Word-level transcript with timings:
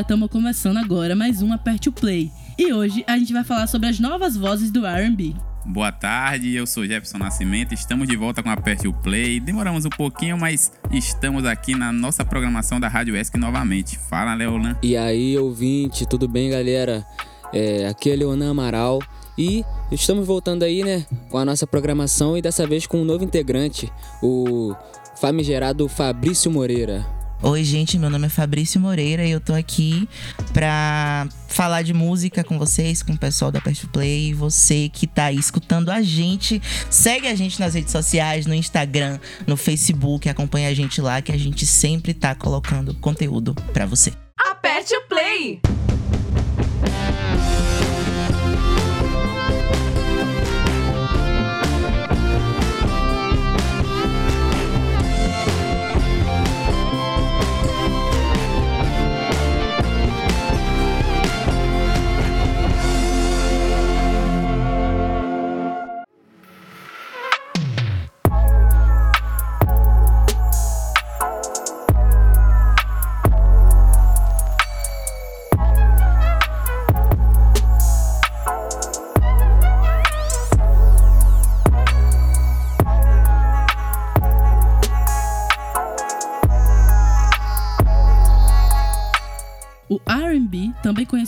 galera, 0.00 0.02
estamos 0.02 0.30
começando 0.30 0.78
agora 0.78 1.14
mais 1.14 1.42
um 1.42 1.52
Aperte 1.52 1.88
o 1.88 1.92
Play. 1.92 2.30
E 2.58 2.72
hoje 2.72 3.04
a 3.06 3.18
gente 3.18 3.32
vai 3.32 3.44
falar 3.44 3.66
sobre 3.66 3.88
as 3.88 3.98
novas 3.98 4.36
vozes 4.36 4.70
do 4.70 4.86
R&B. 4.86 5.34
Boa 5.64 5.92
tarde, 5.92 6.54
eu 6.54 6.66
sou 6.66 6.86
Jefferson 6.86 7.18
Nascimento, 7.18 7.74
estamos 7.74 8.08
de 8.08 8.16
volta 8.16 8.42
com 8.42 8.50
Aperte 8.50 8.88
o 8.88 8.92
Play. 8.92 9.38
Demoramos 9.40 9.84
um 9.84 9.90
pouquinho, 9.90 10.38
mas 10.38 10.72
estamos 10.90 11.44
aqui 11.44 11.74
na 11.74 11.92
nossa 11.92 12.24
programação 12.24 12.80
da 12.80 12.88
Rádio 12.88 13.16
ESC 13.16 13.36
novamente. 13.36 13.98
Fala, 13.98 14.34
Leonan. 14.34 14.76
E 14.82 14.96
aí, 14.96 15.36
ouvinte, 15.36 16.06
tudo 16.06 16.26
bem, 16.26 16.50
galera? 16.50 17.04
É, 17.52 17.86
aqui 17.86 18.10
é 18.10 18.16
Leonan 18.16 18.50
Amaral 18.50 19.00
e 19.36 19.64
estamos 19.92 20.26
voltando 20.26 20.62
aí, 20.62 20.82
né, 20.82 21.04
com 21.28 21.38
a 21.38 21.44
nossa 21.44 21.66
programação 21.66 22.36
e 22.36 22.42
dessa 22.42 22.66
vez 22.66 22.86
com 22.86 23.02
um 23.02 23.04
novo 23.04 23.24
integrante, 23.24 23.92
o 24.22 24.74
famigerado 25.16 25.88
Fabrício 25.88 26.50
Moreira. 26.50 27.19
Oi, 27.42 27.64
gente, 27.64 27.98
meu 27.98 28.10
nome 28.10 28.26
é 28.26 28.28
Fabrício 28.28 28.78
Moreira 28.78 29.24
e 29.24 29.30
eu 29.30 29.40
tô 29.40 29.54
aqui 29.54 30.06
pra 30.52 31.26
falar 31.48 31.80
de 31.80 31.94
música 31.94 32.44
com 32.44 32.58
vocês, 32.58 33.02
com 33.02 33.14
o 33.14 33.18
pessoal 33.18 33.50
da 33.50 33.62
Perfect 33.62 33.90
Play. 33.90 34.34
Você 34.34 34.90
que 34.90 35.06
tá 35.06 35.24
aí 35.24 35.36
escutando 35.36 35.88
a 35.88 36.02
gente, 36.02 36.60
segue 36.90 37.26
a 37.26 37.34
gente 37.34 37.58
nas 37.58 37.72
redes 37.72 37.92
sociais, 37.92 38.44
no 38.44 38.54
Instagram, 38.54 39.18
no 39.46 39.56
Facebook, 39.56 40.28
acompanha 40.28 40.68
a 40.68 40.74
gente 40.74 41.00
lá 41.00 41.22
que 41.22 41.32
a 41.32 41.38
gente 41.38 41.64
sempre 41.64 42.12
tá 42.12 42.34
colocando 42.34 42.94
conteúdo 42.96 43.54
pra 43.72 43.86
você. 43.86 44.12
Aperte 44.38 44.94
o 44.94 45.08
play! 45.08 45.62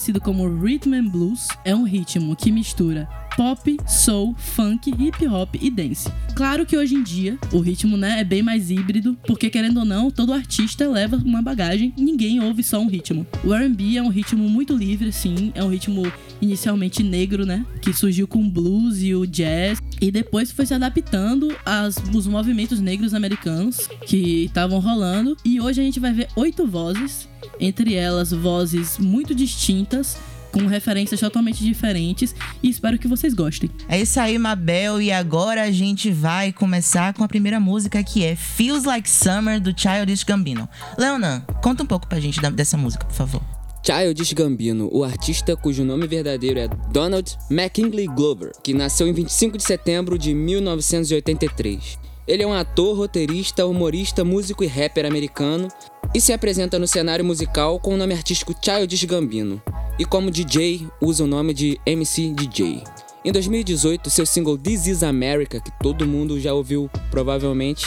Conhecido 0.02 0.20
como 0.20 0.48
Rhythm 0.48 0.94
and 0.94 1.08
Blues, 1.10 1.46
é 1.64 1.72
um 1.72 1.84
ritmo 1.84 2.34
que 2.34 2.50
mistura 2.50 3.08
pop, 3.36 3.76
soul, 3.86 4.34
funk, 4.36 4.90
hip 4.98 5.26
hop 5.26 5.54
e 5.60 5.70
dance. 5.70 6.10
Claro 6.34 6.66
que 6.66 6.76
hoje 6.76 6.94
em 6.94 7.02
dia 7.02 7.38
o 7.52 7.60
ritmo 7.60 7.96
né, 7.96 8.20
é 8.20 8.24
bem 8.24 8.42
mais 8.42 8.70
híbrido, 8.70 9.16
porque 9.26 9.48
querendo 9.48 9.78
ou 9.78 9.84
não, 9.84 10.10
todo 10.10 10.32
artista 10.32 10.88
leva 10.88 11.16
uma 11.16 11.40
bagagem, 11.40 11.94
ninguém 11.96 12.42
ouve 12.42 12.62
só 12.62 12.80
um 12.80 12.88
ritmo. 12.88 13.26
O 13.44 13.54
R&B 13.54 13.96
é 13.96 14.02
um 14.02 14.08
ritmo 14.08 14.48
muito 14.48 14.76
livre, 14.76 15.08
assim, 15.08 15.52
é 15.54 15.62
um 15.62 15.68
ritmo 15.68 16.02
inicialmente 16.40 17.02
negro, 17.02 17.46
né, 17.46 17.64
que 17.80 17.92
surgiu 17.92 18.26
com 18.26 18.42
o 18.42 18.50
blues 18.50 19.02
e 19.02 19.14
o 19.14 19.26
jazz 19.26 19.78
e 20.00 20.10
depois 20.10 20.50
foi 20.50 20.66
se 20.66 20.74
adaptando 20.74 21.56
aos 21.64 21.96
os 22.12 22.26
movimentos 22.26 22.80
negros 22.80 23.14
americanos 23.14 23.88
que 24.04 24.44
estavam 24.44 24.80
rolando. 24.80 25.36
E 25.44 25.60
hoje 25.60 25.80
a 25.80 25.84
gente 25.84 26.00
vai 26.00 26.12
ver 26.12 26.28
oito 26.34 26.66
vozes, 26.66 27.28
entre 27.60 27.94
elas 27.94 28.30
vozes 28.32 28.98
muito 28.98 29.34
distintas 29.34 30.16
com 30.52 30.66
referências 30.66 31.18
totalmente 31.18 31.64
diferentes 31.64 32.34
e 32.62 32.68
espero 32.68 32.98
que 32.98 33.08
vocês 33.08 33.32
gostem. 33.32 33.70
É 33.88 33.98
isso 34.00 34.20
aí, 34.20 34.36
Mabel, 34.38 35.00
e 35.00 35.10
agora 35.10 35.62
a 35.62 35.70
gente 35.70 36.10
vai 36.10 36.52
começar 36.52 37.14
com 37.14 37.24
a 37.24 37.28
primeira 37.28 37.58
música 37.58 38.02
que 38.02 38.22
é 38.22 38.36
Feels 38.36 38.84
Like 38.84 39.08
Summer 39.08 39.58
do 39.58 39.72
Childish 39.74 40.24
Gambino. 40.24 40.68
Leonan, 40.98 41.40
conta 41.62 41.82
um 41.82 41.86
pouco 41.86 42.06
pra 42.06 42.20
gente 42.20 42.38
da- 42.38 42.50
dessa 42.50 42.76
música, 42.76 43.06
por 43.06 43.14
favor. 43.14 43.40
Childish 43.84 44.32
Gambino, 44.34 44.88
o 44.92 45.02
artista 45.02 45.56
cujo 45.56 45.84
nome 45.84 46.06
verdadeiro 46.06 46.60
é 46.60 46.68
Donald 46.92 47.34
McKinley 47.50 48.06
Glover, 48.06 48.52
que 48.62 48.74
nasceu 48.74 49.08
em 49.08 49.12
25 49.12 49.56
de 49.56 49.64
setembro 49.64 50.18
de 50.18 50.34
1983. 50.34 51.98
Ele 52.26 52.42
é 52.44 52.46
um 52.46 52.52
ator, 52.52 52.96
roteirista, 52.96 53.66
humorista, 53.66 54.24
músico 54.24 54.62
e 54.62 54.66
rapper 54.68 55.04
americano 55.04 55.68
e 56.14 56.20
se 56.20 56.32
apresenta 56.32 56.78
no 56.78 56.86
cenário 56.86 57.24
musical 57.24 57.80
com 57.80 57.94
o 57.94 57.96
nome 57.96 58.14
artístico 58.14 58.54
Childish 58.62 59.04
Gambino 59.04 59.60
e 59.98 60.04
como 60.04 60.30
DJ 60.30 60.86
usa 61.00 61.24
o 61.24 61.26
nome 61.26 61.52
de 61.52 61.80
MC 61.84 62.32
DJ. 62.32 62.84
Em 63.24 63.32
2018, 63.32 64.08
seu 64.08 64.24
single 64.24 64.56
This 64.56 64.86
Is 64.86 65.02
America, 65.02 65.60
que 65.60 65.72
todo 65.80 66.06
mundo 66.06 66.40
já 66.40 66.52
ouviu 66.52 66.88
provavelmente, 67.10 67.86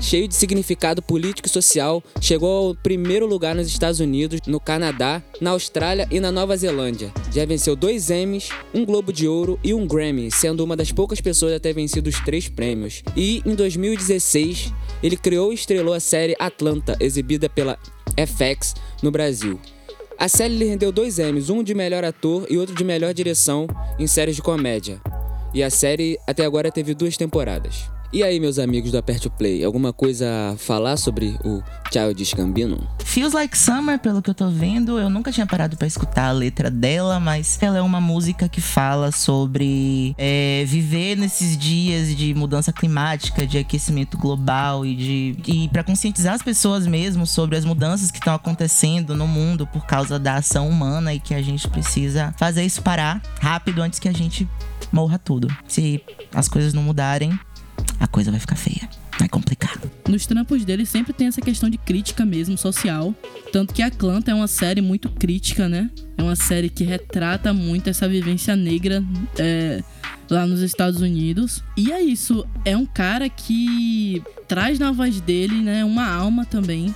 cheio 0.00 0.26
de 0.28 0.34
significado 0.34 1.02
político 1.02 1.48
e 1.48 1.50
social, 1.50 2.02
chegou 2.20 2.68
ao 2.68 2.74
primeiro 2.74 3.26
lugar 3.26 3.54
nos 3.54 3.66
Estados 3.66 4.00
Unidos, 4.00 4.40
no 4.46 4.60
Canadá, 4.60 5.22
na 5.40 5.50
Austrália 5.50 6.06
e 6.10 6.20
na 6.20 6.30
Nova 6.32 6.56
Zelândia. 6.56 7.12
Já 7.32 7.44
venceu 7.44 7.74
dois 7.74 8.10
Emmys, 8.10 8.50
um 8.74 8.84
Globo 8.84 9.12
de 9.12 9.26
Ouro 9.26 9.58
e 9.62 9.72
um 9.74 9.86
Grammy, 9.86 10.30
sendo 10.30 10.64
uma 10.64 10.76
das 10.76 10.92
poucas 10.92 11.20
pessoas 11.20 11.54
a 11.54 11.60
ter 11.60 11.72
vencido 11.72 12.08
os 12.08 12.20
três 12.20 12.48
prêmios. 12.48 13.02
E 13.16 13.42
em 13.44 13.54
2016, 13.54 14.72
ele 15.02 15.16
criou 15.16 15.52
e 15.52 15.54
estrelou 15.54 15.94
a 15.94 16.00
série 16.00 16.36
Atlanta, 16.38 16.96
exibida 17.00 17.48
pela 17.48 17.78
FX 18.16 18.74
no 19.02 19.10
Brasil. 19.10 19.60
A 20.18 20.28
série 20.28 20.54
lhe 20.54 20.66
rendeu 20.66 20.92
dois 20.92 21.18
Emmys, 21.18 21.48
um 21.48 21.62
de 21.62 21.74
melhor 21.74 22.04
ator 22.04 22.46
e 22.50 22.58
outro 22.58 22.74
de 22.74 22.84
melhor 22.84 23.14
direção 23.14 23.66
em 23.98 24.06
séries 24.06 24.36
de 24.36 24.42
comédia. 24.42 25.00
E 25.54 25.62
a 25.62 25.70
série 25.70 26.18
até 26.26 26.44
agora 26.44 26.70
teve 26.70 26.94
duas 26.94 27.16
temporadas. 27.16 27.90
E 28.12 28.24
aí, 28.24 28.40
meus 28.40 28.58
amigos 28.58 28.90
do 28.90 28.98
Aperte 28.98 29.30
Play, 29.30 29.62
alguma 29.62 29.92
coisa 29.92 30.26
a 30.52 30.56
falar 30.56 30.96
sobre 30.96 31.38
o 31.44 31.62
Childish 31.92 32.34
Gambino? 32.34 32.84
Feels 33.04 33.32
Like 33.32 33.56
Summer, 33.56 34.00
pelo 34.00 34.20
que 34.20 34.28
eu 34.28 34.34
tô 34.34 34.50
vendo, 34.50 34.98
eu 34.98 35.08
nunca 35.08 35.30
tinha 35.30 35.46
parado 35.46 35.76
pra 35.76 35.86
escutar 35.86 36.24
a 36.24 36.32
letra 36.32 36.72
dela, 36.72 37.20
mas 37.20 37.56
ela 37.62 37.78
é 37.78 37.80
uma 37.80 38.00
música 38.00 38.48
que 38.48 38.60
fala 38.60 39.12
sobre 39.12 40.12
é, 40.18 40.64
viver 40.66 41.16
nesses 41.16 41.56
dias 41.56 42.16
de 42.16 42.34
mudança 42.34 42.72
climática, 42.72 43.46
de 43.46 43.58
aquecimento 43.58 44.18
global 44.18 44.84
e 44.84 44.96
de 44.96 45.36
e 45.46 45.68
para 45.68 45.84
conscientizar 45.84 46.34
as 46.34 46.42
pessoas 46.42 46.88
mesmo 46.88 47.24
sobre 47.24 47.56
as 47.56 47.64
mudanças 47.64 48.10
que 48.10 48.18
estão 48.18 48.34
acontecendo 48.34 49.14
no 49.14 49.28
mundo 49.28 49.68
por 49.68 49.86
causa 49.86 50.18
da 50.18 50.34
ação 50.34 50.68
humana 50.68 51.14
e 51.14 51.20
que 51.20 51.32
a 51.32 51.42
gente 51.42 51.68
precisa 51.68 52.34
fazer 52.36 52.64
isso 52.64 52.82
parar 52.82 53.22
rápido 53.40 53.80
antes 53.80 54.00
que 54.00 54.08
a 54.08 54.12
gente 54.12 54.48
morra 54.92 55.16
tudo. 55.16 55.46
Se 55.68 56.02
as 56.34 56.48
coisas 56.48 56.74
não 56.74 56.82
mudarem, 56.82 57.38
a 58.00 58.06
coisa 58.06 58.30
vai 58.30 58.40
ficar 58.40 58.56
feia. 58.56 58.88
Vai 59.18 59.28
complicar. 59.28 59.78
Nos 60.08 60.24
trampos 60.24 60.64
dele 60.64 60.86
sempre 60.86 61.12
tem 61.12 61.26
essa 61.26 61.42
questão 61.42 61.68
de 61.68 61.76
crítica 61.76 62.24
mesmo, 62.24 62.56
social. 62.56 63.14
Tanto 63.52 63.74
que 63.74 63.82
Atlanta 63.82 64.30
é 64.30 64.34
uma 64.34 64.48
série 64.48 64.80
muito 64.80 65.10
crítica, 65.10 65.68
né? 65.68 65.90
É 66.16 66.22
uma 66.22 66.34
série 66.34 66.70
que 66.70 66.82
retrata 66.82 67.52
muito 67.52 67.90
essa 67.90 68.08
vivência 68.08 68.56
negra 68.56 69.04
é, 69.38 69.84
lá 70.30 70.46
nos 70.46 70.62
Estados 70.62 71.02
Unidos. 71.02 71.62
E 71.76 71.92
é 71.92 72.00
isso, 72.00 72.46
é 72.64 72.74
um 72.74 72.86
cara 72.86 73.28
que 73.28 74.22
traz 74.48 74.78
na 74.78 74.90
voz 74.90 75.20
dele, 75.20 75.60
né, 75.60 75.84
uma 75.84 76.08
alma 76.08 76.46
também. 76.46 76.94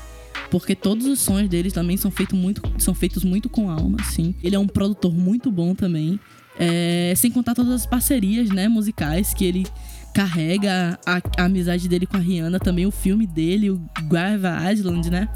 Porque 0.51 0.75
todos 0.75 1.07
os 1.07 1.21
sons 1.21 1.49
dele 1.49 1.71
também 1.71 1.99
são, 1.99 2.11
feito 2.11 2.35
muito, 2.35 2.63
são 2.79 2.95
feitos 2.95 3.25
muito 3.25 3.51
com 3.51 3.69
alma, 3.69 3.99
assim. 4.01 4.35
Ele 4.43 4.57
é 4.57 4.59
um 4.59 4.67
produtor 4.67 5.13
muito 5.13 5.51
bom 5.51 5.75
também. 5.75 6.19
É, 6.59 7.13
sem 7.17 7.31
contar 7.31 7.55
todas 7.55 7.73
as 7.73 7.85
parcerias, 7.85 8.49
né, 8.49 8.69
musicais 8.69 9.35
que 9.35 9.45
ele 9.45 9.67
carrega 10.15 10.99
a, 11.05 11.21
a 11.37 11.45
amizade 11.45 11.89
dele 11.89 12.07
com 12.07 12.17
a 12.17 12.21
Rihanna, 12.21 12.61
também 12.61 12.87
o 12.87 12.91
filme 12.93 13.27
dele, 13.27 13.71
o 13.71 13.81
Guava 14.05 14.73
Island, 14.73 15.11
né? 15.11 15.29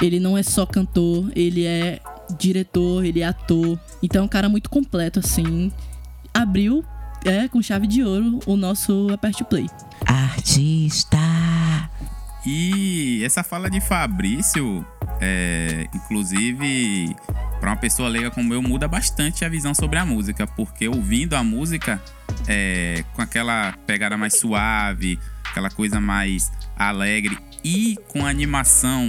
Ele 0.00 0.20
não 0.20 0.36
é 0.36 0.42
só 0.42 0.66
cantor, 0.66 1.32
ele 1.34 1.64
é 1.64 1.98
diretor, 2.38 3.04
ele 3.04 3.20
é 3.20 3.24
ator. 3.24 3.80
Então 4.02 4.22
é 4.22 4.24
um 4.24 4.28
cara 4.28 4.48
muito 4.48 4.68
completo, 4.68 5.20
assim. 5.20 5.72
Abriu, 6.34 6.84
é, 7.24 7.48
com 7.48 7.62
chave 7.62 7.86
de 7.86 8.04
ouro, 8.04 8.38
o 8.46 8.56
nosso 8.56 9.08
Aperte 9.10 9.42
Play. 9.42 9.66
Artista. 10.04 11.16
E 12.44 13.24
essa 13.24 13.42
fala 13.42 13.70
de 13.70 13.80
Fabrício, 13.80 14.86
é, 15.20 15.88
inclusive, 15.94 17.16
para 17.58 17.70
uma 17.70 17.76
pessoa 17.76 18.08
leiga 18.08 18.30
como 18.30 18.52
eu, 18.52 18.62
muda 18.62 18.86
bastante 18.86 19.44
a 19.46 19.48
visão 19.48 19.74
sobre 19.74 19.98
a 19.98 20.04
música, 20.04 20.46
porque 20.46 20.86
ouvindo 20.86 21.34
a 21.34 21.42
música 21.42 22.00
é, 22.46 23.04
com 23.14 23.22
aquela 23.22 23.72
pegada 23.86 24.16
mais 24.16 24.38
suave, 24.38 25.18
aquela 25.50 25.70
coisa 25.70 26.00
mais 26.00 26.50
alegre 26.76 27.38
e 27.64 27.96
com 28.08 28.24
a 28.24 28.28
animação 28.28 29.08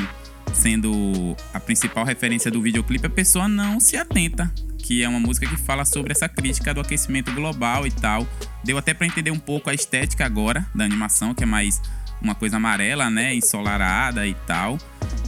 sendo 0.53 1.35
a 1.53 1.59
principal 1.59 2.05
referência 2.05 2.49
do 2.49 2.61
videoclipe, 2.61 3.05
a 3.05 3.09
pessoa 3.09 3.47
não 3.47 3.79
se 3.79 3.97
atenta 3.97 4.51
que 4.87 5.03
é 5.03 5.09
uma 5.09 5.19
música 5.19 5.45
que 5.45 5.57
fala 5.57 5.83
sobre 5.83 6.13
essa 6.13 6.29
crítica 6.29 6.73
do 6.73 6.79
aquecimento 6.79 7.29
global 7.33 7.85
e 7.85 7.91
tal. 7.91 8.25
Deu 8.63 8.77
até 8.77 8.93
para 8.93 9.05
entender 9.05 9.31
um 9.31 9.39
pouco 9.39 9.69
a 9.69 9.73
estética 9.73 10.25
agora 10.25 10.65
da 10.73 10.85
animação, 10.85 11.33
que 11.33 11.43
é 11.43 11.45
mais 11.45 11.81
uma 12.21 12.33
coisa 12.33 12.55
amarela, 12.55 13.09
né, 13.09 13.35
ensolarada 13.35 14.25
e 14.25 14.33
tal. 14.45 14.77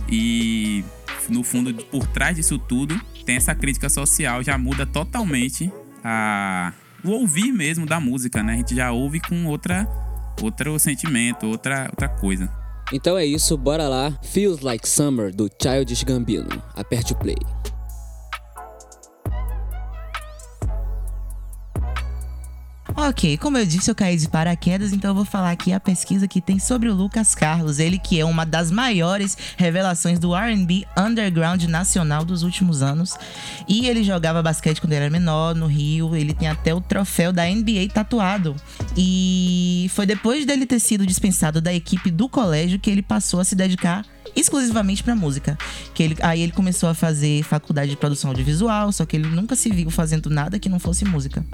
E 0.08 0.82
no 1.28 1.44
fundo, 1.44 1.74
por 1.74 2.08
trás 2.08 2.38
disso 2.38 2.58
tudo, 2.58 2.98
tem 3.26 3.36
essa 3.36 3.54
crítica 3.54 3.90
social, 3.90 4.42
já 4.42 4.58
muda 4.58 4.86
totalmente 4.86 5.70
a 6.02 6.72
o 7.04 7.12
ouvir 7.12 7.52
mesmo 7.52 7.86
da 7.86 8.00
música, 8.00 8.44
né? 8.44 8.54
A 8.54 8.58
gente 8.58 8.76
já 8.76 8.92
ouve 8.92 9.20
com 9.20 9.46
outra 9.46 9.88
outro 10.42 10.80
sentimento, 10.80 11.46
outra 11.48 11.88
outra 11.90 12.08
coisa. 12.08 12.50
Então 12.92 13.18
é 13.18 13.26
isso, 13.26 13.56
bora 13.58 13.88
lá. 13.88 14.12
Feels 14.24 14.62
Like 14.62 14.88
Summer 14.88 15.34
do 15.34 15.50
Childish 15.62 16.04
Gambino. 16.04 16.50
Aperte 16.76 17.14
o 17.14 17.16
play. 17.16 17.38
Ok, 23.02 23.38
como 23.38 23.58
eu 23.58 23.66
disse, 23.66 23.90
eu 23.90 23.96
caí 23.96 24.18
de 24.18 24.28
paraquedas, 24.28 24.92
então 24.92 25.12
eu 25.12 25.16
vou 25.16 25.24
falar 25.24 25.52
aqui 25.52 25.72
a 25.72 25.80
pesquisa 25.80 26.28
que 26.28 26.42
tem 26.42 26.60
sobre 26.60 26.90
o 26.90 26.94
Lucas 26.94 27.34
Carlos, 27.34 27.80
ele 27.80 27.98
que 27.98 28.20
é 28.20 28.26
uma 28.26 28.46
das 28.46 28.70
maiores 28.70 29.38
revelações 29.56 30.20
do 30.20 30.36
R&B 30.36 30.86
underground 30.98 31.64
nacional 31.64 32.26
dos 32.26 32.44
últimos 32.44 32.84
anos. 32.84 33.16
E 33.70 33.88
ele 33.88 34.04
jogava 34.04 34.44
basquete 34.44 34.82
quando 34.82 34.92
era 34.92 35.10
menor, 35.10 35.56
no 35.56 35.66
Rio, 35.66 36.14
ele 36.14 36.34
tem 36.34 36.50
até 36.50 36.76
o 36.76 36.82
troféu 36.82 37.32
da 37.32 37.46
NBA 37.46 37.88
tatuado. 37.94 38.54
E 38.98 39.90
foi 39.96 40.06
depois 40.06 40.46
dele 40.46 40.66
ter 40.66 40.80
sido 40.80 41.06
dispensado 41.06 41.62
da 41.62 41.74
equipe 41.74 42.12
do 42.12 42.28
colégio 42.28 42.80
que 42.80 42.92
ele 42.92 43.02
passou 43.02 43.40
a 43.40 43.46
se 43.46 43.56
dedicar 43.56 44.06
exclusivamente 44.36 45.04
para 45.04 45.16
música. 45.16 45.58
Que 45.94 46.04
ele, 46.04 46.18
aí 46.22 46.42
ele 46.42 46.52
começou 46.52 46.90
a 46.90 46.94
fazer 46.94 47.44
faculdade 47.44 47.92
de 47.92 47.98
produção 47.98 48.32
audiovisual, 48.32 48.92
só 48.92 49.06
que 49.06 49.16
ele 49.16 49.28
nunca 49.28 49.56
se 49.56 49.70
viu 49.70 49.90
fazendo 49.90 50.30
nada 50.30 50.60
que 50.60 50.70
não 50.70 50.80
fosse 50.80 51.06
música. 51.06 51.46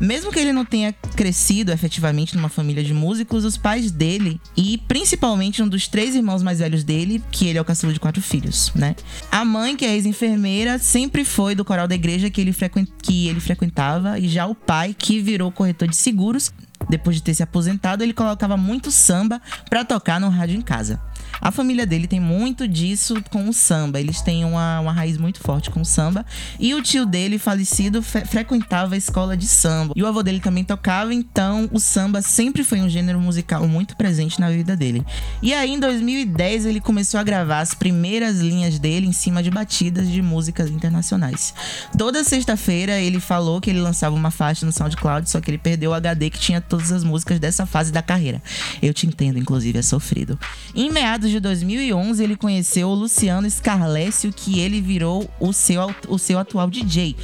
Mesmo 0.00 0.30
que 0.30 0.38
ele 0.38 0.52
não 0.52 0.64
tenha 0.64 0.92
crescido 0.92 1.72
efetivamente 1.72 2.36
numa 2.36 2.48
família 2.48 2.84
de 2.84 2.94
músicos, 2.94 3.44
os 3.44 3.56
pais 3.56 3.90
dele 3.90 4.40
e 4.56 4.78
principalmente 4.86 5.60
um 5.60 5.68
dos 5.68 5.88
três 5.88 6.14
irmãos 6.14 6.40
mais 6.40 6.60
velhos 6.60 6.84
dele, 6.84 7.20
que 7.32 7.48
ele 7.48 7.58
é 7.58 7.60
o 7.60 7.64
caçula 7.64 7.92
de 7.92 7.98
quatro 7.98 8.22
filhos, 8.22 8.70
né? 8.76 8.94
A 9.30 9.44
mãe, 9.44 9.76
que 9.76 9.84
é 9.84 9.94
ex-enfermeira, 9.94 10.78
sempre 10.78 11.24
foi 11.24 11.56
do 11.56 11.64
coral 11.64 11.88
da 11.88 11.96
igreja 11.96 12.30
que 12.30 12.40
ele, 12.40 12.54
que 13.02 13.26
ele 13.26 13.40
frequentava, 13.40 14.20
e 14.20 14.28
já 14.28 14.46
o 14.46 14.54
pai, 14.54 14.94
que 14.96 15.20
virou 15.20 15.50
corretor 15.50 15.88
de 15.88 15.96
seguros, 15.96 16.52
depois 16.88 17.16
de 17.16 17.22
ter 17.22 17.34
se 17.34 17.42
aposentado, 17.42 18.04
ele 18.04 18.12
colocava 18.12 18.56
muito 18.56 18.92
samba 18.92 19.42
para 19.68 19.84
tocar 19.84 20.20
no 20.20 20.28
rádio 20.28 20.56
em 20.56 20.62
casa. 20.62 21.00
A 21.40 21.50
família 21.50 21.86
dele 21.86 22.06
tem 22.06 22.20
muito 22.20 22.66
disso 22.66 23.22
com 23.30 23.48
o 23.48 23.52
samba. 23.52 24.00
Eles 24.00 24.20
têm 24.20 24.44
uma, 24.44 24.80
uma 24.80 24.92
raiz 24.92 25.16
muito 25.16 25.40
forte 25.40 25.70
com 25.70 25.80
o 25.80 25.84
samba. 25.84 26.24
E 26.58 26.74
o 26.74 26.82
tio 26.82 27.06
dele, 27.06 27.38
falecido, 27.38 28.02
frequentava 28.02 28.94
a 28.94 28.98
escola 28.98 29.36
de 29.36 29.46
samba. 29.46 29.92
E 29.96 30.02
o 30.02 30.06
avô 30.06 30.22
dele 30.22 30.40
também 30.40 30.64
tocava, 30.64 31.14
então 31.14 31.68
o 31.72 31.78
samba 31.78 32.22
sempre 32.22 32.64
foi 32.64 32.80
um 32.80 32.88
gênero 32.88 33.20
musical 33.20 33.66
muito 33.66 33.96
presente 33.96 34.40
na 34.40 34.50
vida 34.50 34.76
dele. 34.76 35.04
E 35.42 35.54
aí, 35.54 35.72
em 35.72 35.80
2010, 35.80 36.66
ele 36.66 36.80
começou 36.80 37.18
a 37.18 37.22
gravar 37.22 37.60
as 37.60 37.74
primeiras 37.74 38.38
linhas 38.40 38.78
dele 38.78 39.06
em 39.06 39.12
cima 39.12 39.42
de 39.42 39.50
batidas 39.50 40.08
de 40.08 40.22
músicas 40.22 40.70
internacionais. 40.70 41.54
Toda 41.96 42.24
sexta-feira 42.24 42.98
ele 43.00 43.20
falou 43.20 43.60
que 43.60 43.70
ele 43.70 43.80
lançava 43.80 44.14
uma 44.14 44.30
faixa 44.30 44.64
no 44.64 44.72
SoundCloud, 44.72 45.28
só 45.28 45.40
que 45.40 45.50
ele 45.50 45.58
perdeu 45.58 45.90
o 45.90 45.94
HD 45.94 46.30
que 46.30 46.38
tinha 46.38 46.60
todas 46.60 46.92
as 46.92 47.04
músicas 47.04 47.38
dessa 47.38 47.66
fase 47.66 47.92
da 47.92 48.02
carreira. 48.02 48.42
Eu 48.82 48.92
te 48.92 49.06
entendo, 49.06 49.38
inclusive, 49.38 49.78
é 49.78 49.82
sofrido. 49.82 50.38
Em 50.74 50.90
meados 50.90 51.17
meados 51.18 51.30
de 51.30 51.40
2011, 51.40 52.22
ele 52.22 52.36
conheceu 52.36 52.88
o 52.88 52.94
Luciano 52.94 53.50
Scarlécio, 53.50 54.32
que 54.32 54.60
ele 54.60 54.80
virou 54.80 55.28
o 55.40 55.52
seu, 55.52 55.92
o 56.06 56.16
seu 56.16 56.38
atual 56.38 56.70
DJ. 56.70 57.16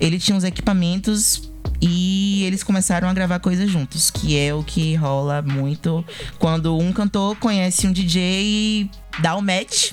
Ele 0.00 0.18
tinha 0.18 0.34
uns 0.34 0.44
equipamentos 0.44 1.50
e 1.80 2.44
eles 2.44 2.62
começaram 2.62 3.08
a 3.08 3.12
gravar 3.12 3.40
coisas 3.40 3.70
juntos, 3.70 4.10
que 4.10 4.38
é 4.38 4.54
o 4.54 4.64
que 4.64 4.94
rola 4.94 5.42
muito 5.42 6.02
quando 6.38 6.78
um 6.78 6.92
cantor 6.94 7.36
conhece 7.36 7.86
um 7.86 7.92
DJ 7.92 8.22
e 8.22 8.90
dá 9.20 9.34
o 9.34 9.38
um 9.38 9.42
match. 9.42 9.92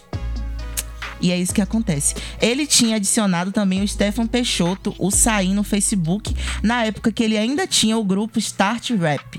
E 1.20 1.30
é 1.32 1.38
isso 1.38 1.54
que 1.54 1.62
acontece. 1.62 2.16
Ele 2.42 2.66
tinha 2.66 2.96
adicionado 2.96 3.52
também 3.52 3.84
o 3.84 3.88
Stefan 3.88 4.26
Peixoto, 4.26 4.96
o 4.98 5.12
Sain 5.12 5.54
no 5.54 5.66
Facebook, 5.66 6.34
na 6.64 6.86
época 6.86 7.12
que 7.12 7.24
ele 7.24 7.38
ainda 7.38 7.68
tinha 7.68 7.98
o 7.98 8.06
grupo 8.06 8.40
Start 8.40 8.92
Rap. 8.92 9.38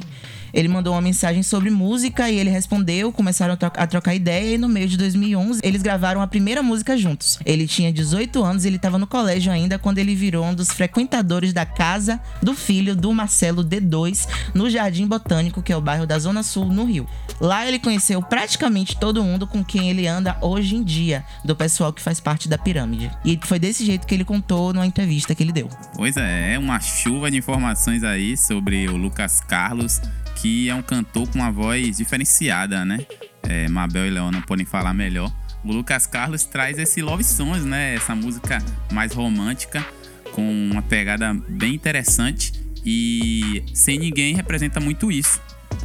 Ele 0.52 0.69
mandou 0.69 0.94
uma 0.94 1.00
mensagem 1.00 1.43
sobre 1.43 1.70
música 1.70 2.31
e 2.31 2.38
ele 2.38 2.50
respondeu, 2.50 3.12
começaram 3.12 3.55
a, 3.55 3.67
a 3.82 3.87
trocar 3.87 4.14
ideia 4.14 4.55
e 4.55 4.58
no 4.58 4.69
meio 4.69 4.88
de 4.88 4.97
2011 4.97 5.61
eles 5.62 5.82
gravaram 5.82 6.20
a 6.20 6.26
primeira 6.26 6.62
música 6.62 6.97
juntos. 6.97 7.38
Ele 7.44 7.67
tinha 7.67 7.93
18 7.93 8.43
anos 8.43 8.64
e 8.64 8.69
ele 8.69 8.76
estava 8.76 8.99
no 8.99 9.06
colégio 9.06 9.52
ainda 9.52 9.79
quando 9.79 9.99
ele 9.99 10.14
virou 10.14 10.44
um 10.44 10.55
dos 10.55 10.69
frequentadores 10.69 11.52
da 11.52 11.64
casa 11.64 12.20
do 12.43 12.55
filho 12.55 12.94
do 12.97 13.12
Marcelo 13.12 13.64
D2 13.64 14.29
no 14.55 14.69
Jardim 14.69 15.06
Botânico, 15.06 15.62
que 15.62 15.73
é 15.73 15.76
o 15.76 15.81
bairro 15.81 16.06
da 16.06 16.19
Zona 16.19 16.43
Sul, 16.43 16.67
no 16.67 16.85
Rio. 16.85 17.06
Lá 17.41 17.67
ele 17.67 17.79
conheceu 17.79 18.23
praticamente 18.23 18.99
todo 18.99 19.25
mundo 19.25 19.46
com 19.46 19.64
quem 19.64 19.91
ele 19.91 20.06
anda 20.06 20.37
hoje 20.41 20.76
em 20.76 20.82
dia, 20.82 21.25
do 21.44 21.56
pessoal 21.56 21.93
que 21.93 22.03
faz 22.03 22.20
parte 22.20 22.49
da 22.49 22.58
pirâmide. 22.58 23.11
E 23.25 23.38
foi 23.43 23.58
desse 23.58 23.85
jeito 23.85 24.06
que 24.06 24.14
ele 24.14 24.25
contou 24.25 24.73
numa 24.73 24.87
entrevista 24.87 25.35
que 25.35 25.43
ele 25.43 25.53
deu. 25.53 25.69
Pois 25.94 26.17
é, 26.17 26.55
é 26.55 26.58
uma 26.58 26.81
chuva 26.81 27.31
de 27.31 27.38
informações 27.38 28.05
aí 28.05 28.37
sobre 28.37 28.88
o 28.88 28.96
Lucas 28.96 29.41
Carlos 29.41 30.00
que 30.41 30.71
é 30.71 30.75
um 30.75 30.83
cantor 30.83 31.29
com 31.29 31.39
uma 31.39 31.51
voz 31.51 31.99
diferenciada, 31.99 32.85
né? 32.85 33.07
É, 33.43 33.69
Mabel 33.69 34.07
e 34.07 34.11
Leona 34.11 34.41
podem 34.43 34.65
falar 34.65 34.95
melhor. 34.95 35.31
O 35.63 35.73
Lucas 35.73 36.07
Carlos 36.07 36.45
traz 36.45 36.79
esse 36.79 37.03
Love 37.03 37.23
Songs, 37.23 37.65
né? 37.65 37.95
Essa 37.95 38.15
música 38.15 38.63
mais 38.91 39.13
romântica, 39.13 39.85
com 40.33 40.71
uma 40.71 40.83
pegada 40.83 41.35
bem 41.49 41.75
interessante. 41.75 42.53
E 42.85 43.63
Sem 43.75 43.99
Ninguém 43.99 44.35
representa 44.35 44.81
muito 44.81 45.13
isso. 45.13 45.41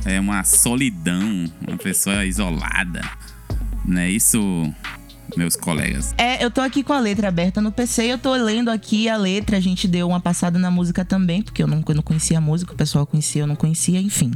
É 0.05 0.19
uma 0.19 0.43
solidão, 0.45 1.51
uma 1.67 1.77
pessoa 1.77 2.25
isolada. 2.25 3.01
Né? 3.83 4.09
Isso 4.09 4.73
meus 5.35 5.55
colegas. 5.55 6.13
É, 6.17 6.43
eu 6.43 6.51
tô 6.51 6.61
aqui 6.61 6.83
com 6.83 6.93
a 6.93 6.99
letra 6.99 7.27
aberta 7.27 7.61
no 7.61 7.71
PC, 7.71 8.05
eu 8.05 8.17
tô 8.17 8.33
lendo 8.33 8.69
aqui 8.69 9.09
a 9.09 9.17
letra, 9.17 9.57
a 9.57 9.59
gente 9.59 9.87
deu 9.87 10.07
uma 10.07 10.19
passada 10.19 10.59
na 10.59 10.71
música 10.71 11.03
também, 11.03 11.41
porque 11.41 11.61
eu 11.63 11.67
não, 11.67 11.83
eu 11.87 11.95
não 11.95 12.03
conhecia 12.03 12.37
a 12.37 12.41
música, 12.41 12.73
o 12.73 12.75
pessoal 12.75 13.05
conhecia, 13.05 13.43
eu 13.43 13.47
não 13.47 13.55
conhecia, 13.55 13.99
enfim. 13.99 14.31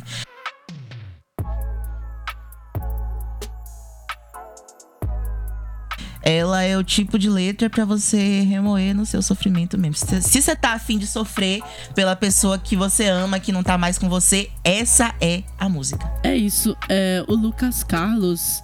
ela 6.30 6.62
é 6.62 6.77
o 6.77 6.83
tipo 6.83 7.18
de 7.18 7.27
letra 7.27 7.69
para 7.69 7.83
você 7.85 8.42
remoer 8.42 8.95
no 8.95 9.06
seu 9.06 9.21
sofrimento 9.21 9.77
mesmo. 9.77 9.95
Se 10.21 10.42
você 10.42 10.56
tá 10.56 10.74
afim 10.74 11.00
de 11.00 11.07
sofrer 11.07 11.61
pela 11.95 12.16
pessoa 12.16 12.59
que 12.59 12.75
você 12.75 13.07
ama, 13.07 13.40
que 13.40 13.52
não 13.52 13.63
tá 13.63 13.78
mais 13.80 13.97
com 13.97 14.07
você, 14.07 14.49
essa 14.63 15.13
é 15.19 15.44
a 15.57 15.68
música. 15.68 16.07
É 16.23 16.35
isso. 16.35 16.78
É, 16.87 17.23
o 17.28 17.33
Lucas 17.33 17.83
Carlos, 17.83 18.61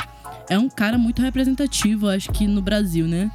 é 0.49 0.57
um 0.57 0.69
cara 0.69 0.97
muito 0.97 1.21
representativo, 1.21 2.07
acho 2.07 2.31
que 2.31 2.47
no 2.47 2.61
Brasil, 2.61 3.07
né? 3.07 3.31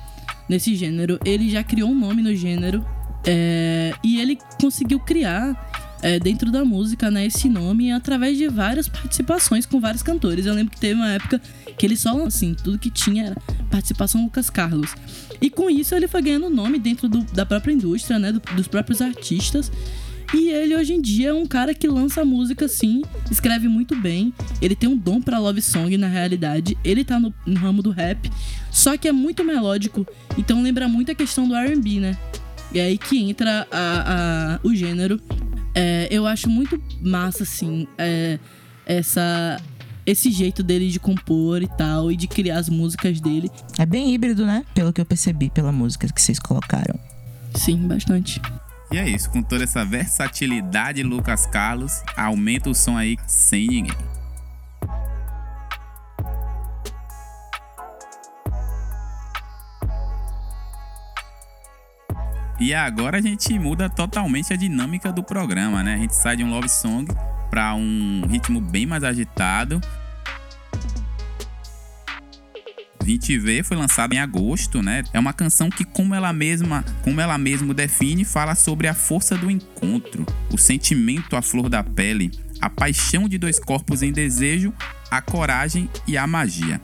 Nesse 0.49 0.75
gênero. 0.75 1.19
Ele 1.25 1.49
já 1.49 1.63
criou 1.63 1.91
um 1.91 1.95
nome 1.95 2.23
no 2.23 2.35
gênero. 2.35 2.85
É, 3.27 3.93
e 4.03 4.21
ele 4.21 4.39
conseguiu 4.59 4.99
criar 4.99 5.55
é, 6.03 6.19
dentro 6.19 6.51
da 6.51 6.65
música, 6.65 7.11
né, 7.11 7.27
esse 7.27 7.49
nome 7.49 7.93
através 7.93 8.39
de 8.39 8.49
várias 8.49 8.89
participações 8.89 9.67
com 9.67 9.81
vários 9.81 10.03
cantores. 10.03 10.47
Eu 10.47 10.55
lembro 10.55 10.73
que 10.73 10.81
teve 10.81 10.95
uma 10.95 11.11
época 11.11 11.41
que 11.77 11.87
ele 11.87 11.97
só, 11.97 12.25
assim, 12.25 12.55
tudo 12.55 12.79
que 12.79 12.91
tinha 12.91 13.27
era 13.27 13.37
participação 13.71 14.25
Lucas 14.25 14.49
Carlos. 14.49 14.95
E 15.41 15.51
com 15.51 15.71
isso 15.71 15.95
ele 15.95 16.09
foi 16.09 16.23
ganhando 16.23 16.51
nome 16.51 16.79
dentro 16.79 17.09
do, 17.09 17.23
da 17.33 17.45
própria 17.45 17.73
indústria, 17.73 18.19
né, 18.19 18.33
do, 18.33 18.41
dos 18.55 18.69
próprios 18.69 19.01
artistas. 19.01 19.71
E 20.33 20.49
ele 20.49 20.77
hoje 20.77 20.95
em 20.95 21.01
dia 21.01 21.31
é 21.31 21.35
um 21.35 21.47
cara 21.47 21.75
que 21.75 21.89
lança 21.89 22.25
música 22.25 22.69
sim, 22.69 23.03
escreve 23.31 23.69
muito 23.69 23.97
bem. 23.97 24.33
Ele 24.63 24.77
tem 24.77 24.89
um 24.89 24.97
dom 24.97 25.21
para 25.21 25.39
love 25.39 25.61
song 25.61 25.97
na 25.97 26.07
realidade. 26.07 26.79
Ele 26.85 27.05
tá 27.05 27.19
no, 27.19 27.35
no, 27.45 27.59
ramo 27.59 27.83
do 27.83 27.91
rap, 27.91 28.31
só 28.71 28.97
que 28.97 29.09
é 29.09 29.13
muito 29.13 29.43
melódico, 29.45 30.07
então 30.39 30.63
lembra 30.63 30.87
muito 30.87 31.11
a 31.11 31.15
questão 31.15 31.49
do 31.49 31.55
R&B, 31.55 32.01
né? 32.01 32.17
E 32.73 32.79
é 32.79 32.85
aí 32.85 32.97
que 32.97 33.19
entra 33.19 33.67
a, 33.71 34.55
a, 34.55 34.61
o 34.63 34.73
gênero. 34.75 35.21
É, 35.75 36.09
eu 36.11 36.27
acho 36.27 36.49
muito 36.49 36.81
massa 37.01 37.43
assim, 37.43 37.87
é, 37.99 38.39
essa 38.87 39.61
esse 40.07 40.31
jeito 40.31 40.63
dele 40.63 40.89
de 40.89 40.99
compor 40.99 41.63
e 41.63 41.69
tal, 41.69 42.11
e 42.11 42.17
de 42.17 42.27
criar 42.27 42.59
as 42.59 42.69
músicas 42.69 43.21
dele. 43.21 43.51
É 43.79 43.87
bem 43.87 44.13
híbrido, 44.13 44.45
né? 44.47 44.65
Pelo 44.75 44.93
que 44.93 45.01
eu 45.01 45.05
percebi 45.05 45.51
pela 45.51 45.71
música 45.71 46.09
que 46.09 46.21
vocês 46.21 46.39
colocaram. 46.39 46.99
Sim, 47.55 47.87
bastante. 47.87 48.41
E 48.93 48.99
é 48.99 49.09
isso, 49.09 49.31
com 49.31 49.41
toda 49.41 49.63
essa 49.63 49.85
versatilidade, 49.85 51.03
Lucas 51.05 51.47
Carlos, 51.47 52.03
aumenta 52.17 52.69
o 52.69 52.75
som 52.75 52.97
aí 52.97 53.17
sem 53.25 53.69
ninguém. 53.69 53.97
E 62.59 62.75
agora 62.75 63.19
a 63.19 63.23
gente 63.23 63.59
muda 63.59 63.89
totalmente 63.89 64.53
a 64.53 64.57
dinâmica 64.57 65.13
do 65.13 65.23
programa, 65.23 65.83
né? 65.83 65.95
A 65.95 65.99
gente 65.99 66.15
sai 66.15 66.37
de 66.37 66.45
um 66.45 66.51
love 66.51 66.69
song 66.69 67.07
para 67.49 67.75
um 67.75 68.23
ritmo 68.29 68.61
bem 68.61 68.87
mais 68.87 69.03
agitado 69.03 69.81
20 73.03 73.39
V 73.39 73.63
foi 73.63 73.77
lançada 73.77 74.15
em 74.15 74.19
agosto, 74.19 74.83
né? 74.83 75.03
É 75.13 75.19
uma 75.19 75.33
canção 75.33 75.71
que, 75.71 75.85
como 75.85 76.15
ela 76.15 76.33
mesma, 76.33 76.85
como 77.03 77.21
ela 77.21 77.39
mesmo 77.39 77.75
define, 77.75 78.25
fala 78.25 78.55
sobre 78.55 78.87
a 78.87 78.95
força 78.95 79.37
do 79.37 79.51
encontro, 79.51 80.27
o 80.53 80.59
sentimento 80.59 81.37
à 81.37 81.43
flor 81.43 81.69
da 81.69 81.83
pele, 81.83 82.31
a 82.61 82.69
paixão 82.69 83.29
de 83.29 83.39
dois 83.39 83.59
corpos 83.59 84.03
em 84.03 84.13
desejo, 84.13 84.73
a 85.11 85.21
coragem 85.21 85.89
e 86.07 86.17
a 86.17 86.27
magia. 86.27 86.81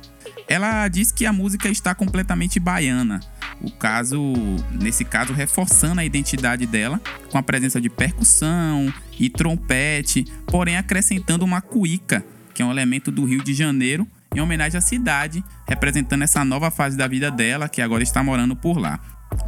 Ela 0.49 0.87
diz 0.88 1.11
que 1.11 1.26
a 1.26 1.32
música 1.32 1.68
está 1.68 1.94
completamente 1.94 2.61
baiana. 2.61 3.20
O 3.61 3.70
caso, 3.70 4.35
nesse 4.70 5.04
caso, 5.04 5.32
reforçando 5.32 6.00
a 6.00 6.04
identidade 6.04 6.66
dela 6.66 7.00
com 7.30 7.38
a 7.38 7.42
presença 7.42 7.80
de 7.80 7.88
percussão 7.88 8.92
e 9.18 9.28
trompete, 9.28 10.25
porém 10.46 10.76
acrescentando 10.76 11.44
uma 11.44 11.61
cuíca, 11.61 12.25
que 12.54 12.62
é 12.62 12.64
um 12.64 12.70
elemento 12.70 13.11
do 13.11 13.25
Rio 13.25 13.42
de 13.42 13.54
Janeiro, 13.54 14.06
em 14.37 14.40
homenagem 14.40 14.78
à 14.78 14.81
cidade, 14.81 15.43
representando 15.66 16.23
essa 16.23 16.45
nova 16.45 16.71
fase 16.71 16.97
da 16.97 17.09
vida 17.09 17.31
dela, 17.31 17.69
que 17.69 17.81
agora 17.81 18.02
está 18.02 18.23
morando 18.23 18.55
por 18.55 18.78
lá. 18.78 19.00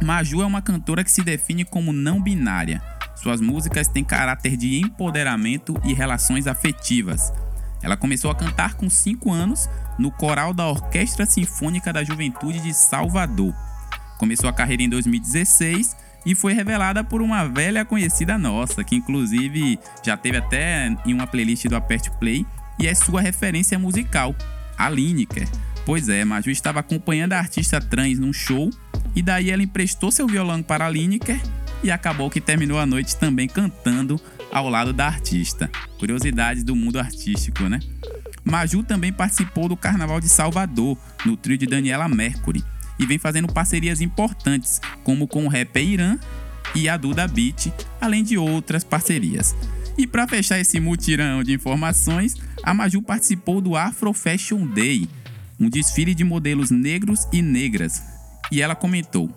Maju 0.03 0.41
é 0.41 0.45
uma 0.45 0.61
cantora 0.61 1.03
que 1.03 1.11
se 1.11 1.23
define 1.23 1.63
como 1.63 1.93
não 1.93 2.21
binária. 2.21 2.81
Suas 3.15 3.39
músicas 3.39 3.87
têm 3.87 4.03
caráter 4.03 4.57
de 4.57 4.79
empoderamento 4.79 5.79
e 5.83 5.93
relações 5.93 6.47
afetivas. 6.47 7.31
Ela 7.81 7.95
começou 7.95 8.31
a 8.31 8.35
cantar 8.35 8.73
com 8.73 8.89
5 8.89 9.31
anos 9.31 9.69
no 9.97 10.11
coral 10.11 10.53
da 10.53 10.67
Orquestra 10.67 11.25
Sinfônica 11.25 11.93
da 11.93 12.03
Juventude 12.03 12.59
de 12.59 12.73
Salvador. 12.73 13.53
Começou 14.17 14.49
a 14.49 14.53
carreira 14.53 14.83
em 14.83 14.89
2016 14.89 15.95
e 16.25 16.35
foi 16.35 16.53
revelada 16.53 17.03
por 17.03 17.21
uma 17.21 17.47
velha 17.47 17.85
conhecida 17.85 18.37
nossa, 18.37 18.83
que 18.83 18.95
inclusive 18.95 19.79
já 20.03 20.17
teve 20.17 20.37
até 20.37 20.93
em 21.05 21.13
uma 21.13 21.27
playlist 21.27 21.65
do 21.67 21.75
Aperte 21.75 22.11
Play 22.11 22.45
e 22.77 22.87
é 22.87 22.95
sua 22.95 23.21
referência 23.21 23.77
musical, 23.77 24.35
a 24.79 24.89
Lineker. 24.89 25.47
Pois 25.85 26.07
é, 26.07 26.23
Maju 26.23 26.49
estava 26.49 26.79
acompanhando 26.79 27.33
a 27.33 27.37
artista 27.37 27.81
trans 27.81 28.17
num 28.17 28.31
show 28.31 28.69
e 29.15 29.21
daí 29.21 29.51
ela 29.51 29.61
emprestou 29.61 30.11
seu 30.11 30.25
violão 30.25 30.63
para 30.63 30.85
a 30.85 30.89
Lineker 30.89 31.39
e 31.83 31.91
acabou 31.91 32.29
que 32.29 32.39
terminou 32.39 32.79
a 32.79 32.85
noite 32.85 33.17
também 33.17 33.47
cantando 33.47 34.19
ao 34.51 34.69
lado 34.69 34.93
da 34.93 35.05
artista. 35.05 35.69
Curiosidades 35.97 36.63
do 36.63 36.75
mundo 36.75 36.99
artístico, 36.99 37.63
né? 37.63 37.79
Maju 38.43 38.83
também 38.83 39.11
participou 39.11 39.67
do 39.67 39.75
Carnaval 39.75 40.19
de 40.19 40.29
Salvador, 40.29 40.97
no 41.25 41.35
trio 41.35 41.57
de 41.57 41.67
Daniela 41.67 42.07
Mercury, 42.07 42.63
e 42.97 43.05
vem 43.05 43.17
fazendo 43.17 43.51
parcerias 43.51 44.01
importantes, 44.01 44.79
como 45.03 45.27
com 45.27 45.45
o 45.45 45.49
rapper 45.49 45.83
Irã 45.83 46.17
e 46.73 46.87
a 46.87 46.97
Duda 46.97 47.27
Beat, 47.27 47.71
além 47.99 48.23
de 48.23 48.37
outras 48.37 48.83
parcerias. 48.83 49.55
E 49.99 50.07
para 50.07 50.25
fechar 50.25 50.57
esse 50.57 50.79
mutirão 50.79 51.43
de 51.43 51.51
informações, 51.51 52.33
a 52.63 52.73
Maju 52.73 53.01
participou 53.01 53.59
do 53.59 53.75
Afro 53.75 54.13
Fashion 54.13 54.65
Day, 54.65 55.09
um 55.59 55.69
desfile 55.69 56.15
de 56.15 56.23
modelos 56.23 56.71
negros 56.71 57.27
e 57.33 57.41
negras, 57.41 58.01
e 58.49 58.61
ela 58.61 58.75
comentou: 58.75 59.29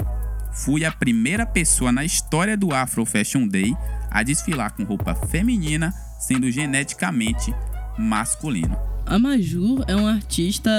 Fui 0.52 0.84
a 0.84 0.92
primeira 0.92 1.44
pessoa 1.44 1.90
na 1.90 2.04
história 2.04 2.56
do 2.56 2.72
Afro 2.72 3.04
Fashion 3.04 3.48
Day 3.48 3.74
a 4.08 4.22
desfilar 4.22 4.72
com 4.72 4.84
roupa 4.84 5.16
feminina, 5.16 5.92
sendo 6.20 6.48
geneticamente 6.48 7.52
masculino. 7.98 8.78
A 9.04 9.18
Maju 9.18 9.82
é 9.88 9.96
uma 9.96 10.12
artista 10.12 10.70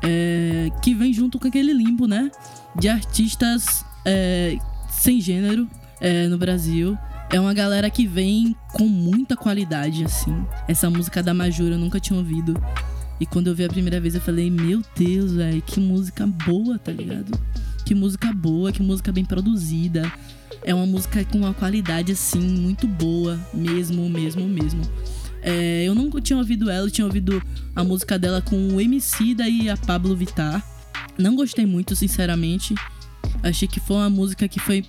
é, 0.00 0.70
que 0.80 0.94
vem 0.94 1.12
junto 1.12 1.40
com 1.40 1.48
aquele 1.48 1.72
limbo, 1.72 2.06
né? 2.06 2.30
De 2.78 2.88
artistas 2.88 3.84
é, 4.04 4.56
sem 4.88 5.20
gênero 5.20 5.68
é, 6.00 6.28
no 6.28 6.38
Brasil. 6.38 6.96
É 7.28 7.40
uma 7.40 7.52
galera 7.52 7.90
que 7.90 8.06
vem 8.06 8.54
com 8.72 8.86
muita 8.86 9.36
qualidade, 9.36 10.04
assim. 10.04 10.46
Essa 10.68 10.88
música 10.88 11.22
da 11.22 11.34
Majura 11.34 11.74
eu 11.74 11.78
nunca 11.78 11.98
tinha 11.98 12.18
ouvido. 12.18 12.54
E 13.18 13.26
quando 13.26 13.48
eu 13.48 13.54
vi 13.54 13.64
a 13.64 13.68
primeira 13.68 14.00
vez, 14.00 14.14
eu 14.14 14.20
falei, 14.20 14.50
meu 14.50 14.82
Deus, 14.96 15.32
velho, 15.32 15.60
que 15.62 15.80
música 15.80 16.26
boa, 16.26 16.78
tá 16.78 16.92
ligado? 16.92 17.36
Que 17.84 17.94
música 17.94 18.32
boa, 18.32 18.70
que 18.70 18.82
música 18.82 19.10
bem 19.10 19.24
produzida. 19.24 20.10
É 20.62 20.74
uma 20.74 20.86
música 20.86 21.24
com 21.24 21.38
uma 21.38 21.52
qualidade, 21.52 22.12
assim, 22.12 22.40
muito 22.40 22.86
boa, 22.86 23.38
mesmo, 23.52 24.08
mesmo, 24.08 24.46
mesmo. 24.46 24.82
É, 25.42 25.84
eu 25.84 25.94
nunca 25.94 26.20
tinha 26.20 26.38
ouvido 26.38 26.70
ela, 26.70 26.86
eu 26.86 26.90
tinha 26.90 27.06
ouvido 27.06 27.42
a 27.74 27.82
música 27.82 28.18
dela 28.18 28.40
com 28.40 28.56
o 28.68 28.80
MC 28.80 29.36
e 29.38 29.68
a 29.68 29.76
Pablo 29.76 30.14
Vittar. 30.14 30.64
Não 31.18 31.34
gostei 31.34 31.66
muito, 31.66 31.96
sinceramente. 31.96 32.74
Achei 33.42 33.66
que 33.66 33.80
foi 33.80 33.96
uma 33.96 34.10
música 34.10 34.46
que 34.46 34.60
foi 34.60 34.84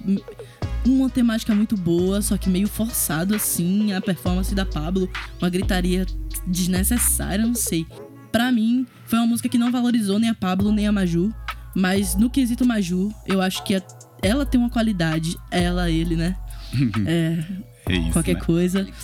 uma 0.90 1.10
temática 1.10 1.54
muito 1.54 1.76
boa, 1.78 2.22
só 2.22 2.38
que 2.38 2.50
meio 2.50 2.68
forçado 2.68 3.36
assim, 3.36 3.94
a 3.94 4.02
performance 4.02 4.54
da 4.54 4.66
Pablo, 4.66 5.10
uma 5.40 5.50
gritaria 5.50 6.06
desnecessária, 6.46 7.46
não 7.46 7.56
sei. 7.56 7.86
Para 8.32 8.52
mim, 8.52 8.86
foi 9.06 9.20
uma 9.20 9.28
música 9.28 9.50
que 9.50 9.58
não 9.58 9.72
valorizou 9.72 10.20
nem 10.20 10.30
a 10.30 10.36
Pablo 10.36 10.72
nem 10.72 10.88
a 10.88 10.92
Maju, 10.92 11.34
mas 11.76 12.16
no 12.16 12.30
quesito 12.30 12.66
Maju, 12.66 13.12
eu 13.26 13.42
acho 13.42 13.64
que 13.64 13.82
ela 14.22 14.46
tem 14.46 14.60
uma 14.60 14.70
qualidade, 14.70 15.38
ela, 15.52 15.90
ele, 15.90 16.16
né? 16.16 16.36
é, 17.06 17.44
É 17.88 17.98
isso, 17.98 18.12
qualquer 18.12 18.36
né? 18.36 18.42
coisa. 18.42 18.88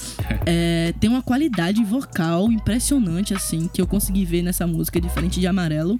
É, 0.45 0.93
tem 0.99 1.09
uma 1.09 1.21
qualidade 1.21 1.83
vocal 1.85 2.51
impressionante, 2.51 3.33
assim, 3.33 3.69
que 3.73 3.81
eu 3.81 3.87
consegui 3.87 4.25
ver 4.25 4.41
nessa 4.41 4.67
música, 4.67 4.99
diferente 4.99 5.39
de 5.39 5.47
Amarelo. 5.47 5.99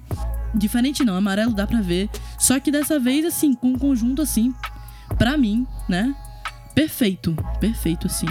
Diferente 0.54 1.02
não, 1.02 1.16
Amarelo 1.16 1.54
dá 1.54 1.66
pra 1.66 1.80
ver. 1.80 2.10
Só 2.38 2.60
que 2.60 2.70
dessa 2.70 3.00
vez, 3.00 3.24
assim, 3.24 3.54
com 3.54 3.68
um 3.68 3.78
conjunto, 3.78 4.20
assim, 4.20 4.52
pra 5.18 5.36
mim, 5.36 5.66
né? 5.88 6.14
Perfeito, 6.74 7.36
perfeito, 7.60 8.06
assim. 8.06 8.26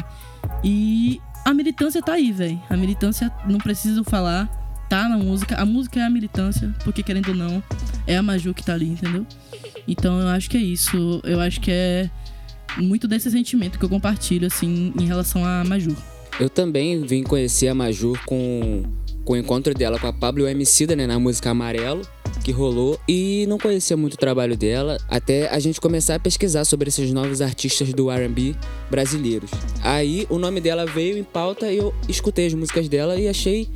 E 0.63 1.21
a 1.45 1.53
militância 1.53 2.01
tá 2.01 2.13
aí, 2.13 2.31
velho. 2.31 2.61
A 2.69 2.75
militância, 2.75 3.31
não 3.47 3.57
preciso 3.57 4.03
falar, 4.03 4.47
tá 4.89 5.07
na 5.07 5.17
música. 5.17 5.55
A 5.55 5.65
música 5.65 5.99
é 5.99 6.03
a 6.03 6.09
militância, 6.09 6.73
porque 6.83 7.01
querendo 7.03 7.29
ou 7.29 7.35
não, 7.35 7.63
é 8.05 8.17
a 8.17 8.23
Maju 8.23 8.53
que 8.53 8.63
tá 8.63 8.73
ali, 8.73 8.89
entendeu? 8.89 9.25
Então 9.87 10.19
eu 10.19 10.27
acho 10.27 10.49
que 10.49 10.57
é 10.57 10.61
isso. 10.61 11.21
Eu 11.23 11.39
acho 11.39 11.59
que 11.61 11.71
é 11.71 12.09
muito 12.77 13.07
desse 13.07 13.29
sentimento 13.29 13.77
que 13.77 13.85
eu 13.85 13.89
compartilho, 13.89 14.47
assim, 14.47 14.93
em 14.99 15.05
relação 15.05 15.45
a 15.45 15.63
Maju. 15.63 15.95
Eu 16.39 16.49
também 16.49 17.05
vim 17.05 17.23
conhecer 17.23 17.67
a 17.67 17.75
Majur 17.75 18.19
com, 18.25 18.83
com 19.23 19.33
o 19.33 19.37
encontro 19.37 19.73
dela 19.73 19.99
com 19.99 20.07
a 20.07 20.13
Pablo 20.13 20.47
Emicida, 20.47 20.95
né, 20.95 21.05
na 21.05 21.19
música 21.19 21.51
Amarelo, 21.51 22.01
que 22.43 22.51
rolou, 22.51 22.99
e 23.07 23.45
não 23.47 23.57
conhecia 23.57 23.95
muito 23.95 24.15
o 24.15 24.17
trabalho 24.17 24.57
dela, 24.57 24.97
até 25.09 25.49
a 25.49 25.59
gente 25.59 25.79
começar 25.79 26.15
a 26.15 26.19
pesquisar 26.19 26.65
sobre 26.65 26.89
esses 26.89 27.11
novos 27.11 27.41
artistas 27.41 27.93
do 27.93 28.11
R&B 28.11 28.55
brasileiros. 28.91 29.49
Aí 29.81 30.27
o 30.29 30.37
nome 30.37 30.59
dela 30.59 30.85
veio 30.85 31.17
em 31.17 31.23
pauta 31.23 31.71
e 31.71 31.77
eu 31.77 31.93
escutei 32.07 32.47
as 32.47 32.53
músicas 32.53 32.87
dela 32.89 33.15
e 33.15 33.27
achei 33.27 33.69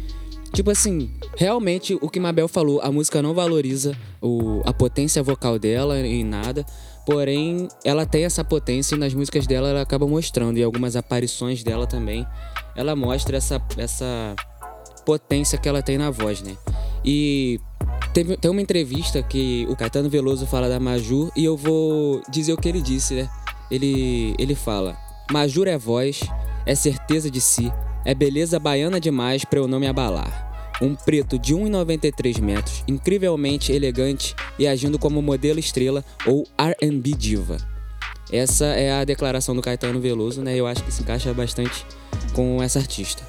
Tipo 0.53 0.71
assim, 0.71 1.11
realmente 1.35 1.97
o 2.01 2.09
que 2.09 2.19
Mabel 2.19 2.47
falou, 2.47 2.79
a 2.81 2.91
música 2.91 3.21
não 3.21 3.33
valoriza 3.33 3.95
o, 4.21 4.61
a 4.65 4.73
potência 4.73 5.21
vocal 5.21 5.59
dela 5.59 5.99
em 5.99 6.23
nada, 6.23 6.65
porém 7.05 7.67
ela 7.83 8.05
tem 8.05 8.23
essa 8.23 8.43
potência 8.43 8.95
e 8.95 8.97
nas 8.97 9.13
músicas 9.13 9.45
dela 9.45 9.69
ela 9.69 9.81
acaba 9.81 10.07
mostrando, 10.07 10.57
e 10.57 10.63
algumas 10.63 10.95
aparições 10.95 11.63
dela 11.63 11.85
também, 11.85 12.25
ela 12.75 12.95
mostra 12.95 13.37
essa, 13.37 13.61
essa 13.77 14.35
potência 15.05 15.57
que 15.57 15.67
ela 15.67 15.81
tem 15.81 15.97
na 15.97 16.09
voz, 16.09 16.41
né? 16.41 16.57
E 17.03 17.59
teve, 18.13 18.35
tem 18.37 18.49
uma 18.49 18.61
entrevista 18.61 19.21
que 19.21 19.67
o 19.69 19.75
Caetano 19.75 20.09
Veloso 20.09 20.47
fala 20.47 20.67
da 20.67 20.79
Majur 20.79 21.31
e 21.35 21.45
eu 21.45 21.55
vou 21.55 22.21
dizer 22.29 22.53
o 22.53 22.57
que 22.57 22.67
ele 22.67 22.81
disse, 22.81 23.13
né? 23.13 23.29
Ele, 23.69 24.33
ele 24.39 24.55
fala: 24.55 24.97
Majur 25.31 25.67
é 25.67 25.77
voz, 25.77 26.21
é 26.65 26.73
certeza 26.73 27.29
de 27.29 27.39
si, 27.39 27.71
é 28.03 28.15
beleza 28.15 28.59
baiana 28.59 28.99
demais 28.99 29.45
pra 29.45 29.59
eu 29.59 29.67
não 29.67 29.79
me 29.79 29.87
abalar. 29.87 30.45
Um 30.81 30.95
preto 30.95 31.39
de 31.39 31.55
1,93 31.55 32.39
metros, 32.39 32.83
incrivelmente 32.87 33.71
elegante 33.71 34.35
e 34.59 34.67
agindo 34.67 34.99
como 34.99 35.21
modelo 35.21 35.59
estrela 35.59 36.03
ou 36.25 36.47
R&B 36.57 37.13
diva. 37.13 37.57
Essa 38.31 38.65
é 38.65 38.91
a 38.91 39.03
declaração 39.03 39.55
do 39.55 39.61
Caetano 39.61 39.99
Veloso, 39.99 40.41
né? 40.41 40.55
Eu 40.55 40.67
acho 40.67 40.83
que 40.83 40.91
se 40.91 41.01
encaixa 41.01 41.33
bastante 41.33 41.85
com 42.33 42.61
essa 42.61 42.77
artista. 42.77 43.23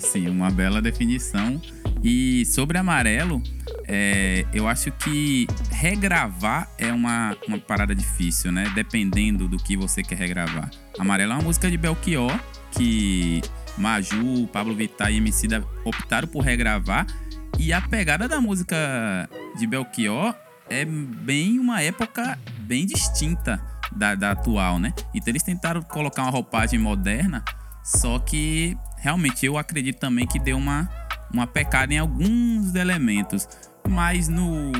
Sim, 0.00 0.28
uma 0.28 0.50
bela 0.50 0.80
definição. 0.80 1.60
E 2.02 2.44
sobre 2.46 2.78
amarelo, 2.78 3.42
é, 3.88 4.44
eu 4.52 4.66
acho 4.66 4.90
que 4.92 5.46
regravar 5.70 6.68
é 6.76 6.92
uma, 6.92 7.36
uma 7.46 7.58
parada 7.58 7.94
difícil, 7.94 8.50
né? 8.50 8.70
Dependendo 8.74 9.46
do 9.46 9.56
que 9.56 9.76
você 9.76 10.02
quer 10.02 10.16
regravar. 10.16 10.70
Amarelo 10.98 11.32
é 11.32 11.34
uma 11.36 11.42
música 11.42 11.70
de 11.70 11.76
Belchior, 11.76 12.38
que 12.72 13.40
Maju, 13.78 14.48
Pablo 14.52 14.74
Vittar 14.74 15.12
e 15.12 15.18
Emicida 15.18 15.64
optaram 15.84 16.26
por 16.26 16.40
regravar. 16.40 17.06
E 17.58 17.72
a 17.72 17.80
pegada 17.80 18.28
da 18.28 18.40
música 18.40 18.76
de 19.56 19.66
Belchior 19.66 20.34
é 20.68 20.84
bem 20.84 21.58
uma 21.58 21.80
época 21.80 22.38
bem 22.58 22.84
distinta 22.84 23.62
da, 23.92 24.14
da 24.14 24.32
atual, 24.32 24.78
né? 24.78 24.92
Então 25.14 25.30
eles 25.30 25.42
tentaram 25.42 25.80
colocar 25.82 26.22
uma 26.22 26.30
roupagem 26.30 26.78
moderna, 26.78 27.44
só 27.84 28.18
que 28.18 28.76
realmente 28.98 29.46
eu 29.46 29.56
acredito 29.56 29.98
também 29.98 30.26
que 30.26 30.38
deu 30.38 30.56
uma, 30.56 30.88
uma 31.32 31.46
pecada 31.46 31.94
em 31.94 31.98
alguns 31.98 32.74
elementos. 32.74 33.48
Mas 33.88 34.28
no, 34.28 34.72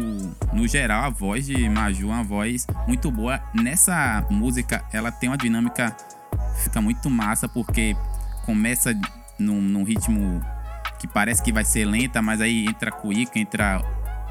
no 0.52 0.66
geral, 0.66 1.04
a 1.04 1.10
voz 1.10 1.46
de 1.46 1.68
Maju 1.68 2.10
é 2.10 2.14
uma 2.14 2.24
voz 2.24 2.66
muito 2.86 3.10
boa. 3.10 3.40
Nessa 3.54 4.24
música, 4.30 4.84
ela 4.92 5.12
tem 5.12 5.28
uma 5.28 5.38
dinâmica 5.38 5.96
fica 6.56 6.80
muito 6.80 7.08
massa, 7.10 7.48
porque 7.48 7.96
começa 8.44 8.98
num, 9.38 9.60
num 9.60 9.82
ritmo 9.82 10.42
que 10.98 11.06
parece 11.06 11.42
que 11.42 11.52
vai 11.52 11.64
ser 11.64 11.84
lenta, 11.84 12.22
mas 12.22 12.40
aí 12.40 12.66
entra 12.66 12.90
cuíca, 12.90 13.38
entra 13.38 13.82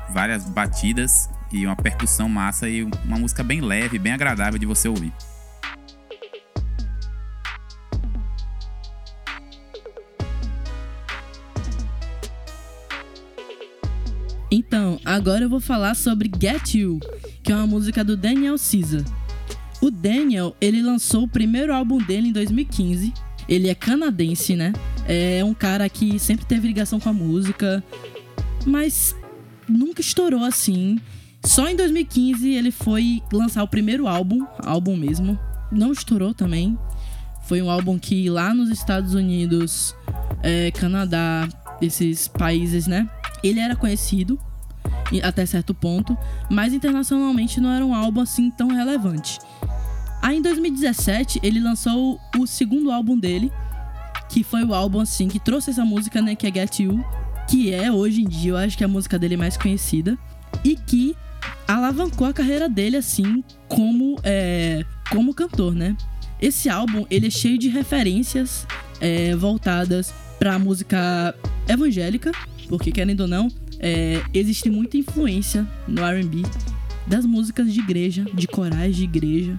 várias 0.10 0.46
batidas 0.46 1.30
e 1.52 1.66
uma 1.66 1.76
percussão 1.76 2.28
massa 2.28 2.68
e 2.68 2.84
uma 2.84 3.18
música 3.18 3.44
bem 3.44 3.62
leve, 3.62 4.00
bem 4.00 4.14
agradável 4.14 4.60
de 4.60 4.66
você 4.66 4.88
ouvir. 4.88 5.14
Então, 14.76 15.00
agora 15.06 15.46
eu 15.46 15.50
vou 15.50 15.62
falar 15.62 15.96
sobre 15.96 16.30
Get 16.38 16.76
You, 16.76 17.00
que 17.42 17.50
é 17.50 17.56
uma 17.56 17.66
música 17.66 18.04
do 18.04 18.18
Daniel 18.18 18.58
Caesar. 18.58 19.06
O 19.82 19.90
Daniel, 19.90 20.54
ele 20.60 20.82
lançou 20.82 21.24
o 21.24 21.28
primeiro 21.30 21.74
álbum 21.74 21.98
dele 21.98 22.28
em 22.28 22.34
2015. 22.34 23.14
Ele 23.48 23.70
é 23.70 23.74
canadense, 23.74 24.54
né? 24.54 24.74
É 25.08 25.42
um 25.46 25.54
cara 25.54 25.88
que 25.88 26.20
sempre 26.20 26.46
teve 26.46 26.68
ligação 26.68 27.00
com 27.00 27.08
a 27.08 27.14
música, 27.14 27.82
mas 28.66 29.16
nunca 29.66 30.02
estourou 30.02 30.44
assim. 30.44 31.00
Só 31.46 31.70
em 31.70 31.78
2015 31.78 32.50
ele 32.50 32.70
foi 32.70 33.24
lançar 33.32 33.64
o 33.64 33.70
primeiro 33.70 34.08
álbum, 34.08 34.46
álbum 34.58 34.98
mesmo. 34.98 35.40
Não 35.72 35.94
estourou 35.94 36.34
também. 36.34 36.78
Foi 37.48 37.62
um 37.62 37.72
álbum 37.72 37.98
que 37.98 38.30
lá 38.30 38.54
nos 38.54 38.70
Estados 38.70 39.14
Unidos, 39.14 39.96
é, 40.44 40.70
Canadá, 40.72 41.48
esses 41.82 42.28
países, 42.28 42.88
né? 42.88 43.10
Ele 43.42 43.62
era 43.62 43.78
conhecido 43.78 44.38
até 45.24 45.46
certo 45.46 45.74
ponto, 45.74 46.18
mas 46.50 46.74
internacionalmente 46.74 47.60
não 47.60 47.72
era 47.72 47.86
um 47.86 47.94
álbum 47.94 48.22
assim 48.22 48.50
tão 48.50 48.70
relevante. 48.70 49.40
Aí 50.22 50.38
em 50.38 50.42
2017 50.42 51.40
ele 51.44 51.60
lançou 51.60 52.20
o 52.38 52.48
segundo 52.48 52.92
álbum 52.92 53.18
dele, 53.18 53.52
que 54.30 54.44
foi 54.44 54.64
o 54.64 54.74
álbum 54.74 55.00
assim 55.00 55.28
que 55.28 55.40
trouxe 55.40 55.70
essa 55.70 55.86
música, 55.86 56.22
né, 56.22 56.36
que 56.36 56.48
é 56.48 56.54
Get 56.54 56.80
You, 56.80 57.04
que 57.48 57.72
é 57.72 57.92
hoje 57.92 58.22
em 58.22 58.28
dia 58.28 58.52
eu 58.52 58.58
acho 58.58 58.78
que 58.78 58.84
é 58.84 58.86
a 58.86 58.90
música 58.90 59.20
dele 59.20 59.38
mais 59.38 59.56
conhecida 59.56 60.18
e 60.64 60.76
que 60.76 61.16
alavancou 61.68 62.28
a 62.28 62.34
carreira 62.34 62.68
dele 62.68 62.98
assim 62.98 63.44
como 63.68 64.20
é, 64.24 64.84
como 65.12 65.34
cantor, 65.34 65.74
né? 65.74 65.96
Esse 66.42 66.70
álbum 66.70 67.06
ele 67.10 67.28
é 67.28 67.30
cheio 67.30 67.58
de 67.58 67.70
referências 67.70 68.68
é, 69.00 69.36
voltadas 69.36 70.14
para 70.38 70.60
música 70.60 71.34
evangélica, 71.68 72.32
porque 72.68 72.92
querendo 72.92 73.22
ou 73.22 73.28
não, 73.28 73.48
é, 73.86 74.24
existe 74.34 74.68
muita 74.68 74.98
influência 74.98 75.68
no 75.88 76.04
R&B 76.04 76.42
das 77.06 77.24
músicas 77.24 77.72
de 77.72 77.80
igreja, 77.80 78.26
de 78.34 78.48
corais 78.48 78.96
de 78.96 79.04
igreja. 79.04 79.56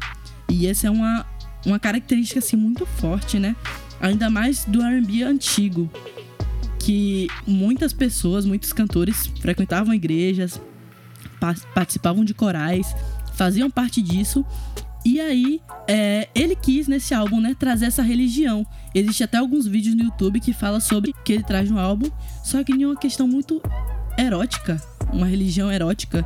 E 0.50 0.66
essa 0.66 0.88
é 0.88 0.90
uma, 0.90 1.24
uma 1.64 1.78
característica 1.78 2.40
assim 2.40 2.56
muito 2.56 2.84
forte, 2.84 3.38
né? 3.38 3.54
Ainda 4.00 4.28
mais 4.28 4.64
do 4.64 4.82
R&B 4.82 5.22
antigo, 5.22 5.88
que 6.80 7.28
muitas 7.46 7.92
pessoas, 7.92 8.44
muitos 8.44 8.72
cantores 8.72 9.28
frequentavam 9.40 9.94
igrejas, 9.94 10.60
participavam 11.72 12.24
de 12.24 12.34
corais, 12.34 12.96
faziam 13.34 13.70
parte 13.70 14.02
disso. 14.02 14.44
E 15.04 15.20
aí, 15.20 15.60
é, 15.86 16.28
ele 16.34 16.56
quis 16.56 16.88
nesse 16.88 17.14
álbum, 17.14 17.40
né, 17.40 17.54
trazer 17.56 17.86
essa 17.86 18.02
religião. 18.02 18.66
Existe 18.92 19.22
até 19.22 19.38
alguns 19.38 19.68
vídeos 19.68 19.94
no 19.94 20.02
YouTube 20.02 20.40
que 20.40 20.52
fala 20.52 20.80
sobre 20.80 21.14
que 21.24 21.34
ele 21.34 21.44
traz 21.44 21.70
no 21.70 21.78
álbum, 21.78 22.10
só 22.42 22.64
que 22.64 22.72
em 22.72 22.84
uma 22.84 22.96
questão 22.96 23.28
muito 23.28 23.62
erótica, 24.16 24.80
uma 25.12 25.26
religião 25.26 25.70
erótica, 25.70 26.24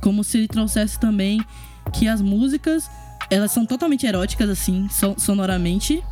como 0.00 0.22
se 0.22 0.38
ele 0.38 0.48
trouxesse 0.48 0.98
também 0.98 1.44
que 1.92 2.06
as 2.06 2.20
músicas 2.20 2.88
elas 3.30 3.50
são 3.50 3.66
totalmente 3.66 4.06
eróticas 4.06 4.48
assim, 4.48 4.88
sonoramente, 5.18 6.02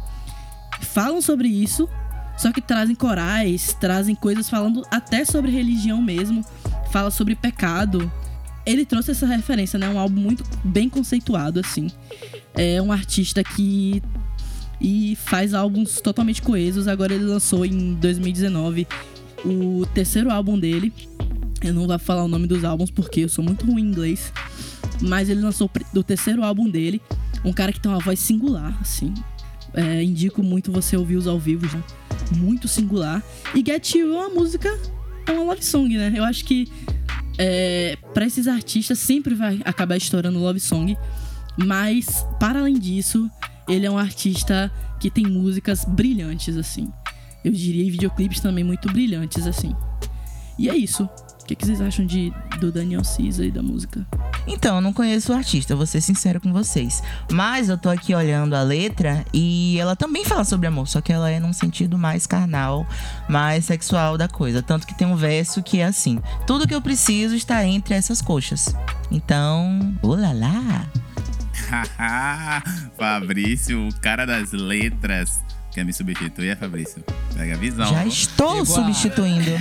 falam 0.81 1.23
sobre 1.23 1.49
isso, 1.49 1.89
só 2.37 2.53
que 2.53 2.61
trazem 2.61 2.95
corais, 2.95 3.75
trazem 3.81 4.15
coisas 4.15 4.51
falando 4.51 4.85
até 4.91 5.25
sobre 5.25 5.51
religião 5.51 6.03
mesmo, 6.03 6.45
fala 6.91 7.11
sobre 7.11 7.35
pecado. 7.35 8.11
Ele 8.67 8.85
trouxe 8.85 9.13
essa 9.13 9.27
referência, 9.27 9.79
né? 9.79 9.89
Um 9.89 9.99
álbum 9.99 10.21
muito 10.21 10.45
bem 10.65 10.89
conceituado 10.89 11.61
assim. 11.61 11.89
É 12.55 12.83
um 12.83 12.93
artista 12.93 13.43
que 13.43 14.03
e 14.81 15.17
faz 15.17 15.55
álbuns 15.55 16.01
totalmente 16.01 16.43
coesos. 16.43 16.89
Agora 16.89 17.15
ele 17.15 17.25
lançou 17.25 17.65
em 17.65 17.95
2019 17.95 18.87
o 19.45 19.87
terceiro 19.95 20.31
álbum 20.31 20.59
dele. 20.59 20.93
Eu 21.63 21.75
não 21.75 21.87
vou 21.87 21.99
falar 21.99 22.25
o 22.25 22.29
nome 22.29 22.47
dos 22.47 22.65
álbuns 22.65 22.91
porque 22.91 23.21
eu 23.21 23.29
sou 23.29 23.45
muito 23.45 23.67
ruim 23.67 23.83
em 23.83 23.87
inglês. 23.87 24.33
Mas 25.01 25.29
ele 25.29 25.41
lançou 25.41 25.71
o 25.95 26.03
terceiro 26.03 26.43
álbum 26.43 26.69
dele. 26.69 27.01
Um 27.45 27.53
cara 27.53 27.73
que 27.73 27.81
tem 27.81 27.91
uma 27.91 28.01
voz 28.01 28.19
singular, 28.19 28.77
assim. 28.81 29.13
É, 29.75 30.03
indico 30.03 30.43
muito 30.43 30.73
você 30.73 30.97
ouvir 30.97 31.17
os 31.17 31.27
ao 31.27 31.39
vivo 31.39 31.69
já. 31.69 31.83
Muito 32.37 32.67
singular. 32.67 33.23
E 33.55 33.63
Get 33.65 33.95
You 33.95 34.15
é 34.15 34.27
uma 34.27 34.29
música, 34.31 34.69
é 35.27 35.33
uma 35.33 35.45
love 35.45 35.65
song, 35.65 35.97
né? 35.97 36.13
Eu 36.15 36.25
acho 36.25 36.45
que 36.45 36.67
é, 37.39 37.97
para 38.15 38.27
esses 38.27 38.49
artistas 38.49 38.99
sempre 38.99 39.35
vai 39.35 39.61
acabar 39.65 39.97
estourando 39.97 40.39
love 40.39 40.61
song. 40.61 40.97
Mas, 41.59 42.27
para 42.39 42.61
além 42.61 42.79
disso, 42.79 43.31
ele 43.69 43.87
é 43.87 43.91
um 43.91 43.99
artista 43.99 44.71
que 45.01 45.11
tem 45.11 45.25
músicas 45.27 45.85
brilhantes, 45.85 46.57
assim. 46.57 46.89
Eu 47.45 47.53
diria, 47.53 47.91
videoclipes 47.91 48.41
também 48.41 48.65
muito 48.65 48.91
brilhantes, 48.93 49.47
assim. 49.47 49.75
E 50.59 50.69
é 50.69 50.77
isso. 50.77 51.09
O 51.47 51.49
que, 51.49 51.55
que 51.55 51.65
vocês 51.65 51.81
acham 51.81 52.05
de, 52.05 52.33
do 52.59 52.73
Daniel 52.73 53.03
Caesar 53.03 53.47
e 53.47 53.53
da 53.53 53.63
música? 53.63 54.05
Então, 54.49 54.75
eu 54.75 54.81
não 54.81 54.93
conheço 54.93 55.33
o 55.33 55.37
artista, 55.37 55.77
vou 55.77 55.87
ser 55.87 56.01
sincero 56.01 56.41
com 56.41 56.53
vocês. 56.53 57.05
Mas 57.31 57.69
eu 57.69 57.79
tô 57.79 57.89
aqui 57.89 58.13
olhando 58.13 58.57
a 58.57 58.63
letra 58.63 59.25
e 59.33 59.79
ela 59.79 59.95
também 59.95 60.25
fala 60.25 60.43
sobre 60.43 60.67
amor, 60.67 60.89
só 60.89 61.01
que 61.01 61.13
ela 61.13 61.31
é 61.31 61.39
num 61.39 61.53
sentido 61.53 61.97
mais 61.97 62.27
carnal, 62.27 62.85
mais 63.29 63.65
sexual 63.65 64.19
da 64.19 64.27
coisa. 64.27 64.61
Tanto 64.61 64.89
que 64.89 64.99
tem 64.99 65.07
um 65.07 65.15
verso 65.15 65.63
que 65.63 65.79
é 65.79 65.85
assim: 65.85 66.21
Tudo 66.49 66.67
que 66.67 66.75
eu 66.75 66.83
preciso 66.83 67.37
está 67.37 67.65
entre 67.65 67.95
essas 67.95 68.21
coxas. 68.21 68.75
Então, 69.09 69.97
olá! 70.03 70.85
Fabrício, 72.99 73.87
o 73.87 74.01
cara 74.01 74.27
das 74.27 74.51
letras. 74.51 75.41
Quer 75.77 75.85
me 75.85 75.93
substituir, 75.93 76.57
Fabrício? 76.57 77.05
Pega 77.37 77.53
a 77.53 77.57
visão. 77.59 77.87
Já 77.93 78.07
estou 78.07 78.65
substituindo. 78.65 79.59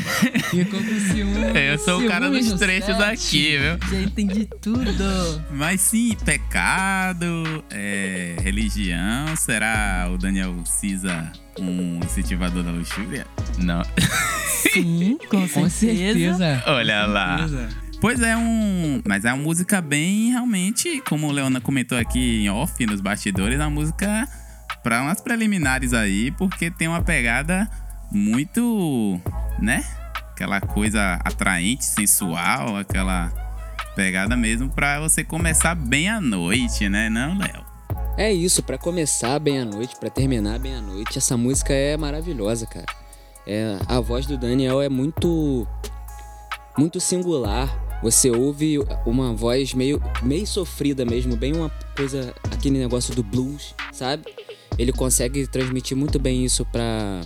Ficou 0.49 0.79
com 0.79 0.99
ciúme. 1.11 1.59
Eu 1.59 1.77
sou 1.77 2.01
o 2.01 2.07
cara 2.07 2.29
dos 2.29 2.53
trechos 2.53 2.97
aqui, 3.01 3.57
viu? 3.57 3.77
Já 3.91 4.01
entendi 4.01 4.47
tudo. 4.61 5.43
Mas 5.51 5.81
sim, 5.81 6.15
pecado, 6.23 7.25
é, 7.69 8.37
religião. 8.41 9.35
Será 9.35 10.09
o 10.09 10.17
Daniel 10.17 10.55
Cisa 10.63 11.33
um 11.59 11.99
incentivador 12.01 12.63
da 12.63 12.71
luxúria? 12.71 13.27
Não. 13.57 13.81
Sim, 14.71 15.17
com 15.29 15.45
certeza. 15.45 15.59
Com 15.59 15.69
certeza. 15.69 16.63
Olha 16.67 17.05
lá. 17.05 17.45
Pois 17.99 18.21
é, 18.21 18.37
um. 18.37 19.01
Mas 19.05 19.25
é 19.25 19.33
uma 19.33 19.43
música 19.43 19.81
bem 19.81 20.31
realmente, 20.31 21.01
como 21.09 21.27
o 21.27 21.31
Leona 21.33 21.59
comentou 21.59 21.97
aqui 21.97 22.45
em 22.45 22.49
off, 22.49 22.85
nos 22.85 23.01
bastidores, 23.01 23.59
a 23.59 23.69
música 23.69 24.25
para 24.85 25.01
umas 25.01 25.19
preliminares 25.19 25.93
aí, 25.93 26.29
porque 26.29 26.69
tem 26.69 26.87
uma 26.87 27.01
pegada 27.01 27.67
muito, 28.11 29.19
né? 29.59 29.83
Aquela 30.31 30.61
coisa 30.61 31.19
atraente, 31.25 31.83
sensual, 31.83 32.77
aquela 32.77 33.33
pegada 33.95 34.37
mesmo 34.37 34.69
para 34.69 34.99
você 34.99 35.23
começar 35.23 35.73
bem 35.73 36.07
a 36.07 36.21
noite, 36.21 36.87
né, 36.87 37.09
não, 37.09 37.35
Léo? 37.35 37.65
É 38.15 38.31
isso, 38.31 38.61
para 38.61 38.77
começar 38.77 39.39
bem 39.39 39.59
a 39.59 39.65
noite, 39.65 39.95
para 39.99 40.11
terminar 40.11 40.59
bem 40.59 40.75
a 40.75 40.81
noite, 40.81 41.17
essa 41.17 41.35
música 41.35 41.73
é 41.73 41.97
maravilhosa, 41.97 42.67
cara. 42.67 42.85
É, 43.47 43.79
a 43.87 43.99
voz 43.99 44.27
do 44.27 44.37
Daniel 44.37 44.83
é 44.83 44.87
muito 44.87 45.67
muito 46.77 46.99
singular. 46.99 47.75
Você 48.03 48.29
ouve 48.29 48.77
uma 49.03 49.33
voz 49.33 49.73
meio 49.73 49.99
meio 50.21 50.45
sofrida 50.45 51.03
mesmo, 51.03 51.35
bem 51.35 51.53
uma 51.55 51.71
coisa 51.97 52.35
aquele 52.51 52.77
negócio 52.77 53.15
do 53.15 53.23
blues, 53.23 53.73
sabe? 53.91 54.25
Ele 54.77 54.91
consegue 54.91 55.47
transmitir 55.47 55.95
muito 55.95 56.19
bem 56.19 56.43
isso 56.45 56.65
para 56.65 57.21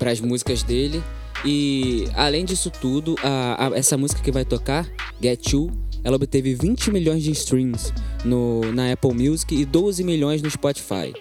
as 0.00 0.20
músicas 0.20 0.62
dele. 0.62 1.02
E 1.44 2.08
além 2.14 2.44
disso 2.44 2.70
tudo, 2.70 3.16
a, 3.22 3.68
a, 3.68 3.78
essa 3.78 3.96
música 3.96 4.20
que 4.22 4.32
vai 4.32 4.44
tocar, 4.44 4.88
Get 5.20 5.52
You, 5.52 5.70
ela 6.02 6.16
obteve 6.16 6.54
20 6.54 6.90
milhões 6.90 7.22
de 7.22 7.30
streams 7.32 7.92
no, 8.24 8.72
na 8.72 8.92
Apple 8.92 9.12
Music 9.12 9.54
e 9.54 9.64
12 9.64 10.02
milhões 10.04 10.40
no 10.42 10.50
Spotify. 10.50 11.12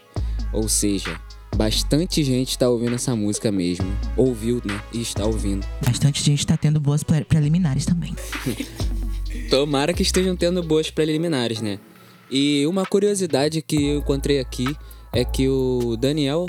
Ou 0.54 0.69
seja, 0.69 1.19
bastante 1.56 2.23
gente 2.23 2.51
está 2.51 2.69
ouvindo 2.69 2.95
essa 2.95 3.15
música 3.15 3.51
mesmo. 3.51 3.86
Ouviu, 4.15 4.62
né? 4.63 4.82
E 4.93 5.01
está 5.01 5.25
ouvindo. 5.25 5.65
Bastante 5.86 6.23
gente 6.23 6.39
está 6.39 6.56
tendo 6.56 6.80
boas 6.80 7.04
preliminares 7.04 7.86
também. 7.86 8.15
Tomara 9.49 9.93
que 9.93 10.01
estejam 10.01 10.36
tendo 10.36 10.63
boas 10.63 10.89
preliminares, 10.89 11.62
né? 11.62 11.80
E 12.32 12.65
uma 12.67 12.86
curiosidade 12.86 13.62
que 13.62 13.75
eu 13.75 13.99
encontrei 13.99 14.39
aqui 14.39 14.75
é 15.15 15.23
que 15.23 15.47
o 15.47 15.95
Daniel, 15.95 16.45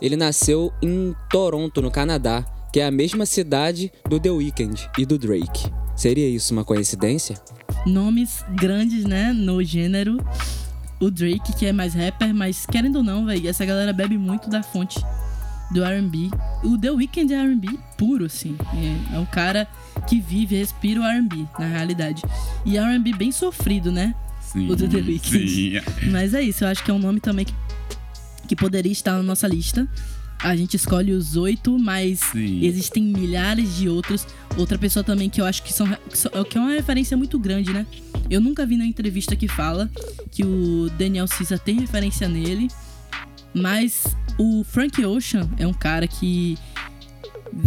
ele 0.00 0.16
nasceu 0.16 0.72
em 0.82 1.14
Toronto, 1.30 1.82
no 1.82 1.90
Canadá, 1.90 2.42
que 2.72 2.80
é 2.80 2.86
a 2.86 2.90
mesma 2.90 3.26
cidade 3.26 3.92
do 4.08 4.18
The 4.18 4.30
Weeknd 4.30 4.88
e 4.98 5.04
do 5.04 5.18
Drake. 5.18 5.70
Seria 5.94 6.26
isso 6.26 6.54
uma 6.54 6.64
coincidência? 6.64 7.38
Nomes 7.86 8.42
grandes, 8.54 9.04
né, 9.04 9.34
no 9.34 9.62
gênero. 9.62 10.16
O 10.98 11.10
Drake, 11.10 11.54
que 11.54 11.66
é 11.66 11.72
mais 11.74 11.92
rapper, 11.92 12.34
mas 12.34 12.64
querendo 12.64 12.96
ou 12.96 13.02
não, 13.02 13.26
velho, 13.26 13.46
essa 13.46 13.66
galera 13.66 13.92
bebe 13.92 14.16
muito 14.16 14.48
da 14.48 14.62
fonte 14.62 14.98
do 15.70 15.84
R&B. 15.84 16.30
O 16.64 16.78
The 16.78 16.90
Weeknd 16.90 17.34
é 17.34 17.36
R&B 17.36 17.78
puro, 17.98 18.24
assim. 18.24 18.56
É, 19.12 19.16
é 19.16 19.18
um 19.18 19.26
cara 19.26 19.68
que 20.08 20.20
vive, 20.20 20.56
respira 20.56 21.00
o 21.00 21.04
R&B, 21.04 21.46
na 21.58 21.66
realidade. 21.66 22.22
E 22.64 22.78
R&B 22.78 23.12
bem 23.12 23.30
sofrido, 23.30 23.92
né? 23.92 24.14
Sim, 24.40 24.70
o 24.70 24.76
do 24.76 24.88
The 24.88 24.98
Weeknd. 24.98 25.82
Mas 26.10 26.32
é 26.32 26.40
isso, 26.40 26.64
eu 26.64 26.68
acho 26.68 26.82
que 26.82 26.90
é 26.90 26.94
um 26.94 26.98
nome 26.98 27.20
também 27.20 27.44
que 27.44 27.52
que 28.46 28.56
poderia 28.56 28.92
estar 28.92 29.12
na 29.12 29.22
nossa 29.22 29.46
lista. 29.46 29.88
a 30.38 30.54
gente 30.54 30.74
escolhe 30.74 31.12
os 31.12 31.36
oito, 31.36 31.78
mas 31.78 32.20
Sim. 32.20 32.64
existem 32.64 33.02
milhares 33.02 33.76
de 33.76 33.88
outros. 33.88 34.26
Outra 34.56 34.78
pessoa 34.78 35.02
também 35.02 35.28
que 35.28 35.40
eu 35.40 35.44
acho 35.44 35.62
que, 35.62 35.72
são, 35.72 35.86
que 36.48 36.58
é 36.58 36.60
uma 36.60 36.72
referência 36.72 37.16
muito 37.16 37.38
grande, 37.38 37.72
né? 37.72 37.86
Eu 38.30 38.40
nunca 38.40 38.66
vi 38.66 38.76
na 38.76 38.84
entrevista 38.84 39.34
que 39.36 39.48
fala 39.48 39.90
que 40.30 40.44
o 40.44 40.90
Daniel 40.98 41.26
Caesar 41.26 41.58
tem 41.58 41.80
referência 41.80 42.28
nele, 42.28 42.68
mas 43.54 44.04
o 44.38 44.62
Frank 44.64 45.04
Ocean 45.04 45.48
é 45.58 45.66
um 45.66 45.72
cara 45.72 46.06
que 46.06 46.58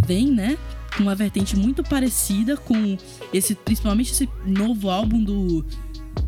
vem, 0.06 0.30
né? 0.30 0.56
Com 0.96 1.04
uma 1.04 1.14
vertente 1.14 1.56
muito 1.56 1.82
parecida 1.82 2.56
com 2.56 2.96
esse, 3.32 3.54
principalmente 3.54 4.12
esse 4.12 4.28
novo 4.44 4.90
álbum 4.90 5.22
do, 5.22 5.64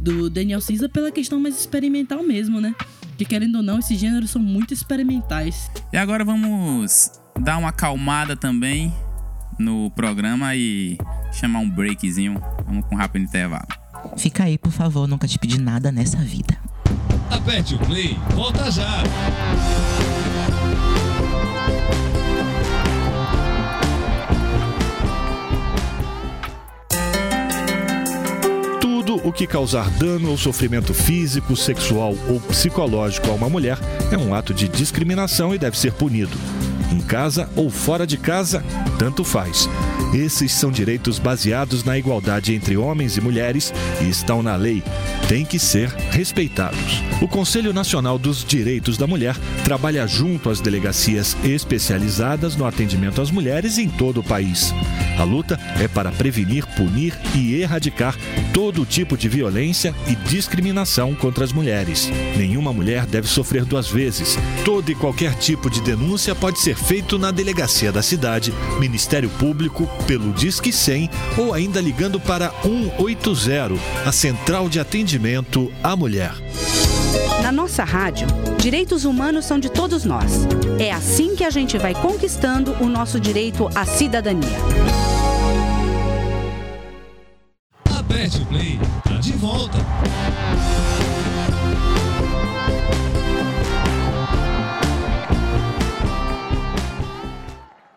do 0.01 0.31
Daniel 0.31 0.61
Caesar 0.61 0.89
pela 0.89 1.13
questão 1.13 1.39
mais 1.39 1.59
experimental 1.59 2.23
mesmo, 2.23 2.61
né? 2.61 2.75
Que 3.23 3.27
querendo 3.27 3.59
ou 3.59 3.63
não, 3.63 3.79
esses 3.79 3.97
gêneros 4.01 4.31
são 4.31 4.43
muito 4.43 4.75
experimentais. 4.75 5.71
E 5.93 5.97
agora 5.97 6.25
vamos 6.25 7.13
dar 7.39 7.57
uma 7.57 7.69
acalmada 7.69 8.35
também 8.35 8.93
no 9.57 9.93
programa 9.93 10.57
e 10.57 10.99
chamar 11.31 11.61
um 11.61 11.71
breakzinho. 11.71 12.43
Vamos 12.67 12.85
com 12.87 12.97
um 12.97 12.99
rápido 12.99 13.23
intervalo. 13.23 13.69
Fica 14.17 14.43
aí, 14.43 14.59
por 14.59 14.73
favor, 14.73 15.07
nunca 15.07 15.29
te 15.29 15.39
pedi 15.39 15.61
nada 15.61 15.93
nessa 15.93 16.17
vida. 16.17 16.59
Aperte 17.31 17.77
o 17.77 17.79
play, 17.79 18.19
volta 18.35 18.69
já. 18.73 19.05
Tudo 29.13 29.29
o 29.29 29.33
que 29.33 29.47
causar 29.47 29.91
dano 29.91 30.31
ou 30.31 30.39
sofrimento 30.39 30.95
físico, 30.95 31.55
sexual 31.55 32.15
ou 32.31 32.41
psicológico 32.41 33.31
a 33.31 33.35
uma 33.35 33.51
mulher 33.51 33.79
é 34.11 34.17
um 34.17 34.35
ato 34.35 34.55
de 34.55 34.67
discriminação 34.69 35.55
e 35.55 35.59
deve 35.59 35.79
ser 35.79 35.93
punido. 35.93 36.35
Em 36.91 36.99
casa 36.99 37.47
ou 37.55 37.69
fora 37.69 38.07
de 38.07 38.17
casa, 38.17 38.65
tanto 38.99 39.23
faz. 39.23 39.69
Esses 40.15 40.53
são 40.53 40.71
direitos 40.71 41.19
baseados 41.19 41.85
na 41.85 41.99
igualdade 41.99 42.55
entre 42.55 42.75
homens 42.79 43.19
e 43.19 43.21
mulheres 43.21 43.71
e 44.01 44.09
estão 44.09 44.43
na 44.43 44.57
lei. 44.57 44.83
Têm 45.29 45.45
que 45.45 45.59
ser 45.59 45.91
respeitados. 46.11 47.03
O 47.21 47.29
Conselho 47.29 47.75
Nacional 47.75 48.19
dos 48.19 48.43
Direitos 48.43 48.97
da 48.97 49.07
Mulher 49.07 49.37
trabalha 49.63 50.07
junto 50.07 50.49
às 50.49 50.59
delegacias 50.59 51.37
especializadas 51.45 52.57
no 52.57 52.65
atendimento 52.65 53.21
às 53.21 53.31
mulheres 53.31 53.77
em 53.77 53.91
todo 53.91 54.21
o 54.21 54.25
país. 54.25 54.73
A 55.23 55.25
luta 55.25 55.57
é 55.81 55.87
para 55.87 56.11
prevenir, 56.11 56.67
punir 56.75 57.17
e 57.33 57.55
erradicar 57.55 58.17
todo 58.53 58.85
tipo 58.85 59.17
de 59.17 59.29
violência 59.29 59.95
e 60.09 60.17
discriminação 60.17 61.15
contra 61.15 61.45
as 61.45 61.53
mulheres. 61.53 62.11
Nenhuma 62.37 62.73
mulher 62.73 63.07
deve 63.07 63.29
sofrer 63.29 63.65
duas 63.65 63.89
vezes. 63.89 64.37
Todo 64.65 64.91
e 64.91 64.97
qualquer 64.97 65.37
tipo 65.37 65.71
de 65.71 65.81
denúncia 65.81 66.35
pode 66.35 66.59
ser 66.59 66.75
feito 66.75 67.21
na 67.21 67.31
delegacia 67.31 67.93
da 67.93 68.03
cidade, 68.03 68.53
Ministério 68.81 69.31
Público, 69.31 69.89
pelo 70.09 70.33
Disque 70.33 70.73
100 70.73 71.09
ou 71.39 71.55
ainda 71.55 71.81
ligando 71.81 72.19
para 72.19 72.51
180, 72.65 73.75
a 74.05 74.11
Central 74.11 74.69
de 74.69 74.81
Atendimento 74.81 75.73
à 75.85 75.95
Mulher. 75.95 76.33
Na 77.45 77.53
nossa 77.53 77.85
rádio, 77.85 78.27
direitos 78.59 79.05
humanos 79.05 79.45
são 79.45 79.59
de 79.59 79.69
todos 79.69 80.05
nós. 80.05 80.49
É 80.79 80.91
assim 80.91 81.37
que 81.37 81.45
a 81.45 81.51
gente 81.51 81.79
vai 81.79 81.95
conquistando 81.95 82.73
o 82.81 82.89
nosso 82.89 83.21
direito 83.21 83.69
à 83.75 83.85
cidadania. 83.85 85.12
O 88.23 88.47
play, 88.47 88.79
tá 89.03 89.17
de 89.17 89.33
volta. 89.33 89.79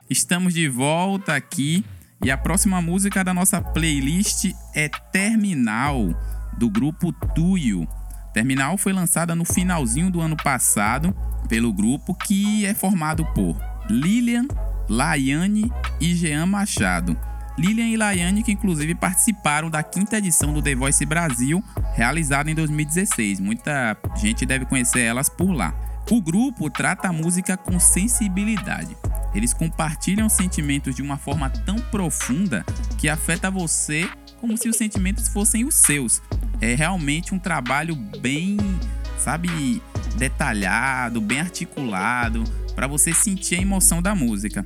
Estamos 0.10 0.56
de 0.56 0.68
volta 0.68 1.36
aqui 1.36 1.86
e 2.24 2.32
a 2.32 2.38
próxima 2.38 2.82
música 2.82 3.24
da 3.24 3.36
nossa 3.36 3.62
playlist 3.62 4.52
é 4.74 4.90
Terminal, 5.12 6.20
do 6.58 6.72
grupo 6.72 7.14
Tuyo. 7.36 7.88
Terminal 8.34 8.80
foi 8.80 8.94
lançada 8.94 9.36
no 9.36 9.46
finalzinho 9.46 10.10
do 10.10 10.22
ano 10.22 10.36
passado 10.36 11.16
pelo 11.48 11.72
grupo 11.72 12.16
que 12.16 12.66
é 12.66 12.74
formado 12.74 13.24
por 13.36 13.62
Lilian, 13.88 14.48
Laiane 14.90 15.72
e 16.02 16.16
Jean 16.16 16.48
Machado. 16.48 17.16
Lilian 17.58 17.88
e 17.88 17.98
Laiane 17.98 18.44
que 18.44 18.52
inclusive 18.52 18.94
participaram 18.96 19.70
da 19.70 19.82
quinta 19.82 20.18
edição 20.18 20.54
do 20.54 20.62
The 20.62 20.76
Voice 20.76 21.06
Brasil, 21.06 21.64
realizada 21.94 22.52
em 22.52 22.56
2016. 22.56 23.40
Muita 23.40 23.98
gente 24.18 24.46
deve 24.46 24.66
conhecer 24.66 25.02
elas 25.02 25.30
por 25.30 25.52
lá. 25.52 25.74
O 26.10 26.22
grupo 26.22 26.70
trata 26.70 27.08
a 27.08 27.14
música 27.14 27.58
com 27.58 27.80
sensibilidade. 27.80 28.96
Eles 29.34 29.54
compartilham 29.54 30.30
sentimentos 30.30 30.96
de 30.96 31.02
uma 31.02 31.18
forma 31.18 31.50
tão 31.50 31.78
profunda 31.78 32.66
que 32.98 33.10
afeta 33.10 33.50
você 33.50 34.08
como 34.40 34.58
se 34.58 34.70
os 34.70 34.76
sentimentos 34.76 35.28
fossem 35.28 35.66
os 35.66 35.76
seus. 35.76 36.22
É 36.62 36.76
realmente 36.76 37.34
um 37.34 37.40
trabalho 37.40 37.96
bem, 37.96 38.58
sabe, 39.18 39.82
detalhado, 40.18 41.20
bem 41.20 41.40
articulado, 41.40 42.44
para 42.76 42.88
você 42.88 43.14
sentir 43.14 43.56
a 43.56 43.62
emoção 43.62 44.02
da 44.02 44.14
música. 44.14 44.66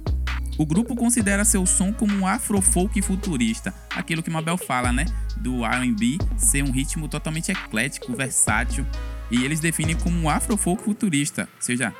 O 0.59 0.65
grupo 0.65 0.93
considera 0.93 1.45
seu 1.45 1.65
som 1.65 1.93
como 1.93 2.13
um 2.13 2.27
afrofolk 2.27 3.01
futurista, 3.01 3.73
aquilo 3.95 4.21
que 4.21 4.29
Mabel 4.29 4.57
fala, 4.57 4.91
né? 4.91 5.05
Do 5.37 5.63
R&B 5.63 6.17
ser 6.37 6.65
um 6.65 6.71
ritmo 6.71 7.07
totalmente 7.07 7.49
eclético, 7.49 8.13
versátil, 8.13 8.85
e 9.31 9.45
eles 9.45 9.61
definem 9.61 9.95
como 9.95 10.19
um 10.19 10.29
afrofolk 10.29 10.83
futurista, 10.83 11.47
ou 11.55 11.61
seja, 11.61 11.95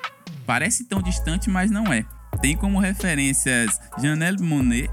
parece 0.46 0.84
tão 0.84 1.02
distante, 1.02 1.50
mas 1.50 1.72
não 1.72 1.86
é. 1.86 2.04
Tem 2.42 2.58
como 2.58 2.80
referências 2.80 3.80
Janelle 3.98 4.44
Monet, 4.44 4.90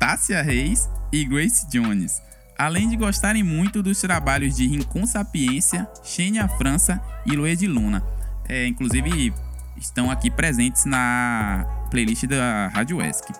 Tássia 0.00 0.40
Reis 0.40 0.88
e 1.12 1.22
Grace 1.26 1.68
Jones. 1.68 2.18
Além 2.56 2.88
de 2.88 2.96
gostarem 2.96 3.42
muito 3.42 3.82
dos 3.82 4.00
trabalhos 4.00 4.56
de 4.56 4.66
Rincon 4.66 5.04
Sapiência, 5.04 5.86
Xenia 6.02 6.48
França 6.48 6.98
e 7.26 7.36
Loe 7.36 7.54
de 7.56 7.66
Luna. 7.66 8.02
É, 8.48 8.66
inclusive, 8.66 9.34
estão 9.76 10.10
aqui 10.10 10.30
presentes 10.30 10.86
na 10.86 11.81
playlist 11.92 12.24
da 12.24 12.68
Rádio 12.68 13.02
ESC. 13.02 13.34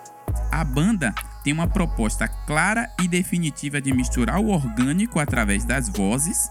A 0.50 0.62
banda 0.62 1.14
tem 1.42 1.54
uma 1.54 1.66
proposta 1.66 2.28
clara 2.28 2.86
e 3.00 3.08
definitiva 3.08 3.80
de 3.80 3.94
misturar 3.94 4.38
o 4.38 4.48
orgânico 4.48 5.18
através 5.18 5.64
das 5.64 5.88
vozes 5.88 6.50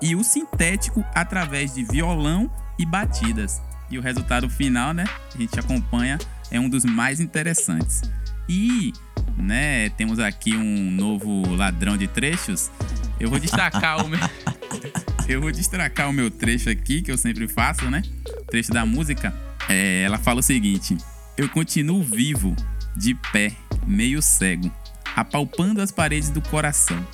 e 0.00 0.14
o 0.14 0.22
sintético 0.22 1.04
através 1.12 1.74
de 1.74 1.82
violão 1.82 2.48
e 2.78 2.86
batidas. 2.86 3.60
E 3.90 3.98
o 3.98 4.00
resultado 4.00 4.48
final, 4.48 4.94
né, 4.94 5.04
a 5.34 5.38
gente 5.38 5.58
acompanha, 5.58 6.18
é 6.52 6.60
um 6.60 6.68
dos 6.68 6.84
mais 6.84 7.18
interessantes. 7.18 8.02
E, 8.48 8.92
né, 9.36 9.90
temos 9.90 10.20
aqui 10.20 10.56
um 10.56 10.90
novo 10.92 11.56
ladrão 11.56 11.96
de 11.96 12.06
trechos. 12.06 12.70
Eu 13.18 13.28
vou 13.28 13.40
destacar 13.40 14.04
o 14.04 14.08
meu 14.08 14.20
Eu 15.28 15.40
vou 15.40 15.50
destacar 15.52 16.08
o 16.08 16.12
meu 16.12 16.30
trecho 16.30 16.70
aqui 16.70 17.02
que 17.02 17.10
eu 17.10 17.18
sempre 17.18 17.46
faço, 17.46 17.88
né? 17.88 18.02
O 18.40 18.44
trecho 18.46 18.72
da 18.72 18.84
música. 18.84 19.32
É, 19.68 20.02
ela 20.02 20.18
fala 20.18 20.40
o 20.40 20.42
seguinte: 20.42 20.96
Eu 21.36 21.48
continuo 21.48 22.02
vivo, 22.02 22.54
de 22.96 23.14
pé, 23.32 23.52
meio 23.86 24.20
cego, 24.20 24.70
apalpando 25.16 25.80
as 25.80 25.90
paredes 25.90 26.30
do 26.30 26.40
coração, 26.42 27.04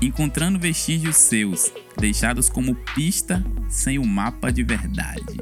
encontrando 0.00 0.58
vestígios 0.58 1.16
seus, 1.16 1.70
deixados 1.98 2.48
como 2.48 2.74
pista 2.94 3.44
sem 3.68 3.98
o 3.98 4.06
mapa 4.06 4.50
de 4.50 4.62
verdade. 4.62 5.40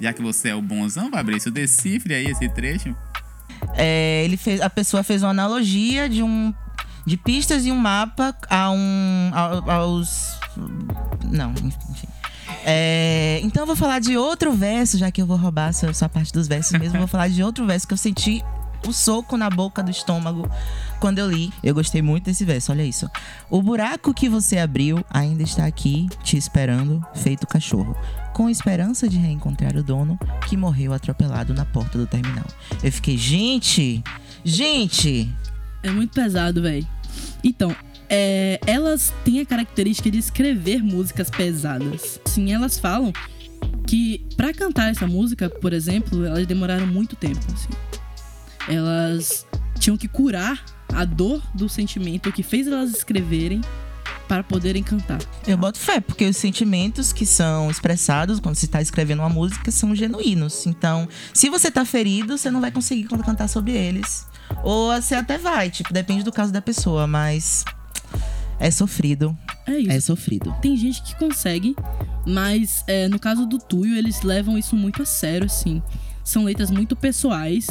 Já 0.00 0.12
que 0.12 0.22
você 0.22 0.48
é 0.48 0.54
o 0.54 0.62
bonzão, 0.62 1.10
Fabrício, 1.10 1.50
decifre 1.50 2.14
aí 2.14 2.26
esse 2.26 2.48
trecho. 2.48 2.94
É, 3.74 4.24
ele 4.24 4.36
fez, 4.36 4.60
a 4.60 4.70
pessoa 4.70 5.02
fez 5.02 5.22
uma 5.22 5.30
analogia 5.30 6.08
de 6.08 6.22
um 6.22 6.52
de 7.06 7.16
pistas 7.16 7.64
e 7.64 7.70
um 7.72 7.76
mapa 7.76 8.36
a 8.48 8.70
um 8.70 9.30
a- 9.32 9.74
aos 9.74 10.38
não, 11.24 11.50
enfim. 11.52 12.06
É, 12.64 13.40
então 13.42 13.62
eu 13.62 13.66
vou 13.66 13.76
falar 13.76 14.00
de 14.00 14.16
outro 14.16 14.52
verso, 14.52 14.98
já 14.98 15.10
que 15.10 15.20
eu 15.20 15.26
vou 15.26 15.36
roubar 15.36 15.72
sua, 15.72 15.92
sua 15.94 16.08
parte 16.08 16.32
dos 16.32 16.46
versos 16.46 16.78
mesmo, 16.78 16.98
vou 16.98 17.08
falar 17.08 17.28
de 17.28 17.42
outro 17.42 17.66
verso 17.66 17.86
que 17.86 17.94
eu 17.94 17.98
senti 17.98 18.44
o 18.86 18.92
soco 18.92 19.36
na 19.36 19.50
boca 19.50 19.82
do 19.82 19.90
estômago 19.90 20.48
quando 20.98 21.18
eu 21.18 21.30
li. 21.30 21.52
Eu 21.62 21.74
gostei 21.74 22.02
muito 22.02 22.24
desse 22.24 22.44
verso, 22.44 22.72
olha 22.72 22.82
isso. 22.82 23.10
O 23.50 23.62
buraco 23.62 24.14
que 24.14 24.28
você 24.28 24.58
abriu 24.58 25.04
ainda 25.10 25.42
está 25.42 25.66
aqui, 25.66 26.08
te 26.22 26.36
esperando, 26.36 27.04
feito 27.14 27.46
cachorro. 27.46 27.96
Com 28.32 28.48
esperança 28.48 29.08
de 29.08 29.18
reencontrar 29.18 29.76
o 29.76 29.82
dono 29.82 30.18
que 30.48 30.56
morreu 30.56 30.92
atropelado 30.92 31.52
na 31.52 31.64
porta 31.64 31.98
do 31.98 32.06
terminal. 32.06 32.46
Eu 32.82 32.92
fiquei, 32.92 33.16
gente, 33.16 34.02
gente, 34.44 35.28
É 35.82 35.90
muito 35.90 36.12
pesado, 36.12 36.62
velho. 36.62 36.86
Então, 37.42 37.74
é, 38.10 38.58
elas 38.66 39.14
têm 39.24 39.40
a 39.40 39.46
característica 39.46 40.10
de 40.10 40.18
escrever 40.18 40.82
músicas 40.82 41.30
pesadas. 41.30 42.20
Sim, 42.24 42.52
elas 42.52 42.76
falam 42.76 43.12
que 43.86 44.26
pra 44.36 44.52
cantar 44.52 44.90
essa 44.90 45.06
música, 45.06 45.48
por 45.48 45.72
exemplo, 45.72 46.26
elas 46.26 46.44
demoraram 46.44 46.88
muito 46.88 47.14
tempo. 47.14 47.40
Assim. 47.54 47.68
Elas 48.68 49.46
tinham 49.78 49.96
que 49.96 50.08
curar 50.08 50.62
a 50.92 51.04
dor 51.04 51.40
do 51.54 51.68
sentimento 51.68 52.32
que 52.32 52.42
fez 52.42 52.66
elas 52.66 52.90
escreverem 52.90 53.60
para 54.26 54.42
poderem 54.42 54.82
cantar. 54.82 55.18
Eu 55.46 55.56
boto 55.56 55.78
fé, 55.78 56.00
porque 56.00 56.24
os 56.24 56.36
sentimentos 56.36 57.12
que 57.12 57.26
são 57.26 57.70
expressados 57.70 58.38
quando 58.38 58.54
se 58.56 58.66
está 58.66 58.80
escrevendo 58.80 59.20
uma 59.20 59.28
música 59.28 59.70
são 59.70 59.94
genuínos. 59.94 60.66
Então, 60.66 61.08
se 61.32 61.48
você 61.48 61.70
tá 61.70 61.84
ferido, 61.84 62.36
você 62.36 62.50
não 62.50 62.60
vai 62.60 62.70
conseguir 62.70 63.08
cantar 63.08 63.48
sobre 63.48 63.72
eles. 63.72 64.26
Ou 64.62 64.92
você 64.92 65.14
até 65.14 65.38
vai, 65.38 65.70
tipo, 65.70 65.92
depende 65.92 66.22
do 66.22 66.32
caso 66.32 66.52
da 66.52 66.62
pessoa, 66.62 67.06
mas 67.06 67.64
é 68.60 68.70
sofrido. 68.70 69.36
É 69.66 69.78
isso. 69.78 69.90
É 69.90 70.00
sofrido. 70.00 70.54
Tem 70.60 70.76
gente 70.76 71.02
que 71.02 71.16
consegue, 71.16 71.74
mas 72.26 72.84
é, 72.86 73.08
no 73.08 73.18
caso 73.18 73.46
do 73.46 73.58
Tuyo, 73.58 73.96
eles 73.96 74.22
levam 74.22 74.58
isso 74.58 74.76
muito 74.76 75.02
a 75.02 75.06
sério, 75.06 75.46
assim. 75.46 75.82
São 76.22 76.44
letras 76.44 76.70
muito 76.70 76.94
pessoais, 76.94 77.66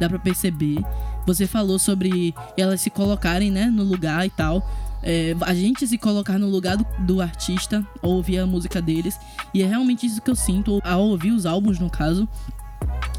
dá 0.00 0.08
pra 0.08 0.18
perceber. 0.18 0.80
Você 1.26 1.46
falou 1.46 1.78
sobre 1.78 2.34
elas 2.56 2.80
se 2.80 2.90
colocarem, 2.90 3.50
né, 3.50 3.66
no 3.66 3.84
lugar 3.84 4.26
e 4.26 4.30
tal. 4.30 4.66
É, 5.02 5.34
a 5.40 5.52
gente 5.52 5.86
se 5.86 5.98
colocar 5.98 6.38
no 6.38 6.48
lugar 6.48 6.76
do, 6.76 6.86
do 7.00 7.20
artista, 7.20 7.86
ouvir 8.00 8.38
a 8.38 8.46
música 8.46 8.80
deles. 8.80 9.18
E 9.52 9.62
é 9.62 9.66
realmente 9.66 10.06
isso 10.06 10.22
que 10.22 10.30
eu 10.30 10.36
sinto 10.36 10.80
ao 10.84 11.02
ouvir 11.02 11.32
os 11.32 11.44
álbuns, 11.44 11.78
no 11.78 11.90
caso. 11.90 12.28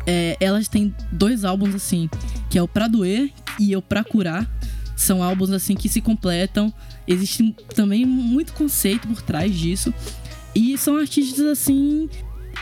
É, 0.06 0.36
elas 0.39 0.67
têm 0.67 0.93
dois 1.12 1.45
álbuns, 1.45 1.76
assim, 1.76 2.10
que 2.49 2.58
é 2.58 2.63
o 2.63 2.67
Pra 2.67 2.88
Doer 2.88 3.32
e 3.60 3.76
o 3.76 3.82
Pra 3.82 4.04
Curar. 4.04 4.49
São 4.95 5.21
álbuns, 5.21 5.52
assim, 5.52 5.76
que 5.76 5.89
se 5.89 6.02
completam. 6.02 6.73
Existe 7.08 7.56
também 7.76 8.06
muito 8.06 8.54
conceito 8.54 9.08
por 9.08 9.22
trás 9.22 9.54
disso. 9.56 9.94
E 10.56 10.78
são 10.78 10.98
artistas, 10.98 11.46
assim. 11.46 12.10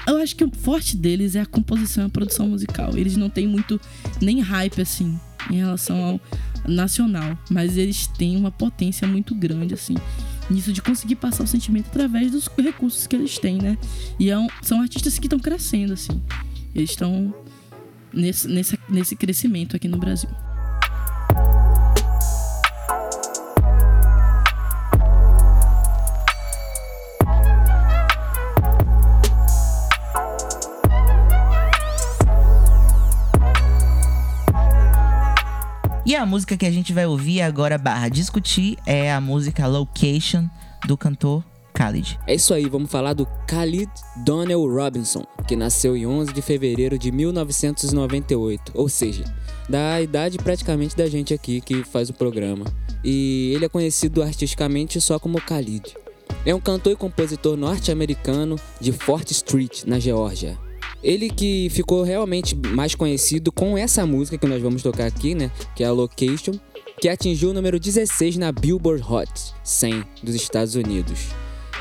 Eu 0.08 0.18
acho 0.18 0.36
que 0.36 0.44
o 0.44 0.52
forte 0.52 0.96
deles 0.96 1.36
é 1.36 1.42
a 1.42 1.46
composição 1.46 2.04
e 2.06 2.08
a 2.08 2.10
produção 2.10 2.48
musical. 2.48 2.98
Eles 2.98 3.16
não 3.18 3.30
têm 3.30 3.48
muito 3.48 3.80
nem 4.22 4.40
hype, 4.40 4.82
assim, 4.82 5.20
em 5.50 5.56
relação 5.58 6.04
ao 6.04 6.22
nacional. 6.68 7.38
Mas 7.50 7.78
eles 7.78 8.08
têm 8.08 8.36
uma 8.38 8.50
potência 8.52 9.08
muito 9.08 9.36
grande, 9.36 9.74
assim, 9.74 9.96
nisso 10.50 10.72
de 10.74 10.82
conseguir 10.82 11.16
passar 11.18 11.44
o 11.44 11.48
sentimento 11.48 11.88
através 11.88 12.32
dos 12.32 12.48
recursos 12.58 13.06
que 13.06 13.16
eles 13.16 13.38
têm, 13.38 13.58
né? 13.58 13.78
E 14.20 14.30
é 14.30 14.38
um- 14.40 14.48
são 14.62 14.82
artistas 14.82 15.20
que 15.20 15.26
estão 15.28 15.40
crescendo, 15.40 15.94
assim. 15.94 16.20
Eles 16.74 16.92
estão 16.92 17.34
nesse, 18.14 18.48
nesse, 18.48 18.80
nesse 18.90 19.16
crescimento 19.16 19.76
aqui 19.76 19.88
no 19.88 19.98
Brasil. 19.98 20.30
A 36.22 36.26
música 36.26 36.56
que 36.56 36.68
a 36.68 36.72
gente 36.72 36.94
vai 36.94 37.08
ouvir 37.08 37.42
agora 37.42 37.80
barra 37.80 38.08
discutir 38.08 38.78
é 38.86 39.12
a 39.12 39.20
música 39.20 39.66
Location 39.66 40.48
do 40.86 40.96
cantor 40.96 41.44
Khalid. 41.74 42.20
É 42.28 42.36
isso 42.36 42.54
aí, 42.54 42.70
vamos 42.70 42.92
falar 42.92 43.14
do 43.14 43.28
Khalid 43.48 43.90
Donnell 44.24 44.64
Robinson, 44.72 45.26
que 45.48 45.56
nasceu 45.56 45.98
em 45.98 46.06
11 46.06 46.32
de 46.32 46.40
fevereiro 46.44 47.00
de 47.00 47.12
1998, 47.12 48.72
ou 48.76 48.88
seja, 48.88 49.24
da 49.68 50.00
idade 50.00 50.38
praticamente 50.38 50.96
da 50.96 51.08
gente 51.08 51.34
aqui 51.34 51.60
que 51.60 51.84
faz 51.84 52.12
o 52.12 52.14
programa. 52.14 52.66
E 53.04 53.54
ele 53.56 53.66
é 53.66 53.70
conhecido 53.70 54.22
artisticamente 54.22 55.02
só 55.02 55.18
como 55.18 55.40
Khalid. 55.40 55.96
É 56.46 56.54
um 56.54 56.60
cantor 56.60 56.94
e 56.94 56.96
compositor 56.96 57.58
norte-americano 57.58 58.58
de 58.80 58.92
Fort 58.92 59.32
Street, 59.32 59.86
na 59.86 59.98
Geórgia. 59.98 60.56
Ele 61.04 61.30
que 61.30 61.70
ficou 61.72 62.04
realmente 62.04 62.56
mais 62.56 62.94
conhecido 62.94 63.52
com 63.52 63.78
essa 63.78 64.06
música 64.06 64.38
que 64.38 64.48
nós 64.48 64.62
vamos 64.62 64.84
tocar 64.84 65.08
aqui, 65.08 65.34
né? 65.34 65.52
Que 65.76 65.84
é 65.84 65.88
a 65.88 65.92
Location, 65.92 66.54
que 67.00 67.10
atingiu 67.10 67.50
o 67.50 67.54
número 67.54 67.80
16 67.80 68.38
na 68.38 68.52
Billboard 68.52 69.04
Hot 69.04 69.32
100 69.64 70.04
dos 70.22 70.36
Estados 70.36 70.76
Unidos. 70.76 71.30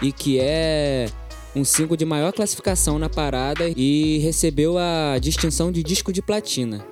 E 0.01 0.11
que 0.11 0.39
é 0.41 1.07
um 1.55 1.65
single 1.65 1.97
de 1.97 2.07
maior 2.07 2.33
classificação 2.33 2.99
na 2.99 3.09
parada 3.09 3.71
e 3.77 4.19
recebeu 4.19 4.79
a 4.79 5.19
distinção 5.21 5.71
de 5.71 5.83
disco 5.83 6.13
de 6.13 6.23
platina. 6.23 6.87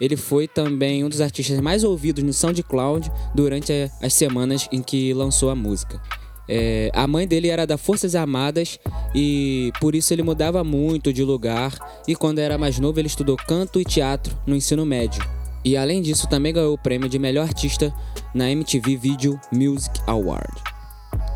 Ele 0.00 0.16
foi 0.16 0.46
também 0.46 1.04
um 1.04 1.08
dos 1.08 1.20
artistas 1.20 1.60
mais 1.60 1.84
ouvidos 1.84 2.22
no 2.22 2.32
SoundCloud 2.32 3.10
durante 3.34 3.72
as 4.02 4.14
semanas 4.14 4.68
em 4.72 4.82
que 4.82 5.12
lançou 5.12 5.50
a 5.50 5.54
música. 5.54 6.00
É, 6.48 6.90
a 6.94 7.06
mãe 7.06 7.26
dele 7.26 7.48
era 7.48 7.66
da 7.66 7.76
Forças 7.76 8.14
Armadas 8.14 8.78
e 9.14 9.70
por 9.80 9.94
isso 9.94 10.12
ele 10.14 10.22
mudava 10.22 10.64
muito 10.64 11.12
de 11.12 11.22
lugar. 11.22 11.74
E 12.06 12.14
quando 12.14 12.38
era 12.38 12.56
mais 12.56 12.78
novo, 12.78 12.98
ele 12.98 13.08
estudou 13.08 13.36
canto 13.36 13.80
e 13.80 13.84
teatro 13.84 14.36
no 14.46 14.56
ensino 14.56 14.86
médio. 14.86 15.22
E 15.64 15.76
além 15.76 16.00
disso, 16.00 16.28
também 16.28 16.52
ganhou 16.52 16.74
o 16.74 16.78
prêmio 16.78 17.08
de 17.08 17.18
melhor 17.18 17.42
artista 17.42 17.92
na 18.34 18.50
MTV 18.50 18.96
Video 18.96 19.38
Music 19.52 20.00
Award. 20.06 20.77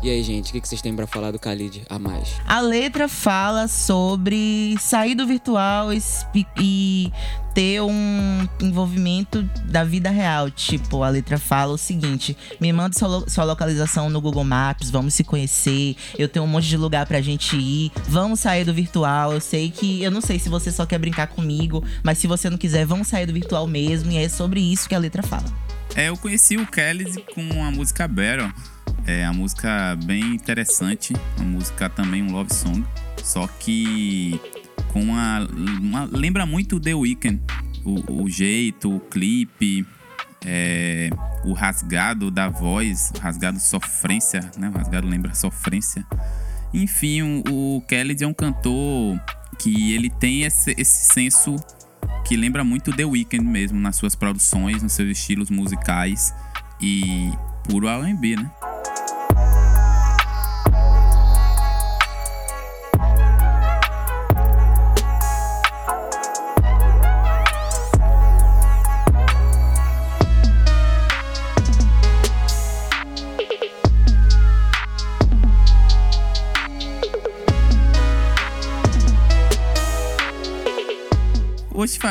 E 0.03 0.09
aí, 0.09 0.21
gente, 0.21 0.49
o 0.55 0.61
que 0.61 0.67
vocês 0.67 0.81
têm 0.81 0.93
pra 0.93 1.07
falar 1.07 1.31
do 1.31 1.37
Khalid 1.37 1.83
a 1.89 1.97
mais? 1.97 2.27
A 2.45 2.59
letra 2.59 3.07
fala 3.07 3.69
sobre 3.69 4.75
sair 4.77 5.15
do 5.15 5.25
virtual 5.25 5.93
e, 5.93 6.01
e 6.59 7.11
ter 7.55 7.81
um 7.81 8.45
envolvimento 8.61 9.43
da 9.63 9.85
vida 9.85 10.09
real. 10.09 10.51
Tipo, 10.51 11.03
a 11.03 11.09
letra 11.09 11.37
fala 11.37 11.71
o 11.71 11.77
seguinte: 11.77 12.35
me 12.59 12.73
manda 12.73 12.99
sua, 12.99 13.07
lo- 13.07 13.29
sua 13.29 13.45
localização 13.45 14.09
no 14.09 14.19
Google 14.19 14.43
Maps, 14.43 14.89
vamos 14.89 15.13
se 15.13 15.23
conhecer. 15.23 15.95
Eu 16.19 16.27
tenho 16.27 16.43
um 16.43 16.49
monte 16.49 16.67
de 16.67 16.75
lugar 16.75 17.05
pra 17.05 17.21
gente 17.21 17.55
ir. 17.55 17.89
Vamos 18.09 18.41
sair 18.41 18.65
do 18.65 18.73
virtual. 18.73 19.31
Eu 19.31 19.39
sei 19.39 19.71
que. 19.71 20.03
Eu 20.03 20.11
não 20.11 20.19
sei 20.19 20.37
se 20.37 20.49
você 20.49 20.69
só 20.69 20.85
quer 20.85 20.99
brincar 20.99 21.27
comigo, 21.27 21.81
mas 22.03 22.17
se 22.17 22.27
você 22.27 22.49
não 22.49 22.57
quiser, 22.57 22.85
vamos 22.85 23.07
sair 23.07 23.25
do 23.25 23.31
virtual 23.31 23.65
mesmo. 23.67 24.11
E 24.11 24.17
é 24.17 24.27
sobre 24.27 24.59
isso 24.59 24.89
que 24.89 24.95
a 24.95 24.99
letra 24.99 25.23
fala. 25.23 25.45
É, 25.95 26.09
eu 26.09 26.17
conheci 26.17 26.57
o 26.57 26.67
Kelly 26.67 27.05
com 27.33 27.63
a 27.63 27.71
música 27.71 28.05
Battle. 28.05 28.51
É 29.05 29.25
a 29.25 29.33
música 29.33 29.97
bem 30.05 30.33
interessante, 30.33 31.13
uma 31.37 31.45
música 31.45 31.89
também 31.89 32.23
um 32.23 32.31
love 32.31 32.53
song, 32.53 32.85
só 33.21 33.47
que 33.47 34.39
com 34.93 35.01
uma, 35.01 35.39
uma- 35.81 36.05
lembra 36.11 36.45
muito 36.45 36.79
The 36.79 36.93
Weeknd, 36.95 37.41
o, 37.83 38.23
o 38.23 38.29
jeito, 38.29 38.95
o 38.95 38.99
clipe, 39.01 39.85
é, 40.45 41.09
o 41.43 41.53
rasgado 41.53 42.31
da 42.31 42.47
voz, 42.47 43.11
rasgado 43.19 43.59
sofrência, 43.59 44.49
né? 44.57 44.69
O 44.73 44.77
rasgado 44.77 45.07
lembra 45.07 45.33
sofrência. 45.33 46.05
Enfim, 46.73 47.21
o, 47.49 47.77
o 47.77 47.81
Kelly 47.81 48.15
é 48.21 48.27
um 48.27 48.33
cantor 48.33 49.19
que 49.59 49.93
ele 49.93 50.09
tem 50.09 50.43
esse, 50.43 50.73
esse 50.77 51.13
senso 51.13 51.55
que 52.25 52.37
lembra 52.37 52.63
muito 52.63 52.91
The 52.95 53.05
Weeknd 53.05 53.43
mesmo 53.45 53.79
nas 53.79 53.97
suas 53.97 54.15
produções, 54.15 54.81
nos 54.81 54.93
seus 54.93 55.09
estilos 55.09 55.49
musicais 55.49 56.33
e 56.81 57.31
puro 57.67 57.87
R&B, 57.87 58.37
né? 58.37 58.49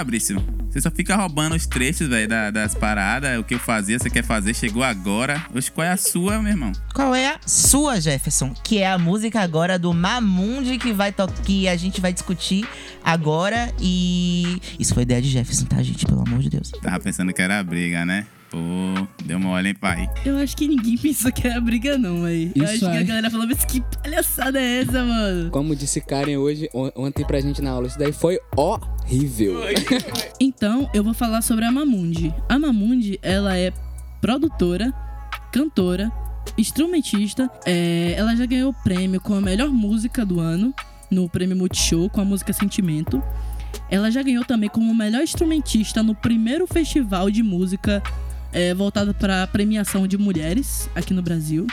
Fabrício, 0.03 0.45
você 0.69 0.81
só 0.81 0.91
fica 0.91 1.15
roubando 1.15 1.55
os 1.55 1.65
trechos, 1.65 2.09
velho, 2.09 2.27
da- 2.27 2.51
das 2.51 2.75
paradas. 2.75 3.38
O 3.38 3.45
que 3.45 3.55
eu 3.55 3.59
fazia, 3.61 3.97
você 3.97 4.11
quer 4.11 4.25
fazer, 4.25 4.53
chegou 4.53 4.83
agora. 4.83 5.47
Oxe, 5.55 5.71
qual 5.71 5.87
é 5.87 5.91
a 5.93 5.97
sua, 5.97 6.43
meu 6.43 6.51
irmão? 6.51 6.73
Qual 6.93 7.15
é 7.15 7.29
a 7.29 7.38
sua, 7.47 8.01
Jefferson? 8.01 8.53
Que 8.65 8.79
é 8.79 8.91
a 8.91 8.99
música 8.99 9.41
agora 9.41 9.79
do 9.79 9.95
Mamundi 9.95 10.77
que 10.77 10.93
vai 10.93 11.15
que 11.45 11.69
a 11.69 11.77
gente 11.77 12.01
vai 12.01 12.12
discutir 12.12 12.67
agora. 13.05 13.73
E 13.81 14.61
isso 14.77 14.93
foi 14.93 15.05
ideia 15.05 15.23
de 15.23 15.29
Jefferson, 15.31 15.67
tá, 15.67 15.81
gente? 15.81 16.05
Pelo 16.05 16.23
amor 16.23 16.41
de 16.41 16.51
Deus. 16.51 16.73
Tava 16.83 16.99
pensando 16.99 17.33
que 17.33 17.41
era 17.41 17.62
briga, 17.62 18.05
né? 18.05 18.27
Pô, 18.53 18.59
deu 19.25 19.41
mole, 19.41 19.69
hein, 19.71 19.75
pai? 19.75 20.07
Eu 20.27 20.37
acho 20.37 20.55
que 20.55 20.69
ninguém 20.69 20.99
pensou 20.99 21.33
que 21.33 21.49
era 21.49 21.59
briga, 21.59 21.97
não, 21.97 22.25
aí. 22.25 22.53
Eu 22.55 22.65
acho 22.67 22.81
que 22.81 22.85
a 22.85 22.91
aí. 22.91 23.05
galera 23.05 23.31
falou, 23.31 23.47
mas 23.47 23.65
que 23.65 23.81
palhaçada 24.03 24.61
é 24.61 24.83
essa, 24.83 25.03
mano? 25.03 25.51
Como 25.51 25.75
disse 25.75 26.03
Karen 26.03 26.37
hoje, 26.37 26.69
on- 26.75 26.91
ontem 26.95 27.25
pra 27.27 27.41
gente 27.41 27.62
na 27.62 27.71
aula, 27.71 27.87
isso 27.87 27.99
daí 27.99 28.12
foi 28.12 28.38
horrível. 28.55 29.55
Então, 30.38 30.91
eu 30.93 31.03
vou 31.03 31.15
falar 31.15 31.41
sobre 31.41 31.65
a 31.65 31.73
Mamundi. 31.73 32.35
A 32.49 32.59
Mamundi, 32.59 33.19
ela 33.23 33.57
é 33.57 33.73
produtora, 34.21 34.93
cantora, 35.53 36.12
instrumentista. 36.59 37.49
É, 37.65 38.15
ela 38.19 38.35
já 38.37 38.45
ganhou 38.45 38.71
o 38.71 38.75
prêmio 38.85 39.21
com 39.21 39.35
a 39.35 39.41
melhor 39.41 39.69
música 39.71 40.27
do 40.27 40.41
ano 40.41 40.75
no 41.11 41.29
prêmio 41.29 41.57
Multishow 41.57 42.11
com 42.11 42.21
a 42.21 42.25
música 42.25 42.53
Sentimento. 42.53 43.23
Ela 43.88 44.11
já 44.11 44.23
ganhou 44.23 44.45
também 44.45 44.69
como 44.69 44.95
melhor 44.95 45.23
instrumentista 45.23 46.03
no 46.03 46.15
primeiro 46.15 46.67
festival 46.67 47.31
de 47.31 47.43
música 47.43 48.03
é, 48.53 48.75
voltado 48.75 49.15
para 49.15 49.47
premiação 49.47 50.07
de 50.07 50.17
mulheres 50.19 50.88
aqui 50.95 51.12
no 51.15 51.23
Brasil. 51.23 51.67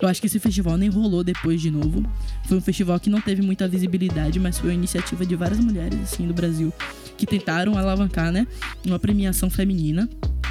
Eu 0.00 0.08
acho 0.08 0.20
que 0.20 0.26
esse 0.26 0.38
festival 0.38 0.76
nem 0.76 0.90
rolou 0.90 1.24
depois 1.24 1.60
de 1.60 1.70
novo. 1.70 2.02
Foi 2.46 2.58
um 2.58 2.60
festival 2.60 3.00
que 3.00 3.08
não 3.08 3.20
teve 3.20 3.40
muita 3.40 3.66
visibilidade, 3.66 4.38
mas 4.38 4.58
foi 4.58 4.70
uma 4.70 4.74
iniciativa 4.74 5.24
de 5.24 5.34
várias 5.34 5.58
mulheres 5.58 5.98
assim 6.02 6.26
do 6.26 6.34
Brasil 6.34 6.72
que 7.16 7.26
tentaram 7.26 7.78
alavancar, 7.78 8.30
né, 8.30 8.46
uma 8.84 8.98
premiação 8.98 9.48
feminina. 9.48 10.08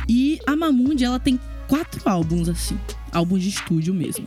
E 0.09 0.39
a 0.47 0.55
Mamundi, 0.55 1.03
ela 1.03 1.19
tem 1.19 1.39
quatro 1.67 2.01
álbuns 2.09 2.49
assim, 2.49 2.77
álbuns 3.11 3.43
de 3.43 3.49
estúdio 3.49 3.93
mesmo. 3.93 4.25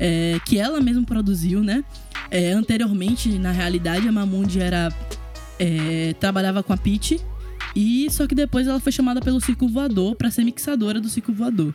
é, 0.00 0.40
que 0.46 0.58
ela 0.58 0.80
mesma 0.80 1.04
produziu, 1.04 1.62
né? 1.62 1.84
É, 2.30 2.52
anteriormente, 2.52 3.28
na 3.38 3.52
realidade, 3.52 4.08
a 4.08 4.12
Mamundi 4.12 4.58
era 4.58 4.90
é, 5.58 6.14
trabalhava 6.18 6.62
com 6.62 6.72
a 6.72 6.76
Peach 6.76 7.20
e 7.74 8.08
só 8.10 8.26
que 8.26 8.34
depois 8.34 8.66
ela 8.66 8.80
foi 8.80 8.92
chamada 8.92 9.20
pelo 9.20 9.40
Circo 9.40 9.68
Voador 9.68 10.16
para 10.16 10.30
ser 10.30 10.44
mixadora 10.44 11.00
do 11.00 11.08
Circo 11.08 11.32
Voador. 11.32 11.74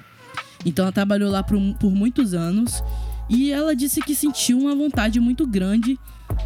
Então 0.65 0.83
ela 0.83 0.91
trabalhou 0.91 1.31
lá 1.31 1.43
por, 1.43 1.59
por 1.79 1.91
muitos 1.91 2.33
anos 2.33 2.83
e 3.29 3.51
ela 3.51 3.75
disse 3.75 4.01
que 4.01 4.15
sentiu 4.15 4.59
uma 4.59 4.75
vontade 4.75 5.19
muito 5.19 5.47
grande 5.47 5.97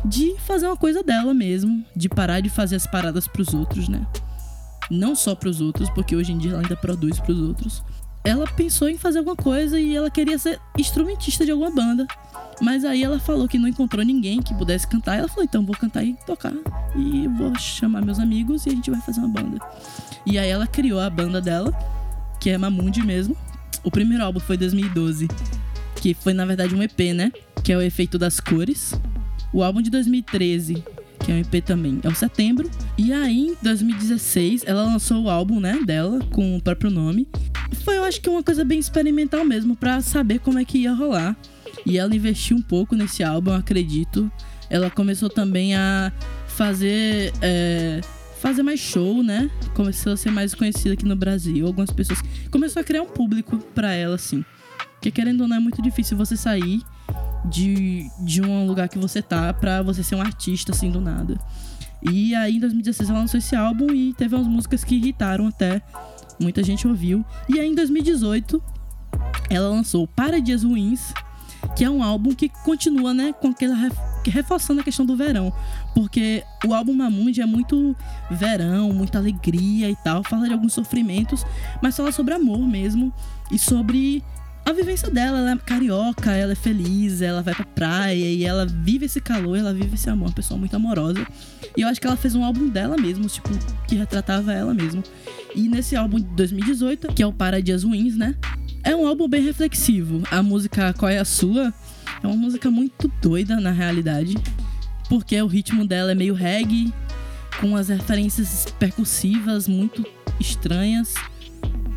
de 0.06 0.36
fazer 0.40 0.66
uma 0.68 0.78
coisa 0.78 1.04
dela 1.04 1.34
mesmo, 1.34 1.84
de 1.96 2.08
parar 2.08 2.40
de 2.42 2.50
fazer 2.50 2.76
as 2.76 2.88
paradas 2.88 3.28
para 3.28 3.42
os 3.42 3.54
outros, 3.54 3.88
né? 3.88 4.06
Não 4.90 5.16
só 5.16 5.36
para 5.36 5.50
os 5.50 5.62
outros, 5.62 5.90
porque 5.92 6.16
hoje 6.16 6.32
em 6.32 6.38
dia 6.38 6.52
ela 6.52 6.62
ainda 6.62 6.76
produz 6.76 7.20
para 7.20 7.32
os 7.32 7.40
outros. 7.40 7.84
Ela 8.24 8.46
pensou 8.48 8.90
em 8.90 8.98
fazer 8.98 9.20
alguma 9.20 9.36
coisa 9.36 9.80
e 9.80 9.96
ela 9.96 10.10
queria 10.10 10.38
ser 10.38 10.60
instrumentista 10.78 11.46
de 11.46 11.52
alguma 11.52 11.72
banda. 11.72 12.06
Mas 12.62 12.84
aí 12.84 13.04
ela 13.04 13.20
falou 13.20 13.48
que 13.48 13.58
não 13.58 13.68
encontrou 13.68 14.04
ninguém 14.04 14.42
que 14.42 14.54
pudesse 14.54 14.88
cantar. 14.88 15.18
Ela 15.18 15.28
falou: 15.28 15.44
então 15.44 15.66
vou 15.66 15.76
cantar 15.76 16.04
e 16.04 16.16
tocar. 16.26 16.54
E 16.96 17.28
vou 17.28 17.56
chamar 17.58 18.02
meus 18.02 18.20
amigos 18.20 18.66
e 18.66 18.70
a 18.70 18.74
gente 18.74 18.92
vai 18.92 19.00
fazer 19.02 19.20
uma 19.20 19.30
banda. 19.30 19.58
E 20.26 20.38
aí 20.38 20.50
ela 20.50 20.68
criou 20.68 21.00
a 21.00 21.10
banda 21.10 21.40
dela, 21.40 21.74
que 22.40 22.50
é 22.50 22.58
Mamundi 22.58 23.02
mesmo. 23.02 23.36
O 23.84 23.90
primeiro 23.90 24.24
álbum 24.24 24.40
foi 24.40 24.56
em 24.58 24.60
2012, 24.60 25.28
que 25.96 26.14
foi 26.14 26.34
na 26.34 26.46
verdade 26.46 26.76
um 26.76 26.84
EP, 26.84 27.00
né? 27.16 27.32
Que 27.64 27.72
é 27.72 27.78
o 27.78 27.82
Efeito 27.82 28.18
das 28.20 28.40
Cores. 28.40 28.94
O 29.54 29.64
álbum 29.64 29.82
de 29.82 29.90
2013, 29.90 30.84
que 31.30 31.32
é 31.32 31.36
um 31.36 31.40
EP 31.40 31.64
também, 31.64 32.00
é 32.04 32.08
o 32.08 32.16
Setembro. 32.16 32.70
E 32.98 33.14
aí, 33.14 33.50
em 33.50 33.58
2016, 33.62 34.64
ela 34.66 34.84
lançou 34.84 35.24
o 35.24 35.30
álbum, 35.30 35.60
né, 35.60 35.80
dela, 35.86 36.20
com 36.32 36.58
o 36.58 36.62
próprio 36.62 36.90
nome. 36.90 37.28
Foi, 37.84 37.98
eu 37.98 38.04
acho 38.04 38.20
que 38.20 38.28
uma 38.28 38.42
coisa 38.42 38.66
bem 38.66 38.80
experimental 38.80 39.46
mesmo, 39.46 39.76
para 39.76 40.02
saber 40.02 40.40
como 40.40 40.58
é 40.58 40.66
que 40.66 40.80
ia 40.80 40.94
rolar. 40.94 41.38
E 41.86 42.00
ela 42.00 42.16
investiu 42.16 42.58
um 42.58 42.62
pouco 42.62 42.96
nesse 42.96 43.24
álbum, 43.24 43.52
acredito. 43.54 44.32
Ela 44.72 44.90
começou 44.90 45.30
também 45.30 45.76
a 45.76 46.12
fazer. 46.48 47.32
É, 47.42 48.02
fazer 48.40 48.64
mais 48.64 48.80
show, 48.80 49.22
né? 49.22 49.52
Começou 49.76 50.14
a 50.14 50.18
ser 50.18 50.32
mais 50.32 50.56
conhecida 50.56 50.94
aqui 50.94 51.06
no 51.06 51.16
Brasil. 51.16 51.68
Algumas 51.68 51.92
pessoas. 51.92 52.22
Começou 52.50 52.80
a 52.80 52.84
criar 52.84 53.04
um 53.04 53.08
público 53.08 53.58
para 53.76 53.94
ela, 53.94 54.16
assim. 54.16 54.44
Porque 54.94 55.12
querendo 55.12 55.42
ou 55.42 55.48
não, 55.48 55.58
é 55.58 55.60
muito 55.60 55.82
difícil 55.82 56.18
você 56.18 56.36
sair 56.36 56.82
de, 57.46 58.10
de 58.20 58.42
um 58.42 58.66
lugar 58.66 58.90
que 58.90 58.98
você 58.98 59.22
tá 59.22 59.54
pra 59.54 59.82
você 59.82 60.04
ser 60.04 60.16
um 60.16 60.22
artista, 60.22 60.72
assim, 60.72 60.90
do 60.90 61.02
nada. 61.02 61.38
E 62.02 62.34
aí, 62.36 62.58
em 62.58 62.60
2016, 62.60 63.10
ela 63.10 63.20
lançou 63.20 63.38
esse 63.38 63.56
álbum 63.56 63.92
e 63.92 64.14
teve 64.14 64.36
umas 64.36 64.48
músicas 64.48 64.84
que 64.84 64.96
irritaram 64.96 65.48
até. 65.48 65.82
Muita 66.40 66.64
gente 66.64 66.88
ouviu. 66.88 67.26
E 67.50 67.60
aí, 67.60 67.68
em 67.68 67.76
2018, 67.76 68.62
ela 69.50 69.70
lançou 69.70 70.08
Para 70.08 70.40
Dias 70.40 70.64
Ruins, 70.64 71.14
que 71.76 71.84
é 71.84 71.90
um 71.90 72.02
álbum 72.02 72.34
que 72.34 72.50
continua, 72.64 73.14
né, 73.14 73.34
com 73.34 73.50
aquela 73.50 73.76
reforçando 74.26 74.82
a 74.82 74.84
questão 74.84 75.06
do 75.06 75.16
verão, 75.16 75.52
porque 75.96 76.44
o 76.66 76.74
álbum 76.74 76.94
Mamundi 76.94 77.42
é 77.42 77.46
muito 77.46 77.96
verão, 78.30 78.92
muita 78.92 79.18
alegria 79.18 79.90
e 79.90 79.96
tal, 79.96 80.24
fala 80.24 80.48
de 80.48 80.54
alguns 80.54 80.74
sofrimentos, 80.74 81.46
mas 81.82 81.96
fala 81.96 82.12
sobre 82.12 82.34
amor 82.34 82.60
mesmo 82.60 83.14
e 83.52 83.58
sobre 83.58 84.24
a 84.70 84.74
vivência 84.74 85.10
dela, 85.10 85.40
ela 85.40 85.52
é 85.52 85.58
carioca, 85.58 86.32
ela 86.32 86.52
é 86.52 86.56
feliz, 86.56 87.22
ela 87.22 87.42
vai 87.42 87.56
pra 87.56 87.66
praia 87.66 88.14
e 88.14 88.46
ela 88.46 88.66
vive 88.66 89.06
esse 89.06 89.20
calor, 89.20 89.58
ela 89.58 89.74
vive 89.74 89.96
esse 89.96 90.10
amor, 90.10 90.28
uma 90.28 90.34
pessoa 90.34 90.60
muito 90.60 90.76
amorosa. 90.76 91.26
E 91.76 91.82
eu 91.82 91.88
acho 91.88 92.00
que 92.00 92.06
ela 92.06 92.16
fez 92.16 92.36
um 92.36 92.44
álbum 92.44 92.70
dela 92.70 92.96
mesmo, 92.96 93.28
tipo, 93.28 93.50
que 93.88 93.96
retratava 93.96 94.54
ela 94.54 94.74
mesmo. 94.74 95.04
E 95.56 95.68
nesse 95.68 95.96
álbum 95.96 96.18
de 96.18 96.28
2018, 96.36 97.08
que 97.14 97.24
é 97.24 97.26
o 97.26 97.34
Para 97.34 97.62
Dias 97.62 97.84
Ruins, 97.84 98.16
né? 98.16 98.36
É 98.84 98.96
um 98.96 99.08
álbum 99.08 99.28
bem 99.28 99.44
reflexivo. 99.44 100.22
A 100.30 100.44
música 100.44 100.94
Qual 100.94 101.10
é 101.10 101.18
a 101.18 101.26
Sua 101.26 101.74
é 102.22 102.28
uma 102.28 102.36
música 102.36 102.70
muito 102.70 103.12
doida 103.22 103.60
na 103.60 103.72
realidade, 103.72 104.36
porque 105.10 105.42
o 105.42 105.48
ritmo 105.48 105.86
dela 105.86 106.12
é 106.12 106.16
meio 106.16 106.36
reggae, 106.36 106.94
com 107.60 107.76
as 107.76 107.90
referências 107.90 108.68
percussivas 108.78 109.68
muito 109.68 110.06
estranhas, 110.40 111.16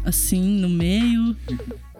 assim, 0.04 0.58
no 0.58 0.70
meio. 0.70 1.36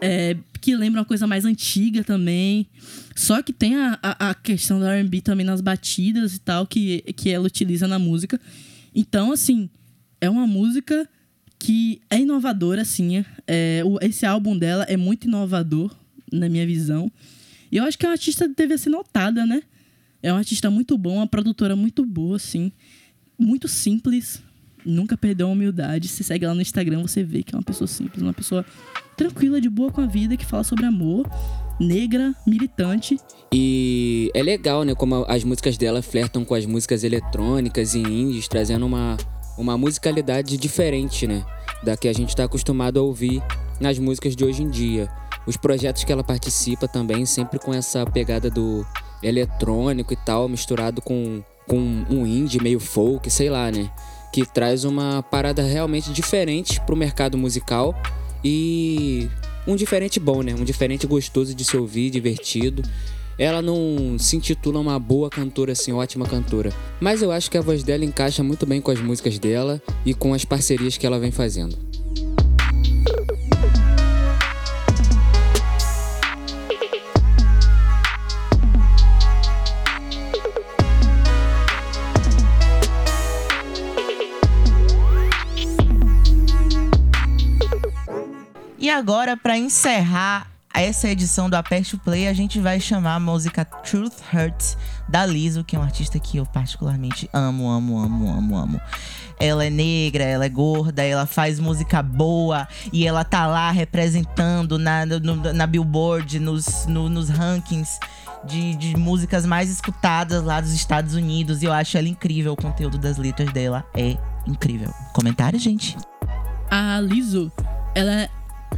É, 0.01 0.37
que 0.63 0.77
lembra 0.77 1.01
uma 1.01 1.05
coisa 1.05 1.27
mais 1.27 1.45
antiga 1.45 2.05
também. 2.05 2.69
Só 3.17 3.43
que 3.43 3.53
tem 3.53 3.75
a, 3.75 3.99
a, 4.01 4.31
a 4.31 4.35
questão 4.35 4.79
do 4.79 4.87
RB 4.87 5.21
também 5.21 5.45
nas 5.45 5.61
batidas 5.61 6.37
e 6.37 6.39
tal, 6.39 6.67
que, 6.67 7.03
que 7.17 7.29
ela 7.29 7.45
utiliza 7.45 7.89
na 7.89 7.99
música. 7.99 8.41
Então, 8.95 9.33
assim, 9.33 9.69
é 10.21 10.31
uma 10.31 10.47
música 10.47 11.07
que 11.59 12.01
é 12.09 12.21
inovadora, 12.21 12.83
assim. 12.83 13.25
É, 13.45 13.83
o, 13.85 13.99
esse 14.01 14.25
álbum 14.25 14.57
dela 14.57 14.85
é 14.85 14.97
muito 14.97 15.27
inovador, 15.27 15.95
na 16.33 16.49
minha 16.49 16.65
visão. 16.65 17.11
E 17.71 17.79
eu 17.79 17.85
acho 17.85 17.99
que 17.99 18.07
é 18.07 18.09
uma 18.09 18.15
artista 18.15 18.49
que 18.49 18.55
deve 18.55 18.79
ser 18.79 18.91
notada, 18.91 19.45
né? 19.45 19.63
É 20.23 20.33
uma 20.33 20.39
artista 20.39 20.71
muito 20.71 20.97
bom, 20.97 21.17
uma 21.17 21.27
produtora 21.27 21.75
muito 21.75 22.07
boa, 22.07 22.37
assim. 22.37 22.71
Muito 23.37 23.67
simples. 23.67 24.41
Nunca 24.87 25.17
perdeu 25.17 25.49
a 25.49 25.51
humildade. 25.51 26.07
Se 26.07 26.23
segue 26.23 26.47
lá 26.47 26.55
no 26.55 26.63
Instagram, 26.63 27.03
você 27.03 27.25
vê 27.25 27.43
que 27.43 27.53
é 27.53 27.59
uma 27.59 27.65
pessoa 27.65 27.89
simples, 27.89 28.23
uma 28.23 28.33
pessoa 28.33 28.65
tranquila, 29.17 29.61
de 29.61 29.69
boa 29.69 29.91
com 29.91 30.01
a 30.01 30.07
vida, 30.07 30.37
que 30.37 30.47
fala 30.47 30.65
sobre 30.65 30.85
amor, 30.85 31.29
negra, 31.79 32.35
militante. 32.47 33.19
E 33.53 34.31
é 34.35 34.43
legal, 34.43 34.85
né? 34.85 34.95
Como 34.95 35.25
as 35.29 35.45
músicas 35.45 35.77
dela 35.77 36.03
flertam 36.03 36.45
com 36.45 36.55
as 36.55 36.67
músicas 36.67 37.05
eletrônicas 37.05 37.95
e 37.95 38.01
indies, 38.01 38.49
trazendo 38.49 38.87
uma 38.87 39.17
uma 39.57 39.77
musicalidade 39.77 40.57
diferente, 40.57 41.27
né? 41.27 41.45
Da 41.83 41.97
que 41.97 42.09
a 42.09 42.13
gente 42.13 42.31
está 42.31 42.45
acostumado 42.45 42.99
a 42.99 43.03
ouvir 43.03 43.43
nas 43.81 43.99
músicas 43.99 44.35
de 44.35 44.45
hoje 44.45 44.63
em 44.63 44.71
dia. 44.71 45.09
Os 45.47 45.57
projetos 45.57 46.05
que 46.05 46.13
ela 46.13 46.25
participa 46.25 46.87
também, 46.87 47.27
sempre 47.27 47.59
com 47.59 47.75
essa 47.75 48.07
pegada 48.07 48.49
do 48.49 48.87
eletrônico 49.23 50.13
e 50.13 50.17
tal, 50.17 50.49
misturado 50.49 51.03
com, 51.03 51.43
com 51.69 51.79
um 52.09 52.27
indie 52.27 52.63
meio 52.63 52.81
folk, 52.81 53.29
sei 53.31 53.51
lá, 53.51 53.71
né? 53.71 53.91
Que 54.33 54.47
traz 54.47 54.85
uma 54.85 55.23
parada 55.23 55.63
realmente 55.63 56.13
diferente 56.13 56.81
pro 56.83 56.97
mercado 56.97 57.37
musical 57.37 57.95
e 58.45 59.29
um 59.67 59.77
diferente 59.77 60.19
bom, 60.19 60.43
né? 60.43 60.55
Um 60.55 60.65
diferente 60.65 61.07
gostoso 61.07 61.55
de 61.55 61.65
se 61.65 61.77
ouvir, 61.77 62.11
divertido. 62.11 62.83
Ela 63.39 63.63
não 63.63 64.19
se 64.19 64.37
intitula 64.37 64.79
uma 64.79 64.99
boa 64.99 65.31
cantora, 65.31 65.73
assim, 65.73 65.93
ótima 65.93 66.27
cantora. 66.27 66.73
Mas 67.01 67.23
eu 67.23 67.33
acho 67.33 67.51
que 67.51 67.57
a 67.57 67.63
voz 67.63 67.83
dela 67.83 68.05
encaixa 68.05 68.43
muito 68.43 68.67
bem 68.67 68.81
com 68.81 68.91
as 68.91 69.01
músicas 69.01 69.39
dela 69.39 69.83
e 70.05 70.13
com 70.13 70.35
as 70.35 70.45
parcerias 70.45 70.97
que 70.97 71.07
ela 71.07 71.19
vem 71.19 71.31
fazendo. 71.31 71.92
Agora, 88.93 89.37
para 89.37 89.57
encerrar 89.57 90.47
essa 90.75 91.09
edição 91.09 91.49
do 91.49 91.55
Aperte 91.55 91.95
o 91.95 91.99
Play, 91.99 92.29
a 92.29 92.33
gente 92.33 92.61
vai 92.61 92.79
chamar 92.79 93.15
a 93.15 93.21
música 93.21 93.65
Truth 93.65 94.21
Hurts 94.33 94.77
da 95.09 95.25
Lizzo, 95.27 95.65
que 95.65 95.77
é 95.77 95.79
uma 95.79 95.87
artista 95.87 96.19
que 96.19 96.39
eu 96.39 96.47
particularmente 96.47 97.29
amo, 97.33 97.71
amo, 97.71 97.99
amo, 97.99 98.31
amo, 98.31 98.57
amo. 98.57 98.81
Ela 99.41 99.65
é 99.65 99.71
negra, 99.71 100.25
ela 100.25 100.45
é 100.45 100.49
gorda, 100.49 101.03
ela 101.03 101.27
faz 101.27 101.59
música 101.59 102.03
boa 102.03 102.69
e 102.93 103.07
ela 103.07 103.25
tá 103.25 103.47
lá 103.47 103.71
representando 103.71 104.79
na, 104.79 105.05
no, 105.05 105.37
na 105.53 105.67
Billboard, 105.67 106.39
nos, 106.39 106.87
no, 106.87 107.09
nos 107.09 107.29
rankings 107.29 107.99
de, 108.45 108.75
de 108.77 108.97
músicas 108.97 109.45
mais 109.45 109.71
escutadas 109.71 110.43
lá 110.43 110.61
dos 110.61 110.73
Estados 110.73 111.15
Unidos. 111.15 111.63
E 111.63 111.67
eu 111.67 111.73
acho 111.73 111.97
ela 111.97 112.09
incrível, 112.09 112.53
o 112.53 112.57
conteúdo 112.57 112.99
das 112.99 113.17
letras 113.17 113.53
dela 113.53 113.85
é 113.95 114.17
incrível. 114.47 114.93
Comentário, 115.13 115.59
gente? 115.59 115.97
A 116.71 117.01
Lizzo, 117.01 117.51
ela 117.95 118.29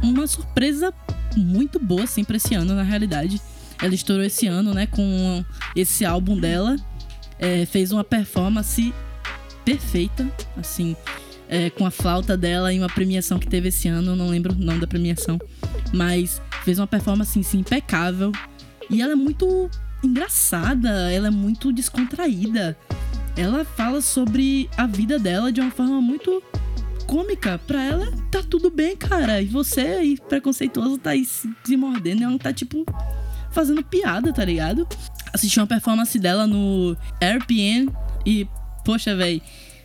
uma 0.01 0.27
surpresa 0.27 0.93
muito 1.35 1.79
boa, 1.79 2.03
assim, 2.03 2.23
pra 2.23 2.37
esse 2.37 2.55
ano, 2.55 2.73
na 2.73 2.83
realidade. 2.83 3.41
Ela 3.81 3.93
estourou 3.93 4.23
esse 4.23 4.47
ano, 4.47 4.73
né, 4.73 4.87
com 4.87 5.43
esse 5.75 6.05
álbum 6.05 6.37
dela. 6.39 6.75
É, 7.37 7.65
fez 7.65 7.91
uma 7.91 8.03
performance 8.03 8.93
perfeita, 9.65 10.29
assim, 10.57 10.95
é, 11.49 11.69
com 11.69 11.85
a 11.85 11.91
flauta 11.91 12.37
dela 12.37 12.71
em 12.71 12.79
uma 12.79 12.87
premiação 12.87 13.37
que 13.37 13.47
teve 13.47 13.69
esse 13.69 13.87
ano. 13.87 14.15
não 14.15 14.29
lembro 14.29 14.53
o 14.53 14.57
nome 14.57 14.79
da 14.79 14.87
premiação, 14.87 15.37
mas 15.93 16.41
fez 16.63 16.79
uma 16.79 16.87
performance, 16.87 17.37
assim, 17.37 17.59
impecável. 17.59 18.31
E 18.89 19.01
ela 19.01 19.13
é 19.13 19.15
muito 19.15 19.69
engraçada, 20.03 21.11
ela 21.11 21.27
é 21.27 21.31
muito 21.31 21.73
descontraída. 21.73 22.77
Ela 23.35 23.65
fala 23.65 23.99
sobre 24.01 24.69
a 24.77 24.85
vida 24.85 25.19
dela 25.19 25.51
de 25.51 25.59
uma 25.59 25.71
forma 25.71 25.99
muito 25.99 26.41
cômica, 27.05 27.59
pra 27.59 27.83
ela 27.83 28.11
tá 28.31 28.43
tudo 28.43 28.69
bem, 28.69 28.95
cara. 28.95 29.41
E 29.41 29.45
você 29.45 29.81
aí, 29.81 30.17
preconceituoso, 30.29 30.97
tá 30.97 31.11
aí 31.11 31.25
se 31.25 31.77
mordendo. 31.77 32.23
Ela 32.23 32.37
tá, 32.37 32.53
tipo, 32.53 32.85
fazendo 33.51 33.83
piada, 33.83 34.33
tá 34.33 34.43
ligado? 34.43 34.87
Assisti 35.33 35.59
uma 35.59 35.67
performance 35.67 36.17
dela 36.19 36.45
no 36.45 36.95
RPN 37.21 37.91
e, 38.25 38.47
poxa, 38.83 39.15
velho, 39.15 39.41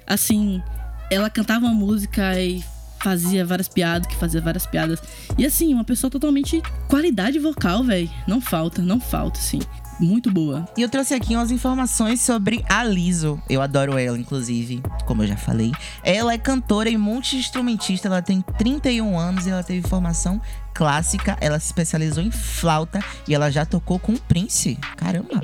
assim, 0.07 0.63
ela 1.11 1.31
cantava 1.31 1.67
uma 1.67 1.75
música 1.75 2.39
e 2.41 2.63
fazia 3.03 3.45
várias 3.45 3.69
piadas, 3.69 4.07
que 4.07 4.17
fazia 4.17 4.41
várias 4.41 4.67
piadas. 4.67 5.01
E 5.39 5.45
assim, 5.45 5.73
uma 5.73 5.85
pessoa 5.85 6.11
totalmente 6.11 6.63
qualidade 6.89 7.39
vocal, 7.39 7.83
velho. 7.83 8.11
Não 8.27 8.41
falta, 8.41 8.83
não 8.83 9.01
falta, 9.01 9.39
assim. 9.39 9.61
Muito 10.01 10.33
boa. 10.33 10.67
E 10.77 10.83
eu 10.83 10.89
trouxe 10.89 11.13
aqui 11.13 11.37
umas 11.37 11.51
informações 11.51 12.23
sobre 12.23 12.65
a 12.69 12.83
Liso. 12.83 13.41
Eu 13.51 13.61
adoro 13.61 13.99
ela, 13.99 14.19
inclusive, 14.19 14.83
como 15.05 15.23
eu 15.23 15.27
já 15.27 15.37
falei. 15.37 15.73
Ela 16.03 16.33
é 16.33 16.39
cantora 16.39 16.89
e 16.89 16.97
multi-instrumentista. 16.97 18.09
Ela 18.09 18.23
tem 18.23 18.41
31 18.41 19.19
anos 19.19 19.47
e 19.47 19.51
ela 19.51 19.63
teve 19.63 19.87
formação 19.87 20.41
clássica. 20.73 21.37
Ela 21.39 21.61
se 21.61 21.67
especializou 21.67 22.23
em 22.23 22.31
flauta 22.31 23.01
e 23.29 23.35
ela 23.35 23.51
já 23.51 23.67
tocou 23.67 23.99
com 23.99 24.13
o 24.13 24.21
Prince. 24.21 24.77
Caramba! 24.97 25.43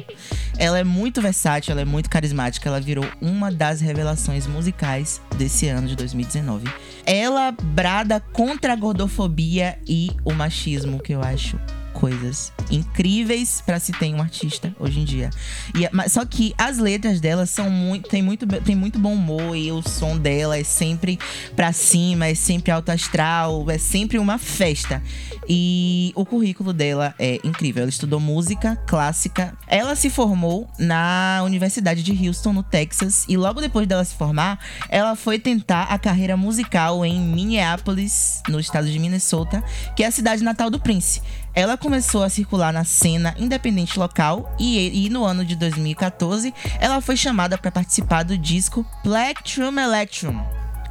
Ela 0.57 0.79
é 0.79 0.85
muito 0.85 1.21
versátil, 1.21 1.73
ela 1.73 1.83
é 1.83 1.85
muito 1.85 2.09
carismática. 2.09 2.67
Ela 2.67 2.81
virou 2.81 3.05
uma 3.21 3.53
das 3.53 3.83
revelações 3.83 4.47
musicais 4.47 5.21
desse 5.37 5.69
ano 5.69 5.87
de 5.87 5.95
2019. 5.97 6.67
Ela 7.05 7.53
brada 7.53 8.21
contra 8.33 8.73
a 8.73 8.77
gordofobia 8.77 9.79
e 9.87 10.11
o 10.25 10.33
machismo, 10.33 10.99
que 10.99 11.13
eu 11.13 11.23
acho 11.23 11.61
coisas 11.97 12.53
incríveis 12.71 13.63
para 13.65 13.81
se 13.81 13.91
ter 13.93 14.15
um 14.15 14.21
artista 14.21 14.75
hoje 14.79 15.01
em 15.01 15.05
dia. 15.05 15.31
E, 15.75 15.89
mas, 15.93 16.13
só 16.13 16.25
que 16.25 16.55
as 16.59 16.79
letras 16.79 17.21
dela 17.21 17.47
são 17.47 17.71
muito 17.71 18.09
tem 18.09 18.23
muito 18.23 18.47
tem 18.47 18.77
muito 18.77 18.99
bom 18.99 19.15
humor 19.15 19.57
e 19.57 19.73
o 19.73 19.83
som 19.83 20.19
dela 20.19 20.59
é 20.59 20.65
sempre 20.65 21.19
para 21.55 21.73
cima, 21.73 22.27
é 22.27 22.35
sempre 22.35 22.71
alto 22.71 22.91
astral, 22.91 23.71
é 23.71 23.79
sempre 23.79 24.19
uma 24.19 24.39
festa. 24.39 25.03
E 25.49 26.13
o 26.15 26.25
currículo 26.25 26.73
dela 26.73 27.15
é 27.19 27.41
incrível. 27.45 27.83
Ela 27.83 27.91
estudou 27.91 28.19
música 28.21 28.77
clássica. 28.87 29.57
Ela 29.67 29.95
se 29.95 30.11
formou 30.11 30.69
na 30.79 31.41
Universidade 31.45 32.03
de 32.03 32.27
Houston, 32.27 32.53
no 32.53 32.63
Texas, 32.63 33.25
e 33.29 33.37
logo 33.37 33.61
depois 33.61 33.87
dela 33.87 34.05
se 34.05 34.15
formar, 34.15 34.59
ela 34.89 35.15
foi 35.15 35.39
tentar 35.39 35.85
a 35.85 35.99
carreira 35.99 36.37
musical 36.37 37.05
em 37.05 37.21
Minneapolis, 37.21 38.43
no 38.49 38.59
estado 38.59 38.91
de 38.91 38.99
Minnesota, 38.99 39.63
que 39.95 40.03
é 40.03 40.07
a 40.07 40.11
cidade 40.11 40.43
natal 40.43 40.69
do 40.69 40.81
Prince. 40.81 41.23
Ela 41.57 41.79
começou 41.79 42.23
a 42.23 42.29
circular 42.29 42.71
na 42.71 42.85
cena 42.85 43.35
independente 43.39 43.99
local 43.99 44.55
e, 44.59 45.07
e 45.07 45.09
no 45.09 45.25
ano 45.25 45.43
de 45.43 45.57
2014 45.57 46.53
ela 46.79 47.01
foi 47.01 47.17
chamada 47.17 47.57
para 47.57 47.73
participar 47.73 48.25
do 48.25 48.37
disco 48.37 48.85
Plectrum 49.03 49.81
Electrum, 49.81 50.39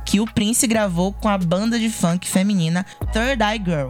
que 0.03 0.19
o 0.19 0.25
Prince 0.25 0.65
gravou 0.65 1.13
com 1.13 1.29
a 1.29 1.37
banda 1.37 1.77
de 1.77 1.91
funk 1.91 2.27
feminina 2.27 2.83
Third 3.13 3.43
Eye 3.43 3.61
Girl. 3.63 3.89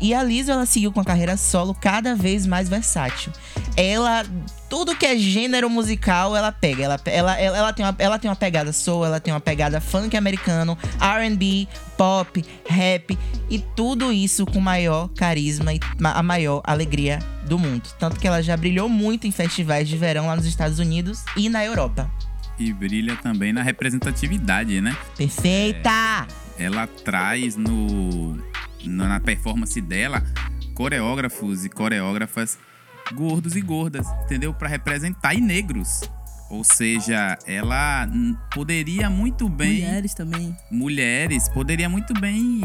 E 0.00 0.14
a 0.14 0.22
Lizzo 0.22 0.50
ela 0.50 0.66
seguiu 0.66 0.92
com 0.92 1.00
a 1.00 1.04
carreira 1.04 1.36
solo 1.36 1.74
cada 1.74 2.14
vez 2.14 2.46
mais 2.46 2.68
versátil. 2.68 3.32
Ela 3.76 4.24
tudo 4.70 4.94
que 4.94 5.04
é 5.04 5.18
gênero 5.18 5.68
musical, 5.68 6.36
ela 6.36 6.52
pega. 6.52 6.84
Ela, 6.84 7.00
ela, 7.04 7.40
ela, 7.40 7.58
ela, 7.58 7.72
tem, 7.72 7.84
uma, 7.84 7.94
ela 7.98 8.18
tem 8.18 8.30
uma 8.30 8.36
pegada 8.36 8.72
soul, 8.72 9.04
ela 9.04 9.18
tem 9.18 9.34
uma 9.34 9.40
pegada 9.40 9.80
funk 9.80 10.16
americano, 10.16 10.78
RB, 11.00 11.68
pop, 11.98 12.44
rap 12.68 13.18
e 13.50 13.58
tudo 13.58 14.12
isso 14.12 14.46
com 14.46 14.60
maior 14.60 15.08
carisma 15.08 15.74
e 15.74 15.80
a 16.02 16.22
maior 16.22 16.62
alegria 16.64 17.18
do 17.46 17.58
mundo. 17.58 17.82
Tanto 17.98 18.20
que 18.20 18.28
ela 18.28 18.40
já 18.42 18.56
brilhou 18.56 18.88
muito 18.88 19.26
em 19.26 19.32
festivais 19.32 19.88
de 19.88 19.96
verão 19.96 20.28
lá 20.28 20.36
nos 20.36 20.46
Estados 20.46 20.78
Unidos 20.78 21.24
e 21.36 21.48
na 21.48 21.64
Europa. 21.64 22.08
E 22.56 22.72
brilha 22.72 23.16
também 23.16 23.52
na 23.52 23.62
representatividade, 23.62 24.80
né? 24.80 24.96
Perfeita! 25.16 26.28
É, 26.56 26.64
ela 26.64 26.86
traz 26.86 27.56
no, 27.56 28.36
na 28.84 29.20
performance 29.20 29.80
dela 29.80 30.22
coreógrafos 30.74 31.64
e 31.64 31.68
coreógrafas 31.68 32.58
gordos 33.12 33.56
e 33.56 33.60
gordas, 33.60 34.06
entendeu? 34.24 34.54
Para 34.54 34.68
representar 34.68 35.34
e 35.34 35.40
negros. 35.40 36.02
Ou 36.48 36.64
seja, 36.64 37.38
ela 37.46 38.08
poderia 38.52 39.08
muito 39.08 39.48
bem. 39.48 39.82
Mulheres 39.82 40.14
também. 40.14 40.56
Mulheres, 40.68 41.48
poderia 41.48 41.88
muito 41.88 42.12
bem 42.20 42.62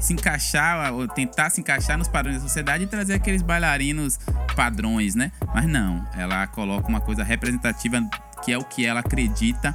se 0.00 0.12
encaixar, 0.12 0.92
ou 0.92 1.06
tentar 1.06 1.48
se 1.48 1.60
encaixar 1.60 1.96
nos 1.96 2.08
padrões 2.08 2.38
da 2.38 2.42
sociedade 2.42 2.82
e 2.82 2.86
trazer 2.88 3.14
aqueles 3.14 3.40
bailarinos 3.40 4.18
padrões, 4.56 5.14
né? 5.14 5.30
Mas 5.54 5.66
não, 5.66 6.04
ela 6.16 6.48
coloca 6.48 6.88
uma 6.88 7.00
coisa 7.00 7.22
representativa 7.22 8.02
que 8.44 8.50
é 8.52 8.58
o 8.58 8.64
que 8.64 8.84
ela 8.84 9.00
acredita. 9.00 9.72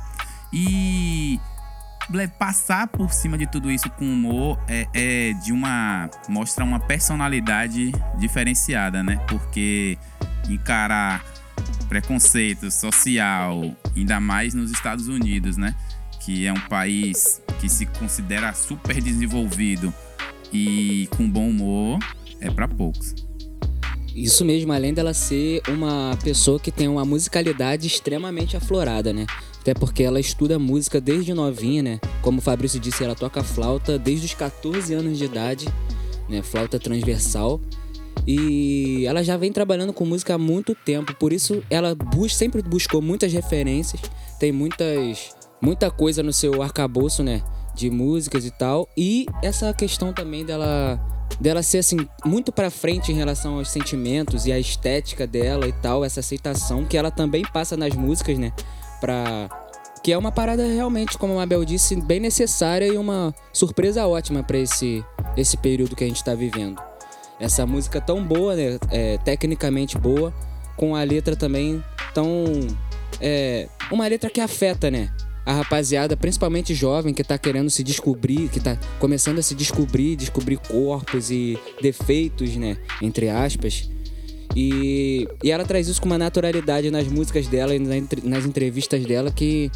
E 0.51 1.39
passar 2.37 2.87
por 2.87 3.13
cima 3.13 3.37
de 3.37 3.47
tudo 3.47 3.71
isso 3.71 3.89
com 3.91 4.05
humor 4.05 4.59
é, 4.67 4.87
é, 4.93 5.33
de 5.33 5.51
uma 5.51 6.09
mostra 6.27 6.63
uma 6.63 6.79
personalidade 6.79 7.91
diferenciada, 8.17 9.01
né? 9.03 9.19
Porque 9.27 9.97
encarar 10.49 11.23
preconceito 11.87 12.69
social, 12.71 13.75
ainda 13.95 14.19
mais 14.19 14.53
nos 14.53 14.71
Estados 14.71 15.07
Unidos, 15.07 15.57
né? 15.57 15.75
Que 16.19 16.45
é 16.45 16.53
um 16.53 16.59
país 16.61 17.41
que 17.59 17.69
se 17.69 17.85
considera 17.85 18.53
super 18.53 19.01
desenvolvido 19.01 19.93
e 20.51 21.07
com 21.15 21.29
bom 21.29 21.49
humor, 21.49 21.99
é 22.39 22.49
para 22.49 22.67
poucos. 22.67 23.15
Isso 24.15 24.45
mesmo, 24.45 24.71
além 24.71 24.93
dela 24.93 25.13
ser 25.13 25.61
uma 25.67 26.15
pessoa 26.23 26.59
que 26.59 26.71
tem 26.71 26.87
uma 26.87 27.03
musicalidade 27.03 27.87
extremamente 27.87 28.55
aflorada, 28.55 29.11
né? 29.11 29.25
Até 29.63 29.73
porque 29.73 30.03
ela 30.03 30.19
estuda 30.19 30.59
música 30.59 30.99
desde 30.99 31.33
novinha, 31.33 31.81
né? 31.81 31.99
Como 32.21 32.39
o 32.39 32.41
Fabrício 32.41 32.81
disse, 32.81 33.01
ela 33.01 33.15
toca 33.15 33.41
flauta 33.41 33.97
desde 33.97 34.25
os 34.25 34.33
14 34.33 34.93
anos 34.93 35.17
de 35.17 35.23
idade, 35.23 35.69
né? 36.27 36.41
Flauta 36.41 36.77
transversal. 36.77 37.61
E 38.27 39.05
ela 39.05 39.23
já 39.23 39.37
vem 39.37 39.53
trabalhando 39.53 39.93
com 39.93 40.05
música 40.05 40.33
há 40.35 40.37
muito 40.37 40.75
tempo, 40.75 41.15
por 41.15 41.31
isso 41.31 41.63
ela 41.69 41.95
bus 41.95 42.35
sempre 42.35 42.61
buscou 42.61 43.01
muitas 43.01 43.31
referências, 43.31 44.01
tem 44.37 44.51
muitas 44.51 45.33
muita 45.61 45.89
coisa 45.89 46.21
no 46.21 46.33
seu 46.33 46.61
arcabouço, 46.61 47.23
né, 47.23 47.41
de 47.73 47.89
músicas 47.89 48.45
e 48.45 48.51
tal. 48.51 48.89
E 48.97 49.25
essa 49.41 49.73
questão 49.73 50.11
também 50.11 50.43
dela 50.43 51.01
dela 51.39 51.63
ser 51.63 51.77
assim 51.77 51.97
muito 52.25 52.51
para 52.51 52.69
frente 52.69 53.13
em 53.13 53.15
relação 53.15 53.57
aos 53.57 53.69
sentimentos 53.69 54.45
e 54.45 54.51
a 54.51 54.59
estética 54.59 55.25
dela 55.25 55.67
e 55.67 55.71
tal, 55.71 56.03
essa 56.03 56.19
aceitação 56.19 56.83
que 56.83 56.97
ela 56.97 57.09
também 57.09 57.43
passa 57.43 57.77
nas 57.77 57.95
músicas, 57.95 58.37
né? 58.37 58.51
Que 60.03 60.11
é 60.11 60.17
uma 60.17 60.31
parada 60.31 60.65
realmente, 60.65 61.17
como 61.17 61.33
a 61.33 61.37
Mabel 61.37 61.63
disse, 61.63 61.95
bem 62.01 62.19
necessária 62.19 62.85
e 62.85 62.97
uma 62.97 63.33
surpresa 63.53 64.05
ótima 64.05 64.43
para 64.43 64.57
esse 64.57 65.03
esse 65.37 65.57
período 65.57 65.95
que 65.95 66.03
a 66.03 66.07
gente 66.07 66.17
está 66.17 66.35
vivendo. 66.35 66.79
Essa 67.39 67.65
música 67.65 67.99
tão 67.99 68.23
boa, 68.23 68.55
né? 68.55 68.77
É, 68.91 69.17
tecnicamente 69.17 69.97
boa, 69.97 70.33
com 70.77 70.95
a 70.95 71.03
letra 71.03 71.35
também 71.35 71.83
tão 72.13 72.45
é, 73.19 73.67
uma 73.91 74.07
letra 74.07 74.29
que 74.29 74.39
afeta, 74.39 74.91
né? 74.91 75.11
A 75.45 75.53
rapaziada, 75.53 76.15
principalmente 76.15 76.73
jovem, 76.73 77.13
que 77.13 77.23
tá 77.23 77.37
querendo 77.37 77.69
se 77.69 77.83
descobrir, 77.83 78.47
que 78.49 78.59
tá 78.59 78.77
começando 78.99 79.39
a 79.39 79.41
se 79.41 79.53
descobrir, 79.53 80.15
descobrir 80.15 80.57
corpos 80.57 81.31
e 81.31 81.59
defeitos, 81.81 82.55
né? 82.55 82.77
Entre 83.01 83.29
aspas. 83.29 83.89
E, 84.55 85.27
e 85.43 85.51
ela 85.51 85.65
traz 85.65 85.87
isso 85.87 86.01
com 86.01 86.07
uma 86.07 86.17
naturalidade 86.17 86.91
nas 86.91 87.07
músicas 87.07 87.47
dela 87.47 87.75
e 87.75 87.79
nas 87.79 88.45
entrevistas 88.45 89.03
dela 89.05 89.31
que, 89.31 89.71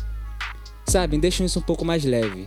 sabe, 0.85 1.17
deixam 1.17 1.45
isso 1.45 1.59
um 1.59 1.63
pouco 1.63 1.83
mais 1.83 2.03
leve. 2.03 2.45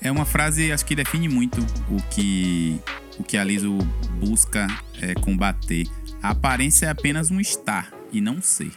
É 0.00 0.10
uma 0.10 0.24
frase, 0.24 0.70
acho 0.70 0.84
que 0.84 0.94
define 0.94 1.28
muito 1.28 1.60
o 1.90 2.02
que, 2.10 2.80
o 3.18 3.24
que 3.24 3.36
a 3.36 3.44
Liso 3.44 3.76
busca 4.24 4.66
é, 5.00 5.14
combater. 5.14 5.86
A 6.22 6.30
aparência 6.30 6.86
é 6.86 6.88
apenas 6.88 7.30
um 7.30 7.40
estar 7.40 7.92
e 8.12 8.20
não 8.20 8.40
ser. 8.40 8.72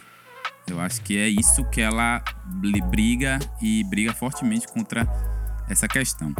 Eu 0.66 0.80
acho 0.80 1.02
que 1.02 1.16
é 1.16 1.28
isso 1.28 1.64
que 1.70 1.80
ela 1.80 2.22
briga 2.90 3.38
e 3.60 3.84
briga 3.84 4.12
fortemente 4.12 4.66
contra 4.68 5.06
essa 5.68 5.88
questão. 5.88 6.34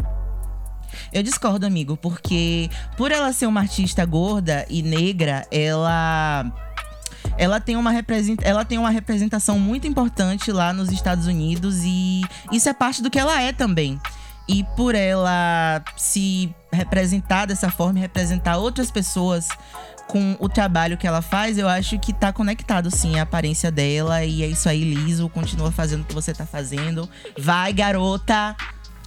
Eu 1.12 1.22
discordo, 1.22 1.66
amigo, 1.66 1.96
porque 1.96 2.70
por 2.96 3.10
ela 3.12 3.32
ser 3.32 3.46
uma 3.46 3.60
artista 3.60 4.04
gorda 4.04 4.66
e 4.68 4.82
negra, 4.82 5.46
ela 5.50 6.52
ela 7.38 7.60
tem 7.60 7.76
uma 7.76 7.90
representa 7.90 8.44
ela 8.44 8.64
tem 8.64 8.78
uma 8.78 8.90
representação 8.90 9.58
muito 9.58 9.86
importante 9.86 10.50
lá 10.50 10.72
nos 10.72 10.90
Estados 10.90 11.26
Unidos 11.26 11.80
e 11.84 12.22
isso 12.50 12.68
é 12.68 12.74
parte 12.74 13.02
do 13.02 13.10
que 13.10 13.18
ela 13.18 13.40
é 13.40 13.52
também. 13.52 14.00
E 14.48 14.64
por 14.76 14.94
ela 14.94 15.82
se 15.96 16.52
representar 16.72 17.46
dessa 17.46 17.70
forma, 17.70 18.00
representar 18.00 18.56
outras 18.56 18.90
pessoas 18.90 19.48
com 20.08 20.36
o 20.40 20.48
trabalho 20.48 20.98
que 20.98 21.06
ela 21.06 21.22
faz, 21.22 21.56
eu 21.56 21.68
acho 21.68 21.98
que 21.98 22.12
tá 22.12 22.32
conectado 22.32 22.90
sim 22.90 23.18
a 23.18 23.22
aparência 23.22 23.70
dela 23.70 24.24
e 24.24 24.42
é 24.42 24.46
isso 24.46 24.68
aí, 24.68 24.82
liso, 24.82 25.28
continua 25.28 25.70
fazendo 25.70 26.02
o 26.02 26.04
que 26.04 26.14
você 26.14 26.34
tá 26.34 26.44
fazendo. 26.44 27.08
Vai, 27.38 27.72
garota! 27.72 28.54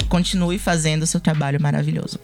Continue 0.08 0.58
fazendo 0.60 1.04
o 1.04 1.08
seu 1.08 1.20
trabalho 1.20 1.62
maravilhoso. 1.62 2.20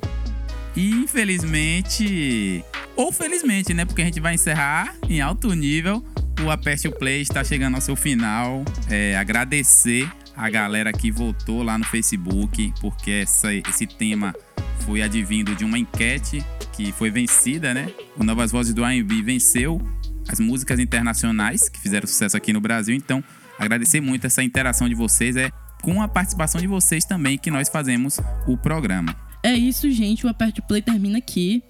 Infelizmente, 0.76 2.63
ou 2.95 3.11
felizmente, 3.11 3.74
né? 3.74 3.86
Porque 3.86 4.01
a 4.01 4.05
gente 4.05 4.19
vai 4.19 4.36
encerrar 4.36 4.95
em 5.09 5.22
alto 5.22 5.53
nível. 5.53 6.03
O 6.43 6.49
Aperte 6.49 6.88
o 6.88 6.91
Play 6.91 7.22
está 7.22 7.43
chegando 7.43 7.76
ao 7.76 7.82
seu 7.82 7.95
final. 7.95 8.63
É, 8.89 9.15
agradecer 9.17 10.09
a 10.36 10.49
galera 10.49 10.91
que 10.93 11.11
votou 11.11 11.61
lá 11.61 11.78
no 11.78 11.84
Facebook, 11.86 12.74
porque 12.80 13.11
essa, 13.11 13.53
esse 13.53 13.86
tema 13.86 14.34
foi 14.80 15.01
advindo 15.01 15.55
de 15.55 15.63
uma 15.63 15.78
enquete 15.78 16.43
que 16.74 16.91
foi 16.91 17.09
vencida, 17.11 17.74
né? 17.74 17.89
O 18.17 18.24
Novas 18.24 18.51
Vozes 18.51 18.74
do 18.74 18.84
R&B 18.84 19.22
venceu 19.22 19.82
as 20.28 20.39
músicas 20.39 20.80
internacionais 20.80 21.67
que 21.67 21.80
fizeram 21.80 22.07
sucesso 22.07 22.38
aqui 22.38 22.53
no 22.53 22.61
Brasil. 22.61 22.95
Então, 22.95 23.24
agradecer 23.59 23.99
muito 23.99 24.26
essa 24.26 24.41
interação 24.41 24.88
de 24.88 24.95
vocês. 24.95 25.36
É 25.36 25.51
com 25.82 26.01
a 26.01 26.07
participação 26.07 26.61
de 26.61 26.67
vocês 26.67 27.03
também 27.03 27.38
que 27.38 27.51
nós 27.51 27.69
fazemos 27.69 28.19
o 28.47 28.57
programa. 28.57 29.15
É 29.43 29.53
isso, 29.53 29.89
gente. 29.91 30.25
O 30.25 30.29
Aperte 30.29 30.61
Play 30.61 30.82
termina 30.82 31.17
aqui. 31.17 31.63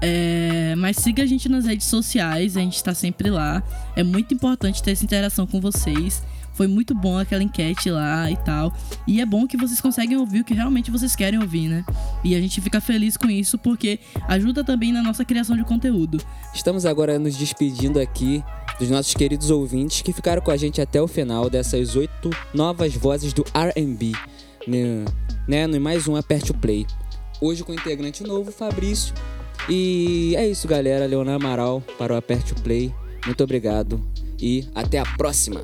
É, 0.00 0.74
mas 0.76 0.96
siga 0.96 1.22
a 1.22 1.26
gente 1.26 1.48
nas 1.48 1.66
redes 1.66 1.86
sociais, 1.86 2.56
a 2.56 2.60
gente 2.60 2.82
tá 2.82 2.94
sempre 2.94 3.30
lá. 3.30 3.62
É 3.94 4.02
muito 4.02 4.32
importante 4.32 4.82
ter 4.82 4.92
essa 4.92 5.04
interação 5.04 5.46
com 5.46 5.60
vocês. 5.60 6.22
Foi 6.52 6.66
muito 6.66 6.94
bom 6.94 7.16
aquela 7.16 7.42
enquete 7.42 7.90
lá 7.90 8.30
e 8.30 8.36
tal. 8.36 8.72
E 9.06 9.20
é 9.20 9.26
bom 9.26 9.46
que 9.46 9.56
vocês 9.56 9.80
conseguem 9.80 10.16
ouvir 10.16 10.40
o 10.40 10.44
que 10.44 10.52
realmente 10.52 10.90
vocês 10.90 11.16
querem 11.16 11.40
ouvir, 11.40 11.68
né? 11.68 11.84
E 12.22 12.34
a 12.34 12.40
gente 12.40 12.60
fica 12.60 12.80
feliz 12.80 13.16
com 13.16 13.30
isso 13.30 13.56
porque 13.56 13.98
ajuda 14.28 14.62
também 14.62 14.92
na 14.92 15.02
nossa 15.02 15.24
criação 15.24 15.56
de 15.56 15.64
conteúdo. 15.64 16.18
Estamos 16.54 16.84
agora 16.84 17.18
nos 17.18 17.36
despedindo 17.36 17.98
aqui 17.98 18.44
dos 18.78 18.90
nossos 18.90 19.14
queridos 19.14 19.50
ouvintes 19.50 20.02
que 20.02 20.12
ficaram 20.12 20.42
com 20.42 20.50
a 20.50 20.56
gente 20.56 20.80
até 20.80 21.00
o 21.00 21.06
final 21.06 21.48
dessas 21.48 21.96
oito 21.96 22.30
novas 22.52 22.94
vozes 22.94 23.32
do 23.32 23.42
RB, 23.54 24.12
né? 24.66 25.04
né? 25.48 25.66
No 25.66 25.80
mais 25.80 26.06
um 26.08 26.16
Aperte 26.16 26.50
o 26.50 26.54
Play. 26.54 26.86
Hoje 27.40 27.64
com 27.64 27.72
um 27.72 27.74
integrante 27.74 28.22
novo, 28.22 28.52
Fabrício. 28.52 29.14
E 29.68 30.34
é 30.36 30.48
isso, 30.48 30.66
galera. 30.66 31.06
Leonardo 31.06 31.44
Amaral 31.44 31.82
para 31.98 32.14
o 32.14 32.16
Aperte 32.16 32.52
o 32.52 32.56
Play. 32.56 32.92
Muito 33.26 33.44
obrigado 33.44 34.02
e 34.40 34.66
até 34.74 34.98
a 34.98 35.04
próxima. 35.04 35.62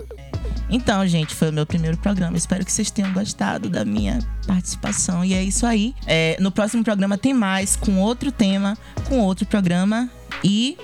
Então, 0.68 1.06
gente, 1.06 1.34
foi 1.34 1.50
o 1.50 1.52
meu 1.52 1.64
primeiro 1.64 1.96
programa. 1.96 2.36
Espero 2.36 2.64
que 2.64 2.72
vocês 2.72 2.90
tenham 2.90 3.12
gostado 3.12 3.68
da 3.70 3.84
minha 3.84 4.18
participação. 4.46 5.24
E 5.24 5.32
é 5.32 5.42
isso 5.42 5.64
aí. 5.64 5.94
É, 6.06 6.36
no 6.40 6.50
próximo 6.50 6.82
programa 6.82 7.16
tem 7.16 7.32
mais, 7.32 7.76
com 7.76 8.00
outro 8.00 8.32
tema, 8.32 8.76
com 9.08 9.20
outro 9.20 9.46
programa. 9.46 10.10
E 10.42 10.76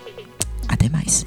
até 0.69 0.89
mais. 0.89 1.27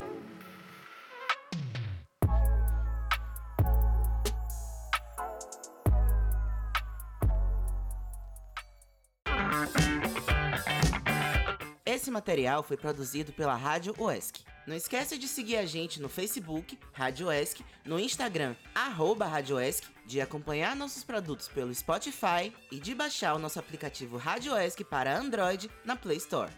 Esse 11.96 12.12
material 12.12 12.62
foi 12.62 12.76
produzido 12.76 13.32
pela 13.32 13.56
Rádio 13.56 13.96
OESC. 13.98 14.41
Não 14.68 14.76
esqueça 14.76 15.18
de 15.18 15.30
seguir 15.30 15.56
a 15.56 15.66
gente 15.66 16.02
no 16.02 16.10
Facebook, 16.10 16.78
Rádio 16.91 17.28
OESC, 17.28 17.64
no 17.86 17.98
Instagram, 17.98 18.54
arroba 18.76 19.26
Rádio 19.26 19.56
OESC, 19.56 19.86
de 20.06 20.20
acompanhar 20.20 20.76
nossos 20.76 21.06
produtos 21.06 21.48
pelo 21.48 21.74
Spotify 21.74 22.54
e 22.70 22.82
de 22.82 22.93
baixar 22.93 23.34
o 23.34 23.39
nosso 23.39 23.60
aplicativo 23.60 24.18
Rádio 24.18 24.52
OESC 24.52 24.84
para 24.84 25.18
Android 25.18 25.72
na 25.86 25.96
Play 25.96 26.18
Store. 26.18 26.52